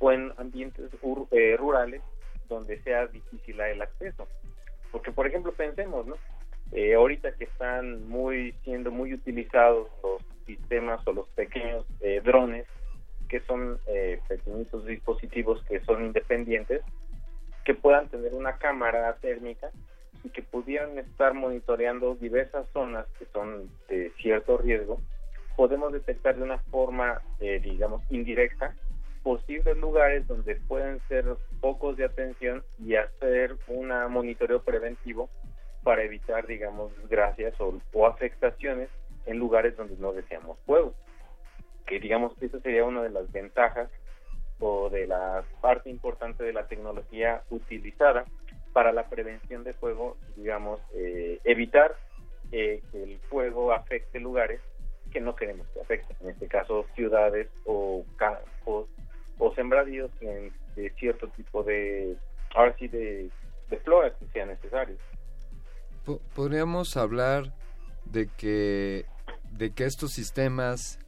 [0.00, 0.90] o en ambientes
[1.30, 2.02] eh, rurales
[2.48, 4.26] donde sea difícil el acceso.
[4.90, 6.16] Porque, por ejemplo, pensemos, ¿no?
[6.72, 12.66] Eh, ahorita que están muy siendo muy utilizados los sistemas o los pequeños eh, drones,
[13.28, 16.82] que son eh, pequeñitos dispositivos que son independientes,
[17.64, 19.70] que puedan tener una cámara térmica
[20.22, 25.00] y que pudieran estar monitoreando diversas zonas que son de cierto riesgo,
[25.56, 28.74] podemos detectar de una forma, digamos, indirecta
[29.24, 31.24] posibles lugares donde pueden ser
[31.60, 35.30] focos de atención y hacer un monitoreo preventivo
[35.82, 38.88] para evitar, digamos, desgracias o, afectaciones
[39.26, 40.94] en lugares donde no deseamos fuego.
[41.86, 43.90] Que digamos que esa sería una de las ventajas
[44.58, 48.24] o de la parte importante de la tecnología utilizada
[48.72, 51.96] para la prevención de fuego, digamos, eh, evitar
[52.52, 54.60] eh, que el fuego afecte lugares
[55.12, 58.88] que no queremos que afecte, en este caso ciudades o campos
[59.38, 62.16] o sembradíos en, de cierto tipo de,
[62.54, 63.30] ahora sí, de,
[63.84, 64.96] flora que sea necesario.
[66.34, 67.52] Podríamos hablar
[68.04, 69.04] de que,
[69.50, 70.98] de que estos sistemas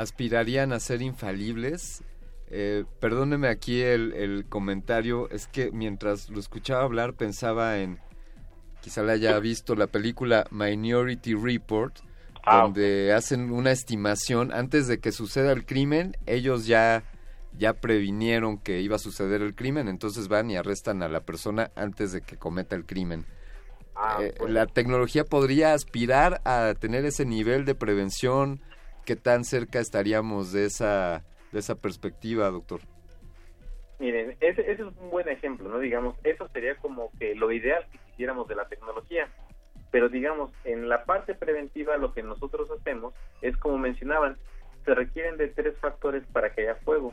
[0.00, 2.02] aspirarían a ser infalibles.
[2.48, 8.00] Eh, perdóneme aquí el, el, comentario, es que mientras lo escuchaba hablar pensaba en,
[8.80, 11.98] quizá le haya visto la película Minority Report,
[12.44, 17.04] ah, donde hacen una estimación antes de que suceda el crimen, ellos ya
[17.58, 21.70] ya previnieron que iba a suceder el crimen, entonces van y arrestan a la persona
[21.74, 23.26] antes de que cometa el crimen.
[23.96, 24.34] Ah, eh.
[24.48, 28.62] La tecnología podría aspirar a tener ese nivel de prevención.
[29.04, 32.80] ¿Qué tan cerca estaríamos de esa, de esa perspectiva, doctor?
[33.98, 35.78] Miren, ese, ese, es un buen ejemplo, ¿no?
[35.78, 39.28] Digamos, eso sería como que lo ideal que quisiéramos de la tecnología.
[39.90, 43.12] Pero digamos, en la parte preventiva lo que nosotros hacemos
[43.42, 44.36] es, como mencionaban,
[44.84, 47.12] se requieren de tres factores para que haya fuego.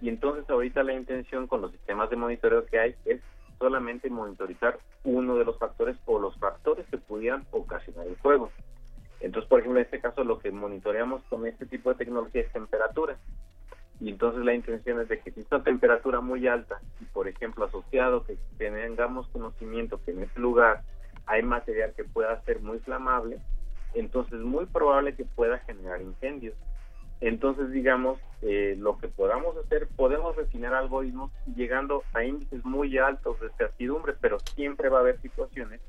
[0.00, 3.20] Y entonces ahorita la intención con los sistemas de monitoreo que hay es
[3.58, 8.50] solamente monitorizar uno de los factores o los factores que pudieran ocasionar el fuego.
[9.22, 12.52] Entonces, por ejemplo, en este caso lo que monitoreamos con este tipo de tecnología es
[12.52, 13.16] temperatura.
[14.00, 17.64] Y entonces la intención es de que si está temperatura muy alta y, por ejemplo,
[17.64, 20.82] asociado que tengamos conocimiento que en ese lugar
[21.26, 23.38] hay material que pueda ser muy flamable,
[23.94, 26.56] entonces es muy probable que pueda generar incendios.
[27.20, 33.40] Entonces, digamos, eh, lo que podamos hacer, podemos refinar algoritmos llegando a índices muy altos
[33.40, 35.80] de certidumbre, pero siempre va a haber situaciones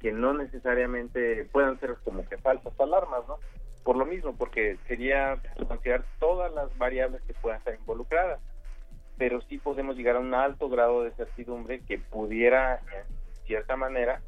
[0.00, 3.38] que no necesariamente puedan ser como que falsas alarmas, ¿no?
[3.84, 5.36] Por lo mismo, porque sería
[5.68, 8.40] considerar todas las variables que puedan estar involucradas.
[9.20, 14.22] pero sí podemos llegar a un alto grado de certidumbre que pudiera, en cierta manera,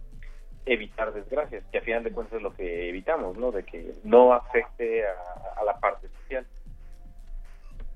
[0.67, 3.51] evitar desgracias, que a final de cuentas es lo que evitamos, ¿no?
[3.53, 5.15] De que no afecte a,
[5.59, 6.47] a la parte social.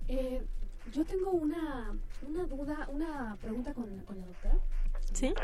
[0.08, 0.40] Eh,
[0.90, 1.94] yo tengo una,
[2.26, 4.54] una duda, una pregunta con, con la doctora.
[5.12, 5.34] Sí.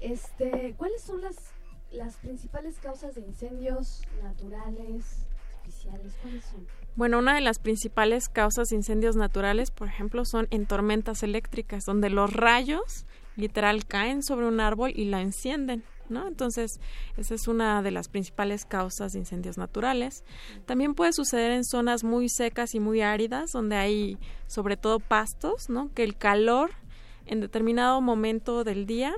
[0.00, 1.54] Este, ¿cuáles son las
[1.92, 5.26] las principales causas de incendios naturales,
[5.56, 6.12] artificiales?
[6.22, 6.66] ¿Cuáles son?
[6.96, 11.84] Bueno, una de las principales causas de incendios naturales, por ejemplo, son en tormentas eléctricas,
[11.84, 15.84] donde los rayos literal caen sobre un árbol y la encienden.
[16.08, 16.26] ¿No?
[16.26, 16.80] Entonces,
[17.18, 20.24] esa es una de las principales causas de incendios naturales.
[20.64, 25.68] También puede suceder en zonas muy secas y muy áridas, donde hay sobre todo pastos,
[25.68, 25.92] ¿no?
[25.92, 26.70] Que el calor
[27.26, 29.14] en determinado momento del día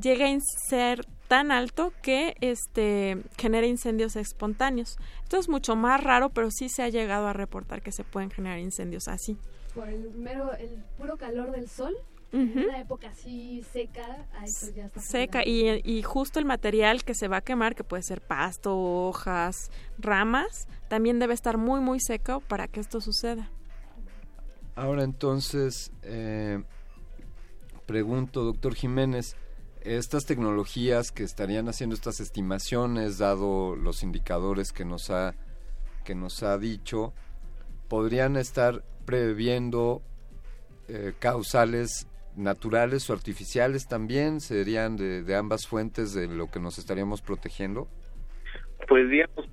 [0.00, 4.96] llega a ser tan alto que este genera incendios espontáneos.
[5.22, 8.32] Esto es mucho más raro, pero sí se ha llegado a reportar que se pueden
[8.32, 9.36] generar incendios así.
[9.72, 11.96] Por el mero, el puro calor del sol.
[12.32, 15.00] En una época así seca, a eso ya está.
[15.00, 18.76] Seca y, y justo el material que se va a quemar, que puede ser pasto,
[18.76, 23.50] hojas, ramas, también debe estar muy muy seco para que esto suceda.
[24.74, 26.62] Ahora entonces, eh,
[27.86, 29.36] pregunto, doctor Jiménez,
[29.82, 35.34] estas tecnologías que estarían haciendo estas estimaciones, dado los indicadores que nos ha,
[36.04, 37.14] que nos ha dicho,
[37.88, 40.02] podrían estar previendo
[40.88, 47.22] eh, causales naturales o artificiales también, serían de, ambas fuentes de lo que nos estaríamos
[47.22, 47.88] protegiendo.
[48.88, 49.48] Pues digamos,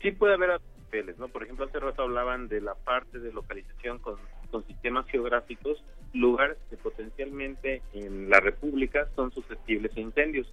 [0.00, 1.28] sí puede haber niveles, ¿no?
[1.28, 4.18] Por ejemplo, hace rato hablaban de la parte de localización con
[4.66, 5.82] sistemas geográficos,
[6.12, 10.52] lugares que potencialmente en la República son susceptibles a incendios.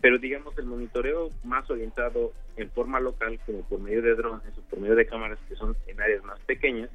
[0.00, 4.60] Pero digamos, el monitoreo más orientado en forma local, como por medio de drones o
[4.62, 6.90] por medio de cámaras que son en áreas más pequeñas,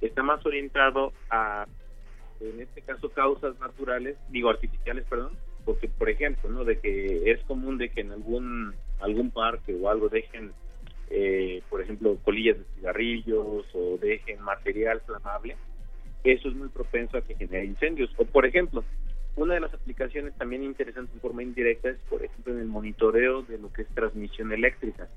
[0.00, 1.66] está más orientado a,
[2.40, 5.32] en este caso, causas naturales, digo artificiales, perdón,
[5.64, 6.64] porque por ejemplo, ¿no?
[6.64, 10.52] De que es común de que en algún algún parque o algo dejen
[11.10, 15.56] eh, por ejemplo, colillas de cigarrillos o dejen material flamable,
[16.24, 18.10] eso es muy propenso a que genere incendios.
[18.16, 18.84] O, por ejemplo,
[19.36, 23.42] una de las aplicaciones también interesantes en forma indirecta es, por ejemplo, en el monitoreo
[23.42, 25.08] de lo que es transmisión eléctrica.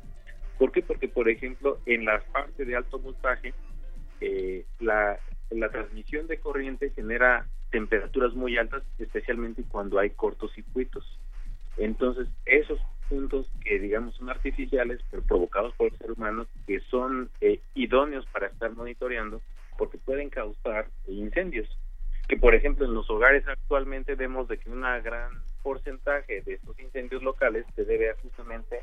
[0.57, 0.83] ¿Por qué?
[0.83, 3.53] Porque, por ejemplo, en las partes de alto voltaje,
[4.19, 11.19] eh, la, la transmisión de corriente genera temperaturas muy altas, especialmente cuando hay cortocircuitos.
[11.77, 17.29] Entonces, esos puntos que digamos son artificiales, pero provocados por el ser humano, que son
[17.41, 19.41] eh, idóneos para estar monitoreando,
[19.81, 21.67] porque pueden causar incendios.
[22.27, 25.31] Que por ejemplo en los hogares actualmente vemos de que un gran
[25.63, 28.81] porcentaje de estos incendios locales se debe justamente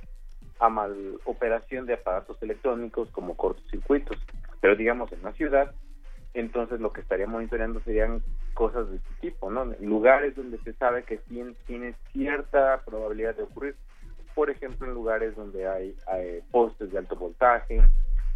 [0.59, 4.19] a mal operación de aparatos electrónicos como cortocircuitos.
[4.61, 5.73] Pero digamos en la ciudad,
[6.35, 8.21] entonces lo que estaría monitoreando serían
[8.55, 9.67] cosas de este tipo, ¿no?
[9.79, 13.77] Lugares donde se sabe que tiene, tiene cierta probabilidad de ocurrir
[14.39, 15.97] por ejemplo, en lugares donde hay,
[16.53, 17.83] postes de alto voltaje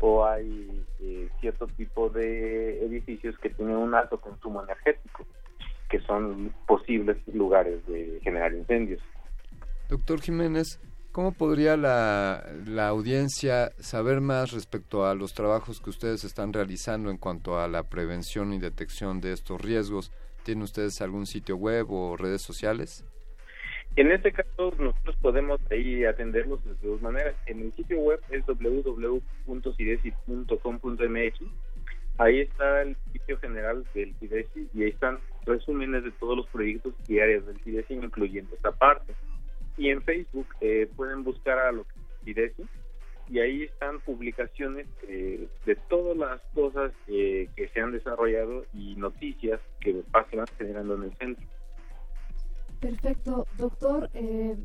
[0.04, 5.24] o hay eh, cierto tipo de edificios que tienen un alto consumo energético,
[5.88, 9.00] que son posibles lugares de generar incendios.
[9.88, 10.80] Doctor Jiménez,
[11.12, 17.08] ¿cómo podría la, la audiencia saber más respecto a los trabajos que ustedes están realizando
[17.08, 20.10] en cuanto a la prevención y detección de estos riesgos?
[20.42, 23.04] ¿Tienen ustedes algún sitio web o redes sociales?
[23.94, 27.34] En este caso, nosotros podemos ahí atenderlos de dos maneras.
[27.46, 31.40] En el sitio web es www.cidesi.com.mx.
[32.16, 36.94] Ahí está el sitio general del CIDESI y ahí están resúmenes de todos los proyectos
[37.06, 39.12] y áreas del CIDESI, incluyendo esta parte.
[39.76, 42.66] Y en Facebook eh, pueden buscar a lo que es CIDESI
[43.28, 48.96] y ahí están publicaciones eh, de todas las cosas eh, que se han desarrollado y
[48.96, 50.24] noticias que van
[50.58, 51.46] generando en el centro.
[52.82, 54.10] Perfecto, doctor.
[54.12, 54.56] Eh,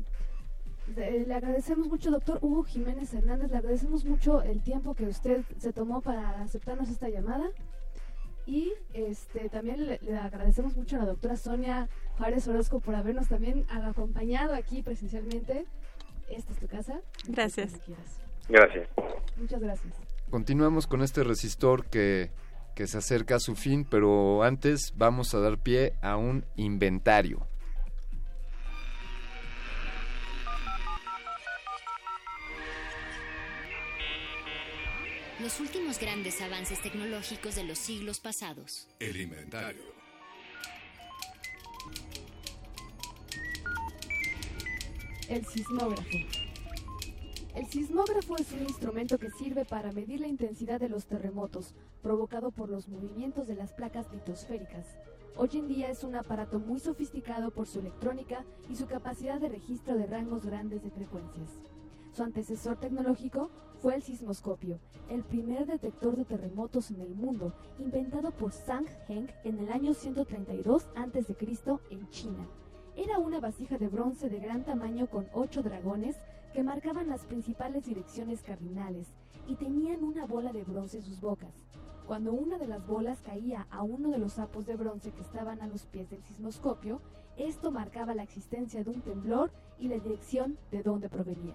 [0.96, 5.72] le agradecemos mucho, doctor Hugo Jiménez Hernández, le agradecemos mucho el tiempo que usted se
[5.72, 7.48] tomó para aceptarnos esta llamada.
[8.44, 13.64] Y este también le, agradecemos mucho a la doctora Sonia Juárez Orozco por habernos también
[13.68, 15.66] acompañado aquí presencialmente.
[16.28, 17.00] Esta es tu casa.
[17.28, 17.74] Gracias.
[18.48, 18.88] Gracias.
[19.36, 19.94] Muchas gracias.
[20.28, 22.32] Continuamos con este resistor que,
[22.74, 27.46] que se acerca a su fin, pero antes vamos a dar pie a un inventario.
[35.40, 38.88] Los últimos grandes avances tecnológicos de los siglos pasados.
[38.98, 39.82] El inventario.
[45.28, 46.18] El sismógrafo.
[47.54, 52.50] El sismógrafo es un instrumento que sirve para medir la intensidad de los terremotos provocado
[52.50, 54.86] por los movimientos de las placas litosféricas.
[55.36, 59.50] Hoy en día es un aparato muy sofisticado por su electrónica y su capacidad de
[59.50, 61.50] registro de rangos grandes de frecuencias.
[62.18, 63.48] Su antecesor tecnológico
[63.80, 69.28] fue el sismoscopio, el primer detector de terremotos en el mundo, inventado por Zhang Heng
[69.44, 71.36] en el año 132 a.C.
[71.90, 72.44] en China.
[72.96, 76.16] Era una vasija de bronce de gran tamaño con ocho dragones
[76.52, 79.06] que marcaban las principales direcciones cardinales
[79.46, 81.54] y tenían una bola de bronce en sus bocas.
[82.08, 85.62] Cuando una de las bolas caía a uno de los sapos de bronce que estaban
[85.62, 87.00] a los pies del sismoscopio,
[87.36, 91.54] esto marcaba la existencia de un temblor y la dirección de dónde provenía.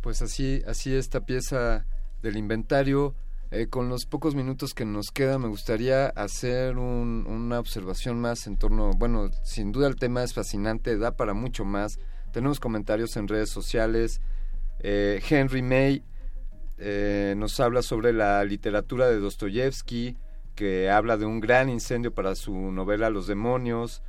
[0.00, 1.86] Pues así, así esta pieza
[2.22, 3.14] del inventario.
[3.52, 8.56] Eh, con los pocos minutos que nos queda, me gustaría hacer una observación más en
[8.56, 11.98] torno, bueno, sin duda el tema es fascinante, da para mucho más.
[12.32, 14.20] Tenemos comentarios en redes sociales.
[14.78, 16.04] Eh, Henry May
[16.78, 20.16] eh, nos habla sobre la literatura de Dostoyevsky,
[20.54, 24.02] que habla de un gran incendio para su novela Los demonios.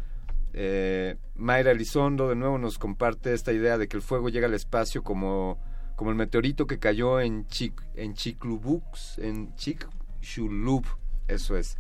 [0.54, 5.02] Mayra Elizondo de nuevo nos comparte esta idea de que el fuego llega al espacio
[5.02, 5.58] como
[6.02, 10.84] como el meteorito que cayó en Chic, en Chiclubux, en Chicxulub,
[11.28, 11.78] eso es.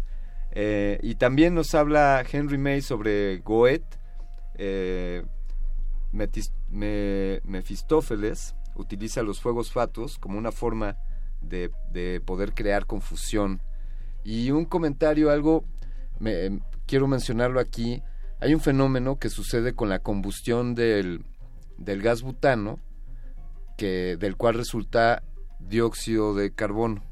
[0.52, 3.98] Eh, y también nos habla Henry May sobre Goethe,
[4.60, 5.26] eh,
[6.12, 10.98] Mefistófeles utiliza los fuegos fatos como una forma
[11.42, 11.72] de,
[12.24, 13.60] poder crear confusión.
[14.24, 15.66] Y un comentario, algo,
[16.20, 18.04] me, quiero mencionarlo aquí,
[18.40, 21.24] hay un fenómeno que sucede con la combustión del
[21.80, 22.78] gas butano,
[23.86, 25.24] del cual resulta
[25.60, 27.04] dióxido de carbono.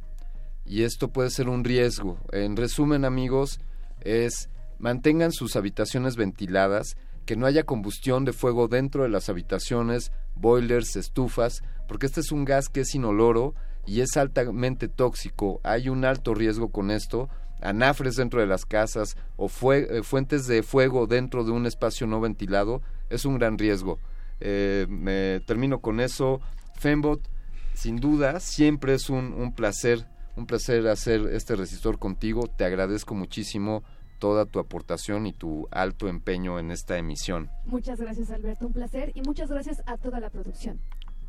[0.66, 2.18] Y esto puede ser un riesgo.
[2.32, 3.60] En resumen, amigos,
[4.02, 10.12] es mantengan sus habitaciones ventiladas, que no haya combustión de fuego dentro de las habitaciones,
[10.36, 13.54] boilers, estufas, porque este es un gas que es inoloro
[13.86, 15.60] y es altamente tóxico.
[15.64, 17.30] Hay un alto riesgo con esto.
[17.62, 22.22] Anafres dentro de las casas o eh, fuentes de fuego dentro de un espacio no
[22.22, 24.00] ventilado es un gran riesgo.
[24.40, 26.40] Eh, me termino con eso.
[26.80, 27.30] Fembot,
[27.74, 32.48] sin duda, siempre es un, un placer, un placer hacer este resistor contigo.
[32.48, 33.84] Te agradezco muchísimo
[34.20, 37.50] toda tu aportación y tu alto empeño en esta emisión.
[37.66, 40.80] Muchas gracias Alberto, un placer y muchas gracias a toda la producción.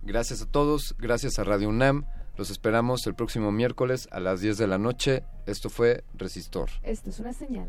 [0.03, 2.07] Gracias a todos, gracias a Radio UNAM.
[2.37, 5.25] Los esperamos el próximo miércoles a las 10 de la noche.
[5.47, 6.70] Esto fue Resistor.
[6.83, 7.69] Esto es una señal.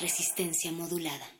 [0.00, 1.30] Resistencia modulada.